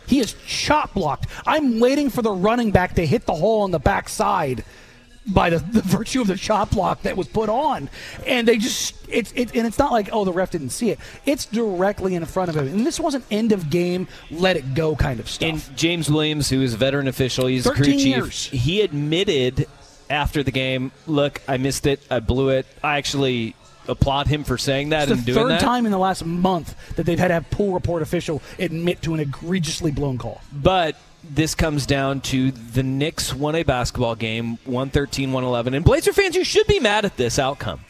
He 0.07 0.21
is 0.21 0.35
chop 0.47 0.95
blocked. 0.95 1.27
I'm 1.47 1.81
waiting 1.81 2.11
for 2.11 2.23
the 2.23 2.33
running 2.33 2.71
back 2.71 2.95
to 2.95 3.07
hit 3.07 3.27
the 3.27 3.35
hole 3.35 3.63
on 3.63 3.71
the 3.71 3.79
backside 3.79 4.65
by 5.27 5.51
the, 5.51 5.59
the 5.73 5.83
virtue 5.83 6.21
of 6.21 6.27
the 6.27 6.37
chop 6.37 6.71
block 6.71 7.03
that 7.03 7.17
was 7.17 7.29
put 7.29 7.49
on, 7.49 7.89
and 8.27 8.47
they 8.47 8.59
just 8.59 8.95
it's 9.09 9.33
it, 9.33 9.55
and 9.55 9.67
it's 9.67 9.79
not 9.79 9.93
like 9.93 10.09
oh 10.13 10.25
the 10.25 10.33
ref 10.33 10.51
didn't 10.51 10.71
see 10.71 10.91
it. 10.91 10.99
It's 11.25 11.47
directly 11.47 12.15
in 12.15 12.25
front 12.25 12.51
of 12.51 12.57
him, 12.57 12.69
and 12.69 12.87
this 12.87 13.01
wasn't 13.01 13.25
end 13.31 13.53
of 13.53 13.71
game, 13.71 14.09
let 14.31 14.57
it 14.57 14.75
go 14.75 14.97
kind 14.97 15.21
of 15.21 15.29
stuff. 15.29 15.49
And 15.49 15.77
James 15.77 16.11
Williams, 16.11 16.49
who 16.49 16.63
is 16.63 16.75
a 16.75 16.77
veteran 16.77 17.09
official, 17.09 17.47
he's 17.47 17.67
a 17.67 17.71
crew 17.71 17.85
13 17.87 17.99
chief. 17.99 18.07
years. 18.07 18.47
He 18.47 18.81
admitted 18.83 19.67
after 20.09 20.43
the 20.43 20.53
game, 20.53 20.93
"Look, 21.07 21.43
I 21.49 21.57
missed 21.57 21.87
it. 21.87 22.01
I 22.11 22.21
blew 22.21 22.51
it. 22.51 22.67
I 22.83 22.99
actually 22.99 23.55
applaud 23.89 24.27
him 24.27 24.45
for 24.45 24.59
saying 24.59 24.91
that 24.91 25.05
it's 25.05 25.13
and 25.13 25.21
the 25.21 25.25
doing 25.25 25.37
third 25.37 25.51
that." 25.53 25.61
time 25.61 25.87
in 25.87 25.93
the 25.93 25.99
last 25.99 26.25
month 26.25 26.75
that 26.97 27.07
they've 27.07 27.19
had 27.19 27.29
to 27.29 27.35
have 27.35 27.51
pool 27.51 27.75
report 27.75 28.03
official 28.03 28.43
admit 28.59 29.03
to 29.03 29.15
an 29.15 29.21
egregiously 29.21 29.91
blown 29.91 30.19
call. 30.19 30.41
But 30.53 30.97
this 31.29 31.55
comes 31.55 31.87
down 31.87 32.21
to 32.23 32.51
the 32.51 32.83
Knicks 32.83 33.35
won 33.35 33.55
a 33.55 33.63
basketball 33.63 34.15
game, 34.15 34.59
113 34.65 35.33
111. 35.33 35.75
And 35.75 35.85
Blazer 35.85 36.13
fans, 36.13 36.37
you 36.37 36.45
should 36.45 36.67
be 36.67 36.81
mad 36.81 37.05
at 37.05 37.17
this 37.17 37.39
outcome. 37.39 37.81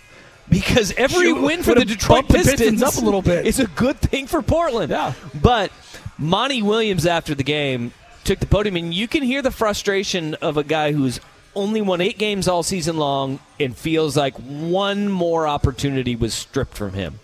Because 0.49 0.93
every 0.97 1.27
Shoot, 1.27 1.43
win 1.43 1.63
for 1.65 1.75
the 1.75 1.85
Detroit 1.85 2.29
bumped 2.29 2.29
the 2.29 2.35
Pistons, 2.39 2.61
Pistons 2.61 2.83
up 2.85 2.95
a 2.97 3.05
little 3.05 3.21
bit. 3.21 3.47
is 3.47 3.59
a 3.59 3.67
good 3.67 3.99
thing 3.99 4.29
for 4.29 4.43
Portland. 4.43 4.91
Yeah. 4.91 5.13
But 5.35 5.73
Monty 6.19 6.63
Williams, 6.63 7.05
after 7.05 7.35
the 7.35 7.43
game, 7.43 7.93
took 8.23 8.39
the 8.39 8.47
podium, 8.47 8.77
and 8.77 8.95
you 8.95 9.09
can 9.09 9.25
hear 9.25 9.43
the 9.43 9.51
frustration 9.51 10.35
of 10.37 10.57
a 10.57 10.63
guy 10.63 10.93
who's 10.93 11.21
only 11.57 11.81
won 11.81 12.01
eight 12.01 12.19
games 12.19 12.47
all 12.47 12.63
season 12.63 12.97
long 12.97 13.41
and 13.59 13.77
feels 13.77 14.17
like 14.17 14.35
one 14.35 15.09
more 15.09 15.49
opportunity 15.49 16.15
was 16.15 16.35
stripped 16.35 16.77
from 16.77 16.93
him. 16.93 17.19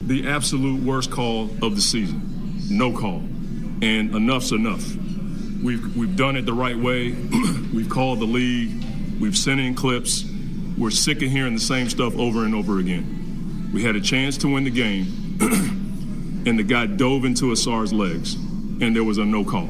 the 0.00 0.26
absolute 0.28 0.82
worst 0.82 1.10
call 1.10 1.48
of 1.62 1.76
the 1.76 1.80
season. 1.80 2.20
No 2.68 2.92
call. 2.92 3.22
And 3.82 4.14
enough's 4.14 4.52
enough. 4.52 4.84
We've, 5.62 5.96
we've 5.96 6.16
done 6.16 6.36
it 6.36 6.44
the 6.46 6.52
right 6.52 6.76
way. 6.76 7.12
we've 7.74 7.88
called 7.88 8.20
the 8.20 8.26
league. 8.26 8.82
We've 9.20 9.36
sent 9.36 9.60
in 9.60 9.74
clips. 9.74 10.24
We're 10.76 10.90
sick 10.90 11.22
of 11.22 11.30
hearing 11.30 11.54
the 11.54 11.60
same 11.60 11.88
stuff 11.88 12.16
over 12.18 12.44
and 12.44 12.54
over 12.54 12.78
again. 12.80 13.70
We 13.72 13.82
had 13.82 13.96
a 13.96 14.00
chance 14.00 14.36
to 14.38 14.48
win 14.52 14.64
the 14.64 14.70
game, 14.70 15.06
and 16.46 16.58
the 16.58 16.62
guy 16.62 16.86
dove 16.86 17.24
into 17.24 17.46
Ausar's 17.46 17.92
legs, 17.92 18.34
and 18.34 18.94
there 18.94 19.04
was 19.04 19.18
a 19.18 19.24
no 19.24 19.44
call. 19.44 19.68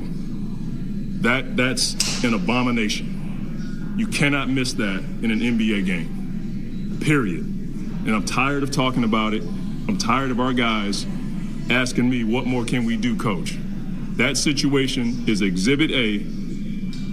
That, 1.23 1.57
that's 1.57 2.23
an 2.25 2.35
abomination. 2.35 3.14
You 3.97 4.07
cannot 4.09 4.49
miss 4.49 4.72
that 4.74 4.99
in 5.22 5.30
an 5.30 5.40
NBA 5.40 5.86
game. 5.86 6.99
Period. 7.01 7.42
And 7.42 8.11
I'm 8.14 8.24
tired 8.24 8.62
of 8.62 8.70
talking 8.70 9.05
about 9.05 9.34
it. 9.34 9.42
I'm 9.42 9.99
tired 9.99 10.30
of 10.30 10.40
our 10.40 10.53
guys 10.53 11.07
asking 11.70 12.11
me, 12.11 12.24
what 12.24 12.47
more 12.47 12.64
can 12.64 12.84
we 12.84 12.97
do, 12.97 13.16
coach? 13.16 13.57
That 14.16 14.36
situation 14.36 15.24
is 15.28 15.42
exhibit 15.42 15.90
A 15.90 16.18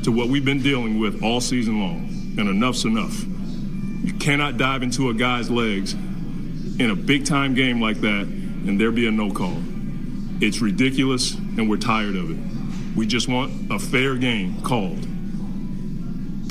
to 0.04 0.12
what 0.12 0.28
we've 0.28 0.44
been 0.44 0.62
dealing 0.62 1.00
with 1.00 1.24
all 1.24 1.40
season 1.40 1.80
long. 1.80 2.36
And 2.38 2.50
enough's 2.50 2.86
enough. 2.86 3.24
You 4.04 4.14
cannot 4.14 4.58
dive 4.58 4.84
into 4.84 5.10
a 5.10 5.14
guy's 5.14 5.52
legs 5.52 5.94
in 5.94 6.90
a 6.90 6.96
big 6.96 7.26
time 7.26 7.54
game 7.54 7.80
like 7.80 8.02
that 8.02 8.24
and 8.24 8.80
there 8.80 8.92
be 8.92 9.08
a 9.08 9.12
no 9.12 9.32
call. 9.32 9.58
It's 10.42 10.62
ridiculous 10.62 11.36
and 11.36 11.70
we're 11.70 11.78
tired 11.78 12.16
of 12.16 12.32
it. 12.32 12.38
We 12.96 13.06
just 13.06 13.28
want 13.28 13.72
a 13.72 13.78
fair 13.78 14.16
game 14.16 14.62
called. 14.62 15.06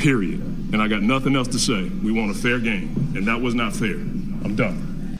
Period. 0.01 0.41
And 0.73 0.81
I 0.81 0.89
got 0.89 1.03
nothing 1.03 1.37
else 1.37 1.49
to 1.49 1.59
say. 1.59 1.91
We 2.03 2.11
want 2.11 2.31
a 2.31 2.35
fair 2.35 2.59
game. 2.59 3.13
And 3.15 3.27
that 3.27 3.41
was 3.41 3.55
not 3.55 3.75
fair. 3.75 3.97
I'm 3.97 4.57
done. 4.57 5.19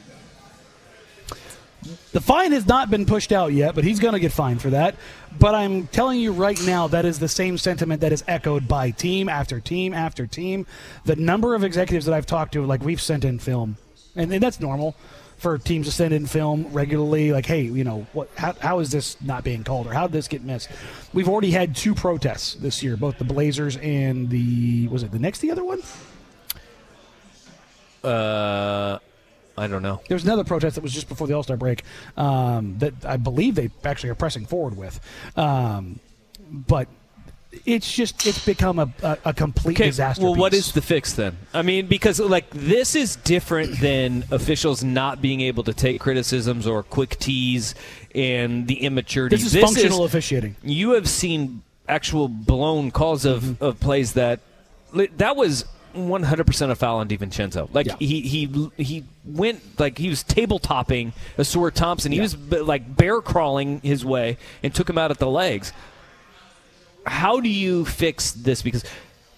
The 2.13 2.21
fine 2.21 2.53
has 2.53 2.67
not 2.67 2.91
been 2.91 3.05
pushed 3.05 3.31
out 3.31 3.53
yet, 3.53 3.75
but 3.75 3.85
he's 3.85 4.01
going 4.01 4.15
to 4.15 4.21
get 4.21 4.33
fined 4.33 4.63
for 4.63 4.71
that. 4.71 4.97
But 5.39 5.55
I'm 5.55 5.87
telling 5.89 6.19
you 6.19 6.33
right 6.33 6.61
now, 6.65 6.89
that 6.89 7.05
is 7.05 7.19
the 7.19 7.29
same 7.29 7.59
sentiment 7.59 8.01
that 8.01 8.11
is 8.11 8.25
echoed 8.27 8.67
by 8.67 8.91
team 8.91 9.29
after 9.29 9.61
team 9.61 9.93
after 9.93 10.27
team. 10.27 10.67
The 11.05 11.17
number 11.17 11.55
of 11.55 11.63
executives 11.63 12.07
that 12.07 12.15
I've 12.15 12.27
talked 12.27 12.55
to, 12.55 12.65
like 12.65 12.83
we've 12.83 13.01
sent 13.01 13.25
in 13.25 13.39
film, 13.39 13.77
and, 14.17 14.33
and 14.33 14.43
that's 14.43 14.61
normal 14.61 14.97
for 15.41 15.57
teams 15.57 15.87
to 15.87 15.93
send 15.93 16.13
in 16.13 16.27
film 16.27 16.67
regularly. 16.71 17.33
Like, 17.33 17.47
hey, 17.47 17.63
you 17.63 17.83
know, 17.83 18.07
what? 18.13 18.29
How, 18.37 18.53
how 18.61 18.79
is 18.81 18.91
this 18.91 19.21
not 19.23 19.43
being 19.43 19.65
called, 19.65 19.87
or 19.87 19.95
how 19.95 20.07
did 20.07 20.13
this 20.13 20.29
get 20.29 20.43
missed? 20.43 20.69
We've 21.15 21.29
already 21.29 21.51
had 21.51 21.75
two 21.75 21.95
protests 21.95 22.55
this 22.55 22.83
year, 22.83 22.97
both 22.97 23.17
the 23.17 23.25
Blazers 23.25 23.79
and 23.79 24.29
the 24.29 24.87
was 24.89 25.03
it 25.03 25.11
the 25.11 25.19
next 25.19 25.41
The 25.41 25.51
other 25.51 25.65
one? 25.65 25.81
Uh, 28.05 28.99
I 29.57 29.67
don't 29.67 29.83
know. 29.83 30.03
There's 30.09 30.25
another 30.25 30.45
protest 30.45 30.75
that 30.75 30.83
was 30.83 30.93
just 30.93 31.09
before 31.09 31.27
the 31.27 31.33
All 31.33 31.43
Star 31.43 31.57
break 31.57 31.85
um, 32.19 32.79
that 32.79 32.93
I 33.05 33.17
believe 33.17 33.55
they 33.55 33.71
actually 33.83 34.11
are 34.11 34.15
pressing 34.15 34.45
forward 34.45 34.77
with. 34.77 35.01
Um, 35.37 36.01
but 36.51 36.87
it's 37.65 37.93
just 37.93 38.27
it's 38.27 38.45
become 38.45 38.79
a, 38.79 38.89
a, 39.03 39.19
a 39.27 39.35
complete 39.35 39.75
Okay, 39.77 39.87
disaster. 39.87 40.23
well, 40.23 40.35
what 40.35 40.53
piece. 40.53 40.69
is 40.69 40.73
the 40.73 40.83
fix 40.83 41.13
then? 41.15 41.37
I 41.53 41.63
mean, 41.63 41.87
because 41.87 42.21
like 42.21 42.49
this 42.51 42.95
is 42.95 43.17
different 43.17 43.81
than 43.81 44.25
officials 44.31 44.85
not 44.85 45.21
being 45.21 45.41
able 45.41 45.65
to 45.65 45.75
take 45.75 46.01
criticisms 46.01 46.67
or 46.67 46.83
quick 46.83 47.19
tease 47.19 47.75
and 48.15 48.67
the 48.69 48.83
immaturity. 48.83 49.37
This 49.37 49.53
is 49.55 49.61
functional 49.61 50.05
officiating. 50.05 50.57
You 50.63 50.93
have 50.93 51.09
seen 51.09 51.63
actual 51.89 52.29
blown 52.29 52.91
calls 52.93 53.25
of, 53.25 53.43
Mm-hmm. 53.43 53.65
of 53.65 53.81
plays 53.81 54.13
that 54.15 54.41
that 55.17 55.35
was 55.37 55.65
100% 55.95 56.71
a 56.71 56.75
foul 56.77 56.99
on 56.99 57.09
DiVincenzo. 57.09 57.69
Like 57.73 57.87
Yeah. 57.87 57.97
he 57.99 58.21
he 58.21 58.71
he 58.77 59.05
went 59.25 59.61
like 59.81 59.99
he 59.99 60.09
was 60.09 60.23
table 60.23 60.59
topping 60.61 61.13
Ausar 61.37 61.73
Thompson. 61.73 62.13
He 62.13 62.21
was 62.21 62.37
like 62.37 62.97
bear 62.97 63.21
crawling 63.21 63.81
his 63.81 64.05
way 64.05 64.37
and 64.63 64.73
took 64.75 64.89
him 64.89 64.99
out 64.99 65.11
at 65.11 65.19
the 65.19 65.29
legs. 65.29 65.73
How 67.07 67.41
do 67.41 67.49
you 67.49 67.85
fix 67.85 68.33
this? 68.33 68.63
Because 68.63 68.85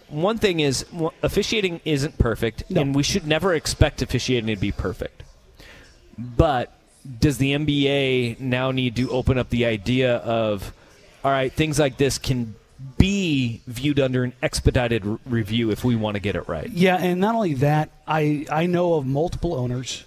one 0.09 0.39
thing 0.39 0.61
is 0.61 0.85
officiating 1.23 1.81
isn't 1.85 2.19
perfect, 2.19 2.65
and 2.75 2.95
we 2.95 3.03
should 3.03 3.27
never 3.27 3.55
expect 3.55 4.03
officiating 4.03 4.55
to 4.55 4.61
be 4.61 4.73
perfect. 4.73 5.23
But 6.19 6.73
does 7.21 7.39
the 7.39 7.53
NBA 7.53 8.41
now 8.41 8.71
need 8.71 8.97
to 8.97 9.11
open 9.11 9.39
up 9.39 9.49
the 9.51 9.65
idea 9.65 10.17
of, 10.17 10.73
all 11.25 11.31
right, 11.31 11.53
things 11.53 11.79
like 11.79 11.97
this 11.97 12.19
can 12.19 12.55
be 12.99 13.61
viewed 13.67 14.01
under 14.01 14.25
an 14.25 14.33
expedited 14.43 15.07
r- 15.07 15.19
review 15.25 15.71
if 15.71 15.85
we 15.85 15.97
want 15.97 16.17
to 16.17 16.21
get 16.21 16.37
it 16.37 16.49
right? 16.49 16.69
Yeah, 16.71 16.97
and 16.97 17.21
not 17.21 17.35
only 17.35 17.55
that, 17.55 17.91
I 18.07 18.47
I 18.51 18.67
know 18.67 18.95
of 18.95 19.07
multiple 19.07 19.55
owners 19.55 20.05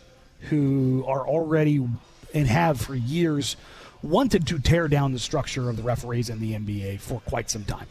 who 0.50 1.04
are 1.08 1.28
already 1.28 1.88
and 2.34 2.48
have 2.48 2.80
for 2.82 2.96
years 2.96 3.56
wanted 4.06 4.48
to 4.48 4.60
tear 4.60 4.88
down 4.88 5.12
the 5.12 5.20
structure 5.20 5.70
of 5.70 5.78
the 5.78 5.84
referees 5.84 6.30
in 6.30 6.40
the 6.40 6.54
NBA 6.54 7.00
for 7.00 7.20
quite 7.22 7.50
some 7.50 7.64
time. 7.64 7.88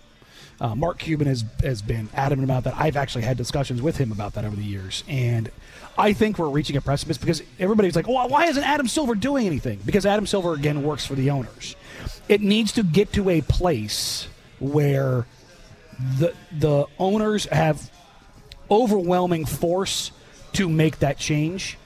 Uh, 0.60 0.74
Mark 0.74 0.98
Cuban 0.98 1.26
has 1.26 1.44
has 1.62 1.82
been 1.82 2.08
adamant 2.14 2.48
about 2.48 2.64
that. 2.64 2.74
I've 2.76 2.96
actually 2.96 3.24
had 3.24 3.36
discussions 3.36 3.82
with 3.82 3.96
him 3.96 4.12
about 4.12 4.34
that 4.34 4.44
over 4.44 4.54
the 4.54 4.62
years, 4.62 5.02
and 5.08 5.50
I 5.98 6.12
think 6.12 6.38
we're 6.38 6.48
reaching 6.48 6.76
a 6.76 6.80
precipice 6.80 7.18
because 7.18 7.42
everybody's 7.58 7.96
like, 7.96 8.06
"Well, 8.06 8.28
why 8.28 8.46
isn't 8.46 8.62
Adam 8.62 8.86
Silver 8.86 9.16
doing 9.16 9.46
anything?" 9.46 9.80
Because 9.84 10.06
Adam 10.06 10.26
Silver 10.26 10.54
again 10.54 10.84
works 10.84 11.04
for 11.04 11.16
the 11.16 11.30
owners. 11.30 11.74
It 12.28 12.40
needs 12.40 12.70
to 12.72 12.84
get 12.84 13.12
to 13.14 13.30
a 13.30 13.40
place 13.40 14.28
where 14.60 15.26
the 16.18 16.32
the 16.56 16.86
owners 17.00 17.46
have 17.46 17.90
overwhelming 18.70 19.46
force 19.46 20.12
to 20.52 20.68
make 20.68 21.00
that 21.00 21.18
change 21.18 21.76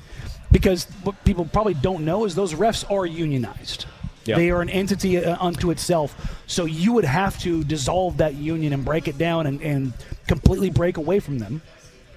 because 0.52 0.84
what 1.02 1.22
people 1.24 1.44
probably 1.44 1.74
don't 1.74 2.04
know 2.04 2.24
is 2.24 2.34
those 2.34 2.54
refs 2.54 2.88
are 2.90 3.06
unionized. 3.06 3.86
Yeah. 4.28 4.36
They 4.36 4.50
are 4.50 4.60
an 4.60 4.68
entity 4.68 5.24
uh, 5.24 5.42
unto 5.42 5.70
itself. 5.70 6.42
So 6.46 6.66
you 6.66 6.92
would 6.92 7.06
have 7.06 7.38
to 7.40 7.64
dissolve 7.64 8.18
that 8.18 8.34
union 8.34 8.74
and 8.74 8.84
break 8.84 9.08
it 9.08 9.16
down 9.16 9.46
and, 9.46 9.62
and 9.62 9.94
completely 10.26 10.68
break 10.68 10.98
away 10.98 11.18
from 11.18 11.38
them 11.38 11.62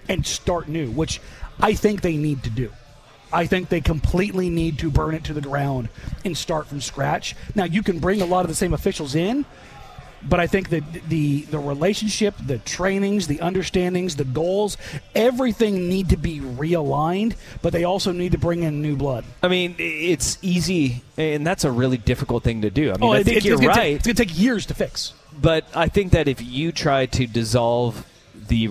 and 0.09 0.26
start 0.26 0.68
new, 0.68 0.91
which 0.91 1.22
I 1.62 1.74
think 1.74 2.01
they 2.01 2.18
need 2.18 2.43
to 2.43 2.49
do. 2.49 2.70
I 3.32 3.45
think 3.45 3.70
they 3.70 3.80
completely 3.80 4.49
need 4.49 4.80
to 4.80 4.91
burn 4.91 5.16
it 5.16 5.24
to 5.26 5.34
the 5.34 5.39
ground 5.39 5.88
and 6.26 6.38
start 6.38 6.68
from 6.68 6.82
scratch. 6.82 7.34
Now, 7.55 7.64
you 7.64 7.82
can 7.82 7.99
bring 7.99 8.22
a 8.22 8.26
lot 8.26 8.41
of 8.41 8.49
the 8.49 8.55
same 8.55 8.74
officials 8.74 9.16
in, 9.16 9.45
But 10.28 10.39
I 10.39 10.47
think 10.47 10.69
that 10.69 10.84
the 11.09 11.41
the 11.43 11.57
relationship, 11.59 12.36
the 12.45 12.59
trainings, 12.59 13.28
the 13.28 13.39
understandings, 13.41 14.15
the 14.15 14.24
goals, 14.24 14.78
everything 15.15 15.89
need 15.89 16.09
to 16.09 16.17
be 16.17 16.39
realigned. 16.39 17.36
But 17.61 17.74
they 17.74 17.84
also 17.84 18.11
need 18.11 18.32
to 18.34 18.38
bring 18.38 18.63
in 18.63 18.82
new 18.82 18.95
blood. 18.95 19.26
I 19.41 19.47
mean, 19.47 19.76
it's 19.80 20.38
easy, 20.41 21.01
and 21.17 21.45
that's 21.45 21.63
a 21.63 21.72
really 21.72 21.97
difficult 21.97 22.43
thing 22.43 22.61
to 22.61 22.69
do. 22.69 22.91
I 22.91 22.97
mean, 22.97 23.09
oh, 23.09 23.13
I 23.13 23.24
think 23.24 23.38
it- 23.38 23.45
you're 23.45 23.55
it's 23.55 23.65
right. 23.65 23.76
Take, 23.76 23.95
it's 23.97 24.05
going 24.07 24.15
to 24.15 24.26
take 24.26 24.38
years 24.39 24.65
to 24.67 24.74
fix. 24.74 25.13
But 25.39 25.65
I 25.76 25.88
think 25.88 26.11
that 26.11 26.28
if 26.28 26.41
you 26.41 26.72
try 26.72 27.05
to 27.07 27.26
dissolve 27.26 28.05
the 28.47 28.69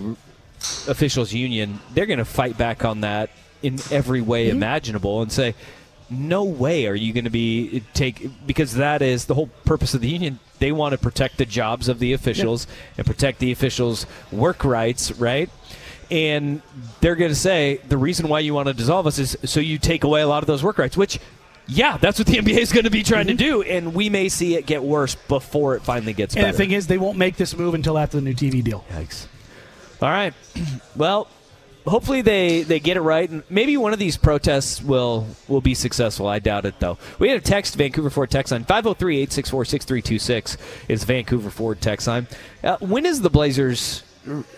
officials' 0.88 1.32
union, 1.32 1.80
they're 1.94 2.06
going 2.06 2.18
to 2.18 2.24
fight 2.24 2.56
back 2.58 2.84
on 2.84 3.00
that 3.00 3.30
in 3.62 3.78
every 3.90 4.20
way 4.20 4.46
Mm-hmm. 4.46 4.56
imaginable 4.56 5.22
and 5.22 5.32
say, 5.32 5.54
"No 6.10 6.44
way 6.44 6.86
are 6.86 6.94
you 6.94 7.12
going 7.12 7.24
to 7.24 7.30
be 7.30 7.76
eh, 7.76 7.80
take 7.94 8.46
because 8.46 8.74
that 8.74 9.02
is 9.02 9.26
the 9.26 9.34
whole 9.34 9.48
purpose 9.64 9.94
of 9.94 10.00
the 10.00 10.08
union. 10.08 10.38
They 10.58 10.72
want 10.72 10.92
to 10.92 10.98
protect 10.98 11.38
the 11.38 11.46
jobs 11.46 11.88
of 11.88 11.98
the 11.98 12.12
officials 12.12 12.66
and 12.98 13.06
protect 13.06 13.38
the 13.38 13.52
officials' 13.52 14.06
work 14.32 14.64
rights, 14.64 15.12
right?" 15.12 15.50
And 16.10 16.60
they're 17.00 17.14
going 17.14 17.30
to 17.30 17.36
say 17.36 17.80
the 17.88 17.96
reason 17.96 18.28
why 18.28 18.40
you 18.40 18.52
want 18.52 18.66
to 18.66 18.74
dissolve 18.74 19.06
us 19.06 19.18
is 19.20 19.36
so 19.44 19.60
you 19.60 19.78
take 19.78 20.02
away 20.02 20.22
a 20.22 20.26
lot 20.26 20.42
of 20.42 20.48
those 20.48 20.62
work 20.62 20.78
rights, 20.78 20.96
which 20.96 21.20
yeah, 21.70 21.96
that's 21.96 22.18
what 22.18 22.26
the 22.26 22.36
NBA 22.38 22.58
is 22.58 22.72
going 22.72 22.84
to 22.84 22.90
be 22.90 23.02
trying 23.02 23.28
to 23.28 23.34
mm-hmm. 23.34 23.38
do, 23.38 23.62
and 23.62 23.94
we 23.94 24.10
may 24.10 24.28
see 24.28 24.56
it 24.56 24.66
get 24.66 24.82
worse 24.82 25.14
before 25.14 25.76
it 25.76 25.82
finally 25.82 26.12
gets 26.12 26.34
And 26.34 26.42
better. 26.42 26.52
the 26.52 26.58
thing 26.58 26.72
is, 26.72 26.86
they 26.86 26.98
won't 26.98 27.16
make 27.16 27.36
this 27.36 27.56
move 27.56 27.74
until 27.74 27.96
after 27.96 28.16
the 28.16 28.22
new 28.22 28.34
TV 28.34 28.62
deal. 28.62 28.84
Yikes. 28.90 29.26
All 30.02 30.10
right. 30.10 30.34
Well, 30.96 31.28
hopefully 31.86 32.22
they, 32.22 32.62
they 32.62 32.80
get 32.80 32.96
it 32.96 33.00
right, 33.00 33.28
and 33.28 33.42
maybe 33.50 33.76
one 33.76 33.92
of 33.92 33.98
these 33.98 34.16
protests 34.16 34.82
will 34.82 35.26
will 35.48 35.60
be 35.60 35.74
successful. 35.74 36.26
I 36.26 36.38
doubt 36.38 36.66
it, 36.66 36.78
though. 36.80 36.98
We 37.18 37.28
had 37.28 37.38
a 37.38 37.40
text, 37.40 37.74
Vancouver 37.76 38.10
Ford 38.10 38.30
text 38.30 38.52
line 38.52 38.64
503 38.64 39.16
864 39.16 39.64
6326 39.64 40.56
is 40.88 41.04
Vancouver 41.04 41.50
Ford 41.50 41.80
text 41.80 42.06
line. 42.06 42.26
Uh, 42.62 42.76
when 42.78 43.06
is 43.06 43.20
the 43.20 43.30
Blazers? 43.30 44.02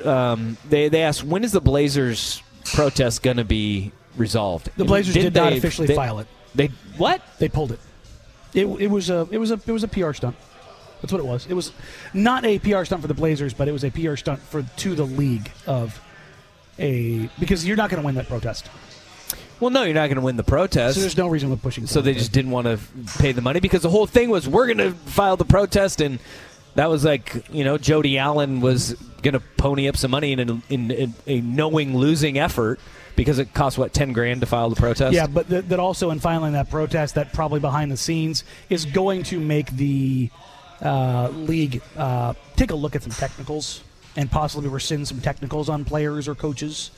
Um, 0.05 0.57
they 0.69 0.89
they 0.89 1.03
asked 1.03 1.23
when 1.23 1.45
is 1.45 1.53
the 1.53 1.61
Blazers 1.61 2.43
protest 2.75 3.23
going 3.23 3.37
to 3.37 3.45
be 3.45 3.93
resolved? 4.17 4.71
The 4.77 4.85
Blazers 4.85 5.15
did, 5.15 5.35
not 5.35 5.53
officially 5.53 5.87
they- 5.87 5.95
file 5.95 6.19
it. 6.19 6.27
They 6.55 6.67
what? 6.97 7.23
They 7.39 7.49
pulled 7.49 7.73
it. 7.73 7.81
It, 8.55 8.67
it 8.67 8.89
was 8.89 9.09
a 9.09 9.27
it 9.31 9.39
was 9.39 9.51
a 9.51 9.61
it 9.67 9.73
was 9.73 9.83
a 9.85 9.89
PR 9.89 10.13
stunt. 10.13 10.37
That's 11.01 11.13
what 11.13 11.21
it 11.21 11.27
was. 11.27 11.47
It 11.47 11.55
was 11.55 11.73
not 12.15 12.45
a 12.45 12.59
PR 12.61 12.85
stunt 12.85 13.03
for 13.03 13.09
the 13.09 13.15
Blazers, 13.15 13.55
but 13.55 13.67
it 13.67 13.73
was 13.73 13.85
a 13.85 13.91
PR 13.91 14.15
stunt 14.17 14.41
for 14.41 14.63
to 14.63 14.95
the 14.95 15.05
league 15.05 15.51
of 15.67 16.01
a 16.79 17.29
because 17.39 17.67
you're 17.67 17.77
not 17.77 17.91
going 17.91 18.01
to 18.01 18.07
win 18.07 18.15
that 18.17 18.29
protest. 18.29 18.69
Well, 19.61 19.71
no, 19.71 19.85
you're 19.85 19.95
not 19.95 20.09
going 20.09 20.17
to 20.17 20.23
win 20.23 20.37
the 20.37 20.43
protest. 20.43 20.97
So 20.97 21.01
there's 21.01 21.17
no 21.17 21.29
reason 21.29 21.49
with 21.49 21.63
pushing. 21.63 21.87
So 21.87 22.01
they 22.01 22.15
just 22.15 22.33
didn't 22.33 22.51
want 22.51 22.67
to 22.67 22.81
pay 23.19 23.31
the 23.31 23.43
money 23.43 23.61
because 23.61 23.83
the 23.83 23.91
whole 23.91 24.07
thing 24.07 24.29
was 24.29 24.49
we're 24.49 24.67
going 24.67 24.79
to 24.79 24.91
file 24.91 25.37
the 25.37 25.45
protest, 25.45 26.01
and 26.01 26.19
that 26.75 26.91
was 26.91 27.05
like 27.05 27.49
you 27.53 27.63
know 27.63 27.79
Jody 27.79 28.19
Allen 28.19 28.61
was 28.61 28.95
going 29.23 29.35
to 29.35 29.41
pony 29.41 29.89
up 29.89 29.97
some 29.97 30.11
money 30.11 30.33
in, 30.33 30.41
a, 30.41 30.61
in, 30.69 30.91
in 30.91 31.15
a 31.29 31.41
knowing 31.41 31.97
losing 31.97 32.39
effort 32.39 32.81
because 33.15 33.39
it 33.39 33.55
cost 33.55 33.79
what 33.79 33.93
ten 33.93 34.13
grand 34.13 34.41
to 34.41 34.47
file 34.47 34.69
the 34.69 34.75
protest. 34.75 35.15
Yeah, 35.15 35.29
but 35.29 35.49
th- 35.49 35.67
that 35.67 35.79
also 35.79 36.11
in 36.11 36.19
filing 36.19 36.55
that 36.55 36.69
protest, 36.69 37.15
that 37.15 37.33
probably 37.33 37.61
behind 37.61 37.93
the 37.93 37.97
scenes 37.97 38.43
is 38.69 38.85
going 38.85 39.23
to 39.25 39.39
make 39.39 39.71
the 39.71 40.29
uh, 40.81 41.29
league 41.29 41.83
uh, 41.97 42.35
take 42.57 42.73
a 42.73 42.75
look 42.75 42.97
at 42.97 43.05
some 43.05 43.13
technicals 43.13 43.85
and 44.17 44.31
possibly 44.31 44.69
rescind 44.69 45.09
some 45.09 45.21
technicals 45.21 45.69
on 45.69 45.85
players 45.85 46.29
or 46.29 46.35
coaches. 46.35 46.91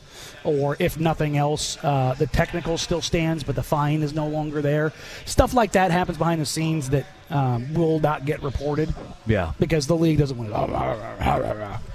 Or 0.43 0.77
if 0.79 0.99
nothing 0.99 1.37
else, 1.37 1.83
uh, 1.83 2.15
the 2.19 2.27
technical 2.27 2.79
still 2.79 3.01
stands, 3.01 3.43
but 3.43 3.55
the 3.57 3.63
fine 3.63 4.03
is 4.03 4.15
no 4.15 4.27
longer 4.27 4.63
there. 4.63 4.93
Stuff 5.25 5.55
like 5.55 5.73
that 5.73 5.91
happens 5.91 6.19
behind 6.19 6.41
the 6.41 6.47
scenes 6.47 6.91
that 6.91 7.07
um, 7.31 7.73
will 7.75 7.99
not 7.99 8.25
get 8.25 8.43
reported 8.43 8.95
yeah. 9.27 9.53
because 9.59 9.87
the 9.87 9.97
league 9.97 10.19
doesn't 10.19 10.37
want 10.37 10.51
to. 10.51 10.57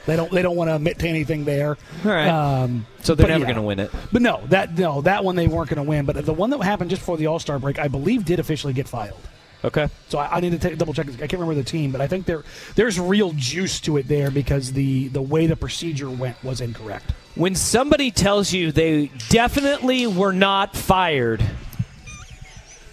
They 0.06 0.16
don't. 0.16 0.32
They 0.32 0.42
don't 0.42 0.56
want 0.56 0.70
to 0.70 0.76
admit 0.76 1.00
to 1.00 1.08
anything 1.08 1.46
there. 1.46 1.78
All 2.04 2.12
right. 2.12 2.28
Um, 2.28 2.86
So 3.04 3.16
they're 3.16 3.28
never 3.28 3.40
yeah. 3.42 3.46
going 3.46 3.56
to 3.56 3.62
win 3.62 3.80
it. 3.80 3.92
But 4.12 4.22
no, 4.22 4.42
that 4.48 4.78
no, 4.78 5.02
that 5.02 5.24
one 5.24 5.36
they 5.36 5.48
weren't 5.48 5.70
going 5.70 5.84
to 5.84 5.88
win. 5.90 6.06
But 6.06 6.26
the 6.26 6.34
one 6.34 6.50
that 6.50 6.62
happened 6.64 6.90
just 6.90 7.02
before 7.04 7.18
the 7.18 7.28
All 7.28 7.40
Star 7.40 7.60
break, 7.60 7.80
I 7.80 7.88
believe, 7.88 8.26
did 8.26 8.40
officially 8.40 8.74
get 8.74 8.88
filed. 8.88 9.20
Okay. 9.64 9.90
So 10.08 10.18
I, 10.18 10.38
I 10.38 10.40
need 10.40 10.52
to 10.52 10.60
take, 10.60 10.78
double 10.78 10.94
check. 10.94 11.08
I 11.08 11.28
can't 11.28 11.34
remember 11.34 11.56
the 11.56 11.64
team, 11.64 11.92
but 11.92 12.02
I 12.02 12.08
think 12.08 12.26
there 12.26 12.44
there's 12.76 13.00
real 13.00 13.34
juice 13.34 13.80
to 13.82 13.98
it 13.98 14.08
there 14.08 14.32
because 14.32 14.72
the 14.74 15.10
the 15.10 15.22
way 15.22 15.48
the 15.48 15.56
procedure 15.56 16.10
went 16.10 16.42
was 16.44 16.62
incorrect. 16.62 17.12
When 17.36 17.56
somebody 17.56 18.12
tells 18.12 18.54
you 18.54 18.72
they 18.72 19.12
definitely 19.30 20.08
were 20.08 20.34
not 20.34 20.76
fired, 20.76 21.44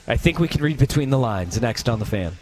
I 0.08 0.16
think 0.16 0.38
we 0.38 0.48
can 0.48 0.62
read 0.62 0.78
between 0.78 1.10
the 1.10 1.18
lines. 1.18 1.60
Next 1.60 1.88
on 1.88 1.98
the 1.98 2.06
fan. 2.06 2.32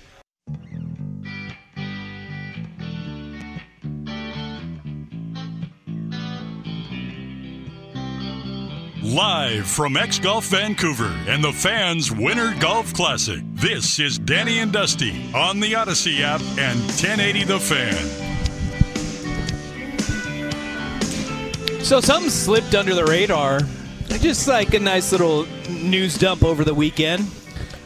Live 9.15 9.69
from 9.69 9.97
X 9.97 10.19
Golf 10.19 10.47
Vancouver 10.47 11.17
and 11.29 11.45
the 11.45 11.53
fans' 11.53 12.11
Winter 12.11 12.53
Golf 12.59 12.93
Classic, 12.95 13.45
this 13.53 14.01
is 14.01 14.19
Danny 14.19 14.59
and 14.59 14.73
Dusty 14.73 15.33
on 15.33 15.61
the 15.61 15.75
Audacy 15.75 16.23
app 16.23 16.41
and 16.59 16.81
1080 16.81 17.45
The 17.45 17.61
Fan. 17.61 17.95
So 21.85 22.01
something 22.01 22.29
slipped 22.29 22.75
under 22.75 22.93
the 22.93 23.05
radar. 23.05 23.61
Just 24.19 24.49
like 24.49 24.75
a 24.75 24.81
nice 24.81 25.13
little 25.13 25.47
news 25.71 26.19
dump 26.19 26.43
over 26.43 26.65
the 26.65 26.75
weekend. 26.75 27.25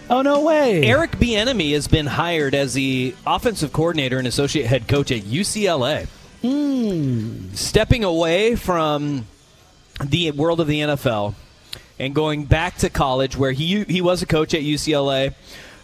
Oh 0.09 0.23
no 0.23 0.41
way! 0.41 0.83
Eric 0.83 1.11
Bieniemy 1.19 1.75
has 1.75 1.89
been 1.89 2.07
hired 2.07 2.55
as 2.55 2.73
the 2.73 3.15
offensive 3.27 3.75
coordinator 3.75 4.17
and 4.17 4.27
associate 4.27 4.65
head 4.65 4.89
coach 4.89 5.13
at 5.13 5.21
UCLA. 5.25 6.07
Hmm. 6.41 7.53
Stepping 7.53 8.03
away 8.03 8.57
from 8.57 9.27
the 10.05 10.31
world 10.33 10.61
of 10.61 10.67
the 10.67 10.81
NFL 10.81 11.35
and 11.99 12.15
going 12.15 12.45
back 12.45 12.77
to 12.79 12.91
college, 12.91 13.37
where 13.37 13.53
he 13.53 13.85
he 13.85 14.01
was 14.01 14.23
a 14.23 14.27
coach 14.27 14.55
at 14.55 14.63
UCLA. 14.63 15.35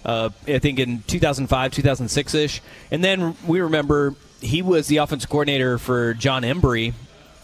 Uh, 0.04 0.28
I 0.46 0.58
think 0.58 0.78
in 0.78 1.02
2005, 1.06 1.72
2006 1.72 2.34
ish, 2.34 2.60
and 2.90 3.02
then 3.02 3.36
we 3.46 3.60
remember 3.60 4.14
he 4.40 4.60
was 4.60 4.86
the 4.86 4.98
offensive 4.98 5.30
coordinator 5.30 5.78
for 5.78 6.12
Jon 6.12 6.42
Embree 6.42 6.92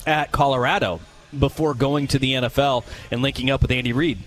at 0.07 0.31
Colorado 0.31 1.01
before 1.37 1.75
going 1.75 2.07
to 2.09 2.19
the 2.19 2.35
NFL 2.35 2.85
and 3.11 3.23
linking 3.23 3.51
up 3.51 3.63
with 3.63 3.71
Andy 3.71 3.93
Reid 3.93 4.19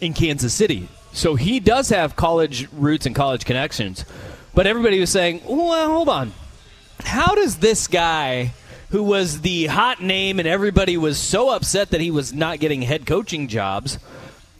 in 0.00 0.14
Kansas 0.14 0.54
City. 0.54 0.88
So 1.12 1.34
he 1.34 1.60
does 1.60 1.88
have 1.88 2.16
college 2.16 2.68
roots 2.72 3.06
and 3.06 3.14
college 3.14 3.44
connections. 3.44 4.04
But 4.54 4.66
everybody 4.66 5.00
was 5.00 5.10
saying, 5.10 5.42
well, 5.46 5.90
hold 5.90 6.08
on. 6.08 6.32
How 7.04 7.34
does 7.34 7.58
this 7.58 7.86
guy, 7.86 8.52
who 8.92 9.02
was 9.02 9.40
the 9.40 9.66
hot 9.66 10.02
name 10.02 10.38
and 10.38 10.46
everybody 10.46 10.98
was 10.98 11.18
so 11.18 11.48
upset 11.48 11.90
that 11.90 12.00
he 12.02 12.10
was 12.10 12.34
not 12.34 12.60
getting 12.60 12.82
head 12.82 13.06
coaching 13.06 13.48
jobs, 13.48 13.98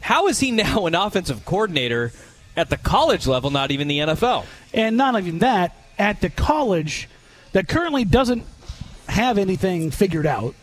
how 0.00 0.26
is 0.26 0.40
he 0.40 0.50
now 0.50 0.86
an 0.86 0.94
offensive 0.94 1.44
coordinator 1.44 2.12
at 2.56 2.70
the 2.70 2.78
college 2.78 3.26
level, 3.26 3.50
not 3.50 3.70
even 3.70 3.88
the 3.88 3.98
NFL? 3.98 4.46
And 4.72 4.96
not 4.96 5.16
even 5.16 5.38
that, 5.40 5.76
at 5.98 6.22
the 6.22 6.30
college 6.30 7.10
that 7.52 7.68
currently 7.68 8.06
doesn't 8.06 8.44
have 9.06 9.36
anything 9.36 9.90
figured 9.90 10.26
out, 10.26 10.54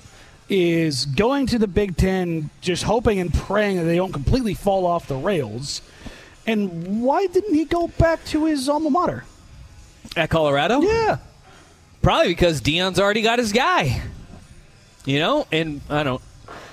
is 0.49 1.05
going 1.05 1.45
to 1.45 1.59
the 1.59 1.67
Big 1.67 1.95
Ten 1.95 2.49
just 2.61 2.81
hoping 2.81 3.19
and 3.19 3.31
praying 3.31 3.77
that 3.77 3.83
they 3.83 3.97
don't 3.97 4.11
completely 4.11 4.55
fall 4.55 4.87
off 4.87 5.07
the 5.07 5.15
rails. 5.15 5.83
And 6.47 7.03
why 7.03 7.27
didn't 7.27 7.53
he 7.53 7.65
go 7.65 7.87
back 7.87 8.25
to 8.25 8.45
his 8.45 8.67
alma 8.67 8.89
mater? 8.89 9.25
At 10.15 10.31
Colorado? 10.31 10.81
Yeah. 10.81 11.19
Probably 12.01 12.29
because 12.29 12.61
Deion's 12.61 12.99
already 12.99 13.21
got 13.21 13.39
his 13.39 13.51
guy. 13.51 14.01
You 15.05 15.19
know, 15.19 15.47
and 15.51 15.81
I 15.89 16.03
don't. 16.03 16.21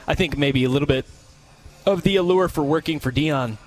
I 0.07 0.15
think 0.15 0.37
maybe 0.37 0.65
a 0.65 0.69
little 0.69 0.87
bit 0.87 1.05
of 1.85 2.03
the 2.03 2.17
allure 2.17 2.49
for 2.49 2.63
working 2.63 3.01
for 3.01 3.11
Dion. 3.11 3.59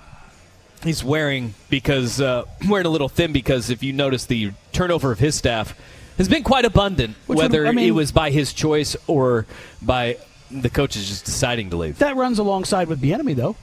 He's 0.82 1.04
wearing 1.04 1.54
because 1.68 2.20
uh, 2.20 2.44
wearing 2.68 2.86
a 2.86 2.90
little 2.90 3.08
thin 3.08 3.32
because 3.32 3.68
if 3.70 3.82
you 3.82 3.92
notice 3.92 4.26
the 4.26 4.52
turnover 4.72 5.12
of 5.12 5.18
his 5.18 5.34
staff 5.34 5.78
has 6.16 6.28
been 6.28 6.42
quite 6.42 6.64
abundant, 6.64 7.16
Which 7.26 7.36
would- 7.36 7.42
whether 7.52 7.66
I 7.66 7.72
mean- 7.72 7.88
it 7.88 7.92
was 7.92 8.12
by 8.12 8.30
his 8.30 8.52
choice 8.52 8.96
or 9.06 9.46
by 9.82 10.16
the 10.50 10.70
coaches 10.70 11.08
just 11.08 11.24
deciding 11.26 11.70
to 11.70 11.76
leave. 11.76 11.98
That 11.98 12.16
runs 12.16 12.38
alongside 12.38 12.88
with 12.88 13.00
the 13.00 13.12
enemy, 13.14 13.34
though. 13.34 13.56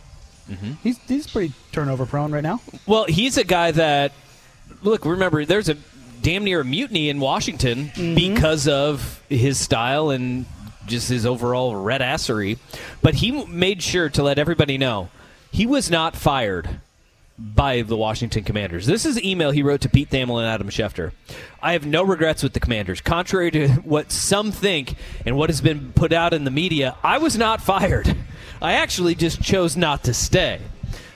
Mm-hmm. 0.49 0.73
He's 0.83 0.97
he's 1.07 1.27
pretty 1.27 1.53
turnover 1.73 2.05
prone 2.05 2.31
right 2.31 2.43
now. 2.43 2.61
Well, 2.85 3.05
he's 3.05 3.37
a 3.37 3.43
guy 3.43 3.71
that 3.71 4.13
look. 4.81 5.03
Remember, 5.05 5.43
there's 5.45 5.67
a 5.67 5.75
damn 6.21 6.43
near 6.43 6.61
a 6.61 6.65
mutiny 6.65 7.09
in 7.09 7.19
Washington 7.19 7.85
mm-hmm. 7.85 8.15
because 8.15 8.67
of 8.67 9.23
his 9.29 9.59
style 9.59 10.09
and 10.09 10.45
just 10.85 11.09
his 11.09 11.25
overall 11.25 11.75
red 11.75 12.01
assery. 12.01 12.57
But 13.01 13.15
he 13.15 13.45
made 13.45 13.83
sure 13.83 14.09
to 14.09 14.23
let 14.23 14.39
everybody 14.39 14.77
know 14.77 15.09
he 15.51 15.65
was 15.65 15.89
not 15.89 16.15
fired 16.15 16.79
by 17.37 17.83
the 17.83 17.95
Washington 17.95 18.43
Commanders. 18.43 18.87
This 18.87 19.05
is 19.05 19.17
an 19.17 19.25
email 19.25 19.51
he 19.51 19.61
wrote 19.61 19.81
to 19.81 19.89
Pete 19.89 20.09
Thamel 20.09 20.39
and 20.39 20.47
Adam 20.47 20.69
Schefter. 20.69 21.11
I 21.61 21.73
have 21.73 21.85
no 21.85 22.03
regrets 22.03 22.41
with 22.41 22.53
the 22.53 22.59
Commanders. 22.59 23.01
Contrary 23.01 23.51
to 23.51 23.67
what 23.83 24.11
some 24.11 24.51
think 24.51 24.95
and 25.25 25.37
what 25.37 25.49
has 25.49 25.61
been 25.61 25.93
put 25.93 26.11
out 26.13 26.33
in 26.33 26.45
the 26.45 26.51
media, 26.51 26.95
I 27.03 27.19
was 27.19 27.37
not 27.37 27.61
fired. 27.61 28.15
I 28.61 28.73
actually 28.73 29.13
just 29.13 29.41
chose 29.41 29.77
not 29.77 30.03
to 30.05 30.13
stay. 30.13 30.59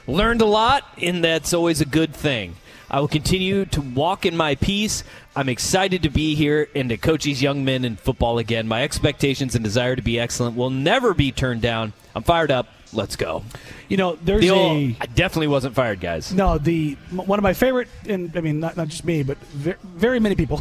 Learned 0.08 0.42
a 0.42 0.46
lot, 0.46 0.84
and 1.02 1.24
that's 1.24 1.54
always 1.54 1.82
a 1.82 1.86
good 1.86 2.14
thing. 2.14 2.56
I 2.92 3.00
will 3.00 3.08
continue 3.08 3.64
to 3.68 3.80
walk 3.82 4.26
in 4.26 4.36
my 4.36 4.56
peace. 4.56 5.06
I'm 5.34 5.48
excited 5.48 6.04
to 6.04 6.10
be 6.10 6.36
here 6.36 6.68
and 6.76 6.90
to 6.90 6.98
coach 6.98 7.24
these 7.24 7.42
young 7.42 7.64
men 7.64 7.86
in 7.86 7.96
football 7.96 8.38
again. 8.38 8.68
My 8.68 8.84
expectations 8.84 9.56
and 9.56 9.64
desire 9.64 9.96
to 9.96 10.02
be 10.02 10.20
excellent 10.20 10.58
will 10.58 10.70
never 10.70 11.14
be 11.14 11.32
turned 11.32 11.62
down. 11.62 11.94
I'm 12.14 12.24
fired 12.24 12.52
up. 12.52 12.68
Let's 12.92 13.16
go. 13.16 13.44
You 13.88 13.96
know, 13.96 14.18
there's 14.22 14.42
The 14.42 14.50
a. 14.50 14.54
old- 14.54 14.96
I 15.00 15.06
definitely 15.06 15.48
wasn't 15.48 15.74
fired, 15.74 16.02
guys. 16.02 16.34
No, 16.34 16.58
the 16.58 16.96
one 17.12 17.40
of 17.40 17.44
my 17.44 17.54
favorite, 17.54 17.88
and 18.10 18.36
I 18.36 18.42
mean 18.42 18.60
not 18.60 18.76
not 18.76 18.90
just 18.90 19.06
me, 19.06 19.24
but 19.24 19.38
very, 19.38 19.78
very 19.84 20.20
many 20.20 20.36
people. 20.36 20.60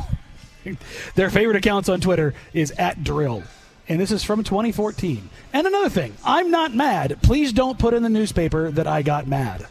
their 1.16 1.30
favorite 1.30 1.56
accounts 1.56 1.88
on 1.88 2.00
Twitter 2.00 2.34
is 2.54 2.70
at 2.78 2.98
dril, 3.00 3.42
and 3.88 4.00
this 4.00 4.12
is 4.12 4.22
from 4.22 4.44
2014. 4.44 5.28
And 5.52 5.66
another 5.66 5.88
thing, 5.88 6.14
I'm 6.24 6.52
not 6.52 6.72
mad. 6.72 7.18
Please 7.22 7.52
don't 7.52 7.76
put 7.80 7.94
in 7.94 8.04
the 8.04 8.08
newspaper 8.08 8.70
that 8.70 8.86
I 8.86 9.02
got 9.02 9.26
mad. 9.26 9.66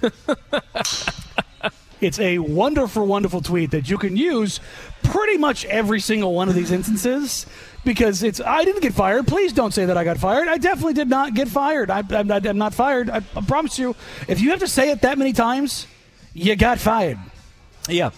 it's 2.00 2.18
a 2.18 2.38
wonderful, 2.38 3.06
wonderful 3.06 3.40
tweet 3.40 3.72
that 3.72 3.88
you 3.88 3.98
can 3.98 4.16
use 4.16 4.60
pretty 5.02 5.36
much 5.36 5.64
every 5.66 6.00
single 6.00 6.34
one 6.34 6.48
of 6.48 6.54
these 6.54 6.70
instances 6.70 7.46
because 7.84 8.22
it's 8.22 8.40
I 8.40 8.64
didn't 8.64 8.82
get 8.82 8.94
fired. 8.94 9.26
Please 9.26 9.52
don't 9.52 9.72
say 9.72 9.86
that 9.86 9.96
I 9.96 10.04
got 10.04 10.18
fired. 10.18 10.48
I 10.48 10.58
definitely 10.58 10.94
did 10.94 11.08
not 11.08 11.34
get 11.34 11.48
fired. 11.48 11.90
I, 11.90 12.02
I'm, 12.10 12.26
not, 12.26 12.42
not 12.56 12.74
fired. 12.74 13.10
I, 13.10 13.16
I 13.36 13.40
promise 13.46 13.78
you. 13.78 13.96
If 14.28 14.40
you 14.40 14.50
have 14.50 14.60
to 14.60 14.68
say 14.68 14.90
it 14.90 15.02
that 15.02 15.18
many 15.18 15.32
times, 15.32 15.86
you 16.34 16.54
got 16.56 16.78
fired. 16.78 17.18
Yeah. 17.88 18.10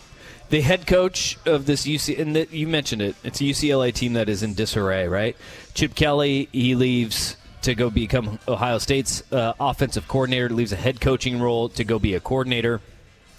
The 0.50 0.60
head 0.60 0.86
coach 0.86 1.38
of 1.46 1.64
this 1.64 1.86
UC, 1.86 2.18
and 2.18 2.36
the, 2.36 2.48
you 2.50 2.66
mentioned 2.66 3.00
it, 3.00 3.16
it's 3.24 3.40
a 3.40 3.44
UCLA 3.44 3.92
team 3.92 4.12
that 4.14 4.28
is 4.28 4.42
in 4.42 4.52
disarray, 4.52 5.08
right? 5.08 5.34
Chip 5.72 5.94
Kelly, 5.94 6.48
he 6.52 6.74
leaves 6.74 7.36
to 7.62 7.74
go 7.74 7.88
become 7.88 8.38
Ohio 8.46 8.78
State's 8.78 9.22
uh, 9.32 9.54
offensive 9.58 10.08
coordinator, 10.08 10.50
leaves 10.50 10.72
a 10.72 10.76
head 10.76 11.00
coaching 11.00 11.40
role 11.40 11.68
to 11.70 11.84
go 11.84 11.98
be 11.98 12.14
a 12.14 12.20
coordinator. 12.20 12.80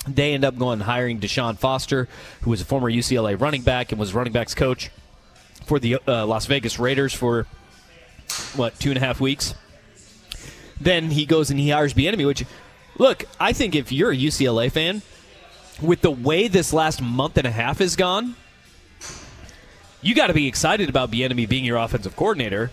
They 0.07 0.33
end 0.33 0.43
up 0.43 0.57
going 0.57 0.81
hiring 0.81 1.19
Deshaun 1.19 1.57
Foster, 1.57 2.09
who 2.41 2.49
was 2.49 2.61
a 2.61 2.65
former 2.65 2.91
UCLA 2.91 3.39
running 3.39 3.61
back 3.61 3.91
and 3.91 3.99
was 3.99 4.13
running 4.13 4.33
backs 4.33 4.53
coach 4.53 4.91
for 5.65 5.79
the 5.79 5.97
uh, 6.07 6.25
Las 6.25 6.45
Vegas 6.45 6.77
Raiders 6.77 7.13
for 7.13 7.47
what 8.55 8.77
two 8.79 8.89
and 8.89 8.97
a 8.97 9.01
half 9.01 9.21
weeks. 9.21 9.55
Then 10.79 11.11
he 11.11 11.25
goes 11.25 11.49
and 11.49 11.59
he 11.59 11.69
hires 11.69 11.93
Bieniemy, 11.93 12.25
which 12.25 12.43
look, 12.97 13.25
I 13.39 13.53
think 13.53 13.75
if 13.75 13.91
you're 13.91 14.11
a 14.11 14.17
UCLA 14.17 14.71
fan, 14.71 15.01
with 15.81 16.01
the 16.01 16.11
way 16.11 16.47
this 16.47 16.73
last 16.73 17.01
month 17.01 17.37
and 17.37 17.47
a 17.47 17.51
half 17.51 17.79
has 17.79 17.95
gone, 17.95 18.35
you 20.01 20.13
got 20.13 20.27
to 20.27 20.33
be 20.33 20.47
excited 20.47 20.89
about 20.89 21.11
Bieniemy 21.11 21.47
being 21.47 21.65
your 21.65 21.77
offensive 21.77 22.15
coordinator. 22.15 22.71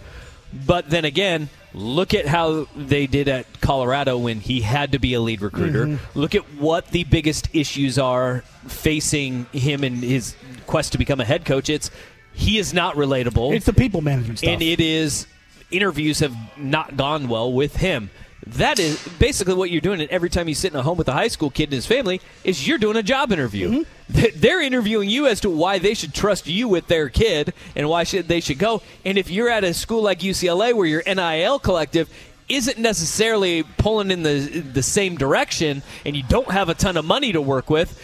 But 0.53 0.91
then 0.91 1.05
again, 1.05 1.49
look 1.74 2.14
at 2.14 2.26
how 2.26 2.66
they 2.76 3.06
did 3.06 3.28
at 3.28 3.60
Colorado 3.60 4.18
when 4.18 4.40
he 4.40 4.60
had 4.60 4.92
to 4.92 4.98
be 4.98 5.14
a 5.14 5.20
lead 5.20 5.40
recruiter. 5.40 5.86
Mhm. 5.86 5.98
Look 6.14 6.34
at 6.34 6.42
what 6.54 6.88
the 6.88 7.04
biggest 7.04 7.48
issues 7.52 7.98
are 7.98 8.42
facing 8.66 9.46
him 9.52 9.84
in 9.84 9.96
his 9.96 10.34
quest 10.66 10.92
to 10.92 10.98
become 10.98 11.20
a 11.20 11.24
head 11.24 11.44
coach. 11.44 11.68
It's 11.68 11.90
he 12.32 12.58
is 12.58 12.72
not 12.74 12.94
relatable. 12.96 13.54
It's 13.54 13.66
the 13.66 13.72
people 13.72 14.00
management 14.00 14.38
stuff. 14.38 14.50
and 14.52 14.62
it 14.62 14.80
is 14.80 15.26
interviews 15.70 16.18
have 16.20 16.34
not 16.56 16.96
gone 16.96 17.28
well 17.28 17.52
with 17.52 17.76
him. 17.76 18.10
That 18.47 18.78
is 18.78 19.07
basically 19.18 19.55
what 19.55 19.70
you're 19.70 19.80
doing. 19.80 20.01
And 20.01 20.11
every 20.11 20.30
time 20.30 20.49
you 20.49 20.55
sit 20.55 20.72
in 20.72 20.78
a 20.78 20.82
home 20.82 20.99
with 20.99 21.09
a 21.09 21.12
high 21.12 21.28
school 21.28 21.51
kid 21.51 21.64
and 21.64 21.74
his 21.74 21.86
family, 21.86 22.20
is 22.43 22.66
you're 22.66 22.78
doing 22.78 22.97
a 22.97 23.03
job 23.03 23.32
interview. 23.32 23.70
Mm-hmm. 23.70 24.14
Th- 24.14 24.34
They're 24.34 24.62
interviewing 24.62 25.09
you 25.11 25.26
as 25.26 25.41
to 25.41 25.51
why 25.51 25.78
they 25.78 25.95
should 25.95 26.14
trust 26.14 26.47
you 26.47 26.66
with 26.66 26.86
their 26.86 27.09
kid 27.09 27.53
and 27.76 27.88
why 27.88 28.05
should 28.05 28.28
they 28.28 28.41
should 28.41 28.59
go. 28.59 28.82
And 29.05 29.18
if 29.18 29.30
you're 29.30 29.51
at 29.51 29.62
a 29.62 29.74
school 29.74 30.03
like 30.03 30.20
UCLA 30.20 30.74
where 30.74 30.86
your 30.86 31.03
NIL 31.07 31.59
collective 31.59 32.09
isn't 32.49 32.78
necessarily 32.78 33.62
pulling 33.62 34.11
in 34.11 34.24
the 34.24 34.41
the 34.72 34.82
same 34.82 35.16
direction, 35.16 35.82
and 36.05 36.16
you 36.16 36.24
don't 36.24 36.51
have 36.51 36.68
a 36.68 36.74
ton 36.74 36.97
of 36.97 37.05
money 37.05 37.30
to 37.32 37.41
work 37.41 37.70
with. 37.70 37.97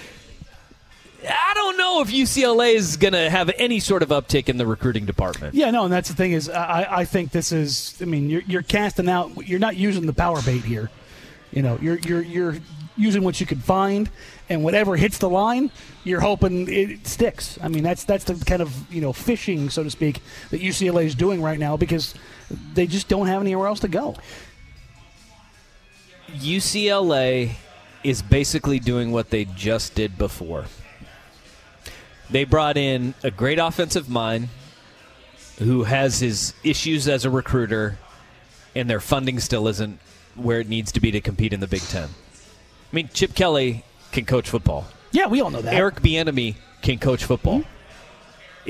I 1.29 1.53
don't 1.55 1.77
know 1.77 2.01
if 2.03 2.09
UCLA 2.09 2.75
is 2.75 2.97
going 2.97 3.13
to 3.13 3.29
have 3.29 3.51
any 3.59 3.81
sort 3.81 4.03
of 4.03 4.11
uptick 4.11 4.49
in 4.49 4.59
the 4.59 4.67
recruiting 4.67 5.07
department. 5.07 5.55
Yeah, 5.55 5.71
no, 5.71 5.85
and 5.85 5.93
that's 5.93 6.09
the 6.09 6.15
thing 6.15 6.33
is, 6.33 6.49
I, 6.49 6.87
I 6.89 7.05
think 7.05 7.33
this 7.33 7.53
is. 7.53 7.97
I 8.01 8.05
mean, 8.05 8.31
you're, 8.31 8.43
you're 8.43 8.63
casting 8.63 9.09
out. 9.09 9.49
You're 9.49 9.59
not 9.59 9.77
using 9.77 10.07
the 10.07 10.13
power 10.13 10.41
bait 10.43 10.63
here. 10.63 10.91
You 11.53 11.63
know, 11.63 11.79
you're 11.81 11.99
you're 11.99 12.23
you're 12.23 12.57
using 12.97 13.23
what 13.23 13.41
you 13.41 13.47
can 13.47 13.59
find, 13.59 14.09
and 14.49 14.63
whatever 14.63 14.97
hits 14.97 15.19
the 15.19 15.29
line, 15.29 15.71
you're 16.05 16.21
hoping 16.21 16.69
it 16.69 17.07
sticks. 17.07 17.59
I 17.63 17.69
mean, 17.69 17.83
that's 17.83 18.05
that's 18.05 18.25
the 18.25 18.43
kind 18.45 18.63
of 18.63 18.93
you 18.93 19.01
know 19.01 19.13
fishing, 19.13 19.71
so 19.71 19.83
to 19.83 19.91
speak, 19.91 20.21
that 20.51 20.61
UCLA 20.61 21.05
is 21.05 21.15
doing 21.15 21.43
right 21.43 21.59
now 21.59 21.77
because 21.77 22.15
they 22.75 22.87
just 22.87 23.09
don't 23.09 23.27
have 23.27 23.41
anywhere 23.41 23.67
else 23.67 23.81
to 23.81 23.89
go. 23.89 24.17
UCLA 26.29 27.53
is 28.05 28.23
basically 28.23 28.79
doing 28.79 29.11
what 29.11 29.31
they 29.31 29.45
just 29.45 29.95
did 29.95 30.17
before. 30.19 30.67
They 32.31 32.45
brought 32.45 32.77
in 32.77 33.15
a 33.23 33.31
great 33.31 33.59
offensive 33.59 34.09
mind 34.09 34.49
who 35.59 35.85
has 35.85 36.21
his 36.21 36.55
issues 36.65 37.09
as 37.09 37.25
a 37.25 37.31
recruiter, 37.31 37.99
and 38.75 38.91
their 38.91 39.01
funding 39.01 39.39
still 39.41 39.69
isn't 39.69 39.99
where 40.35 40.61
it 40.61 40.69
needs 40.69 40.93
to 40.93 41.01
be 41.01 41.11
to 41.13 41.21
compete 41.21 41.53
in 41.53 41.61
the 41.61 41.67
Big 41.67 41.83
Ten. 41.83 42.09
I 42.09 42.95
mean, 42.97 43.09
Chip 43.15 43.35
Kelly 43.35 43.85
can 44.13 44.25
coach 44.25 44.51
football. 44.51 44.87
Yeah, 45.13 45.29
we 45.29 45.41
all 45.41 45.51
know 45.51 45.63
that. 45.63 45.73
Eric 45.73 45.97
Bieniemy 46.03 46.57
can 46.83 46.99
coach 46.99 47.25
football. 47.25 47.61
Mm-hmm. 47.61 47.71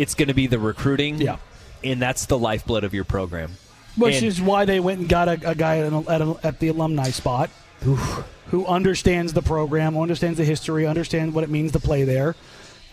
It's 0.00 0.14
going 0.14 0.28
to 0.28 0.34
be 0.34 0.46
the 0.46 0.58
recruiting, 0.58 1.20
Yeah. 1.20 1.38
and 1.82 2.00
that's 2.00 2.26
the 2.26 2.38
lifeblood 2.38 2.84
of 2.84 2.92
your 2.94 3.04
program. 3.04 3.52
Which 3.96 4.16
And- 4.16 4.26
is 4.26 4.40
why 4.40 4.66
they 4.66 4.78
went 4.78 5.00
and 5.00 5.08
got 5.08 5.28
a, 5.28 5.50
a 5.50 5.54
guy 5.54 5.78
at, 5.78 5.92
a- 5.92 6.36
at 6.42 6.60
the 6.60 6.68
alumni 6.68 7.10
spot 7.10 7.50
who 7.80 8.66
understands 8.66 9.32
the 9.32 9.42
program, 9.42 9.96
understands 9.96 10.38
the 10.38 10.44
history, 10.44 10.86
understands 10.86 11.34
what 11.34 11.42
it 11.44 11.50
means 11.50 11.72
to 11.72 11.80
play 11.80 12.04
there. 12.04 12.36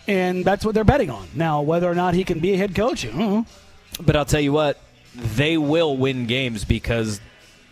And 0.08 0.44
that's 0.44 0.66
what 0.66 0.76
they're 0.76 0.84
betting 0.84 1.10
on. 1.10 1.28
Now, 1.34 1.62
whether 1.62 1.90
or 1.90 1.96
not 1.96 2.14
he 2.14 2.24
can 2.24 2.40
be 2.40 2.54
a 2.54 2.58
head 2.58 2.76
coach. 2.76 3.08
But 4.02 4.16
I'll 4.16 4.26
tell 4.26 4.42
you 4.42 4.52
what, 4.52 4.80
they 5.16 5.58
will 5.58 5.96
win 5.96 6.26
games 6.26 6.66
because 6.66 7.22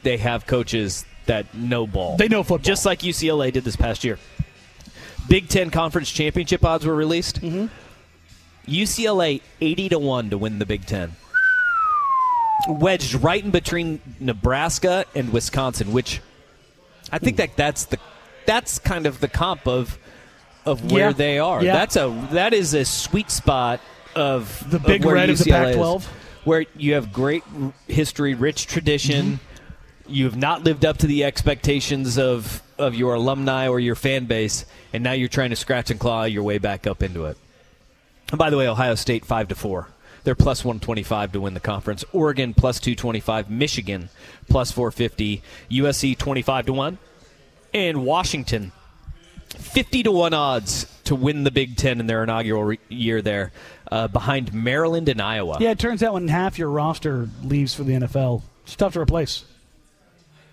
they 0.03 0.17
have 0.17 0.45
coaches 0.47 1.05
that 1.25 1.53
know 1.53 1.87
ball. 1.87 2.17
They 2.17 2.27
know 2.27 2.43
football. 2.43 2.63
Just 2.63 2.85
like 2.85 2.99
UCLA 2.99 3.51
did 3.51 3.63
this 3.63 3.75
past 3.75 4.03
year. 4.03 4.17
Big 5.27 5.49
Ten 5.49 5.69
Conference 5.69 6.11
Championship 6.11 6.63
odds 6.65 6.85
were 6.85 6.95
released. 6.95 7.41
Mm-hmm. 7.41 7.67
UCLA 8.71 9.41
80 9.59 9.89
to 9.89 9.99
1 9.99 10.29
to 10.31 10.37
win 10.37 10.59
the 10.59 10.65
Big 10.65 10.85
Ten. 10.85 11.13
Wedged 12.67 13.15
right 13.15 13.43
in 13.43 13.51
between 13.51 14.01
Nebraska 14.19 15.05
and 15.15 15.33
Wisconsin, 15.33 15.91
which 15.93 16.21
I 17.11 17.17
think 17.17 17.37
that 17.37 17.55
that's 17.55 17.85
the 17.85 17.97
that's 18.45 18.79
kind 18.79 19.05
of 19.05 19.19
the 19.19 19.27
comp 19.27 19.67
of 19.67 19.97
of 20.65 20.91
where 20.91 21.07
Yeah. 21.07 21.13
they 21.13 21.39
are. 21.39 21.63
Yeah. 21.63 21.73
That's 21.73 21.95
a 21.95 22.27
that 22.31 22.53
is 22.53 22.73
a 22.73 22.85
sweet 22.85 23.31
spot 23.31 23.79
of 24.15 24.63
The 24.69 24.79
big 24.79 25.03
where 25.05 25.15
red 25.15 25.29
of 25.29 25.39
the 25.39 25.49
Pac-12. 25.51 26.03
where 26.43 26.65
you 26.77 26.93
have 26.93 27.11
great 27.13 27.43
history, 27.87 28.33
rich 28.35 28.67
tradition. 28.67 29.25
Mm-hmm. 29.25 30.13
You 30.13 30.25
have 30.25 30.35
not 30.35 30.63
lived 30.63 30.83
up 30.85 30.97
to 30.99 31.07
the 31.07 31.23
expectations 31.23 32.17
of 32.17 32.61
of 32.77 32.95
your 32.95 33.13
alumni 33.13 33.67
or 33.67 33.79
your 33.79 33.95
fan 33.95 34.25
base, 34.25 34.65
and 34.91 35.03
now 35.03 35.11
you're 35.13 35.29
trying 35.29 35.51
to 35.51 35.55
scratch 35.55 35.89
and 35.91 35.99
claw 35.99 36.23
your 36.23 36.43
way 36.43 36.57
back 36.57 36.85
up 36.87 37.01
into 37.03 37.25
it. 37.25 37.37
And 38.29 38.37
by 38.39 38.49
the 38.49 38.57
way, 38.57 38.67
Ohio 38.67 38.95
State 38.95 39.25
five 39.25 39.47
to 39.49 39.55
four. 39.55 39.87
They're 40.23 40.35
plus 40.35 40.63
one 40.65 40.79
twenty 40.79 41.03
five 41.03 41.31
to 41.31 41.39
win 41.41 41.53
the 41.53 41.59
conference. 41.59 42.03
Oregon 42.11 42.53
plus 42.53 42.79
two 42.79 42.95
twenty 42.95 43.19
five. 43.19 43.49
Michigan 43.49 44.09
plus 44.49 44.71
four 44.71 44.91
fifty. 44.91 45.41
USC 45.69 46.17
twenty 46.17 46.41
five 46.41 46.65
to 46.65 46.73
one. 46.73 46.97
And 47.73 48.03
Washington 48.05 48.71
50 49.53 50.03
to 50.03 50.11
1 50.11 50.33
odds 50.33 50.85
to 51.05 51.15
win 51.15 51.43
the 51.43 51.51
Big 51.51 51.75
Ten 51.75 51.99
in 51.99 52.07
their 52.07 52.23
inaugural 52.23 52.63
re- 52.63 52.79
year 52.89 53.21
there, 53.21 53.51
uh, 53.91 54.07
behind 54.07 54.53
Maryland 54.53 55.09
and 55.09 55.21
Iowa. 55.21 55.57
Yeah, 55.59 55.71
it 55.71 55.79
turns 55.79 56.03
out 56.03 56.13
when 56.13 56.27
half 56.27 56.57
your 56.57 56.69
roster 56.69 57.27
leaves 57.43 57.73
for 57.73 57.83
the 57.83 57.93
NFL, 57.93 58.41
it's 58.63 58.75
tough 58.75 58.93
to 58.93 59.01
replace. 59.01 59.45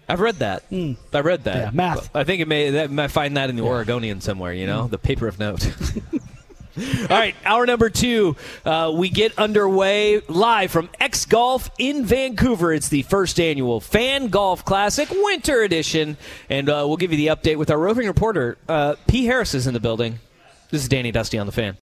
I've 0.08 0.20
read 0.20 0.36
that. 0.36 0.64
I 0.72 1.20
read 1.20 1.44
that. 1.44 1.56
Yeah, 1.56 1.70
math. 1.72 2.14
I 2.16 2.24
think 2.24 2.40
it 2.40 2.48
may 2.48 2.70
that 2.70 2.90
might 2.90 3.10
find 3.10 3.36
that 3.36 3.50
in 3.50 3.56
the 3.56 3.62
Oregonian 3.62 4.22
somewhere. 4.22 4.54
You 4.54 4.66
know, 4.66 4.86
the 4.88 4.96
paper 4.96 5.28
of 5.28 5.38
note. 5.38 5.70
All 6.78 7.06
right, 7.08 7.34
hour 7.44 7.66
number 7.66 7.90
two. 7.90 8.36
Uh, 8.64 8.92
we 8.94 9.08
get 9.08 9.36
underway 9.38 10.20
live 10.28 10.70
from 10.70 10.88
X 11.00 11.24
Golf 11.24 11.70
in 11.78 12.04
Vancouver. 12.04 12.72
It's 12.72 12.88
the 12.88 13.02
first 13.02 13.40
annual 13.40 13.80
Fan 13.80 14.28
Golf 14.28 14.64
Classic 14.64 15.08
Winter 15.10 15.62
Edition, 15.62 16.16
and 16.48 16.68
uh, 16.68 16.84
we'll 16.86 16.96
give 16.96 17.10
you 17.10 17.18
the 17.18 17.28
update 17.28 17.56
with 17.56 17.70
our 17.70 17.78
roving 17.78 18.06
reporter. 18.06 18.58
Uh, 18.68 18.94
P. 19.08 19.26
Harris 19.26 19.54
is 19.54 19.66
in 19.66 19.74
the 19.74 19.80
building. 19.80 20.20
This 20.70 20.82
is 20.82 20.88
Danny 20.88 21.10
Dusty 21.10 21.38
on 21.38 21.46
the 21.46 21.52
fan. 21.52 21.76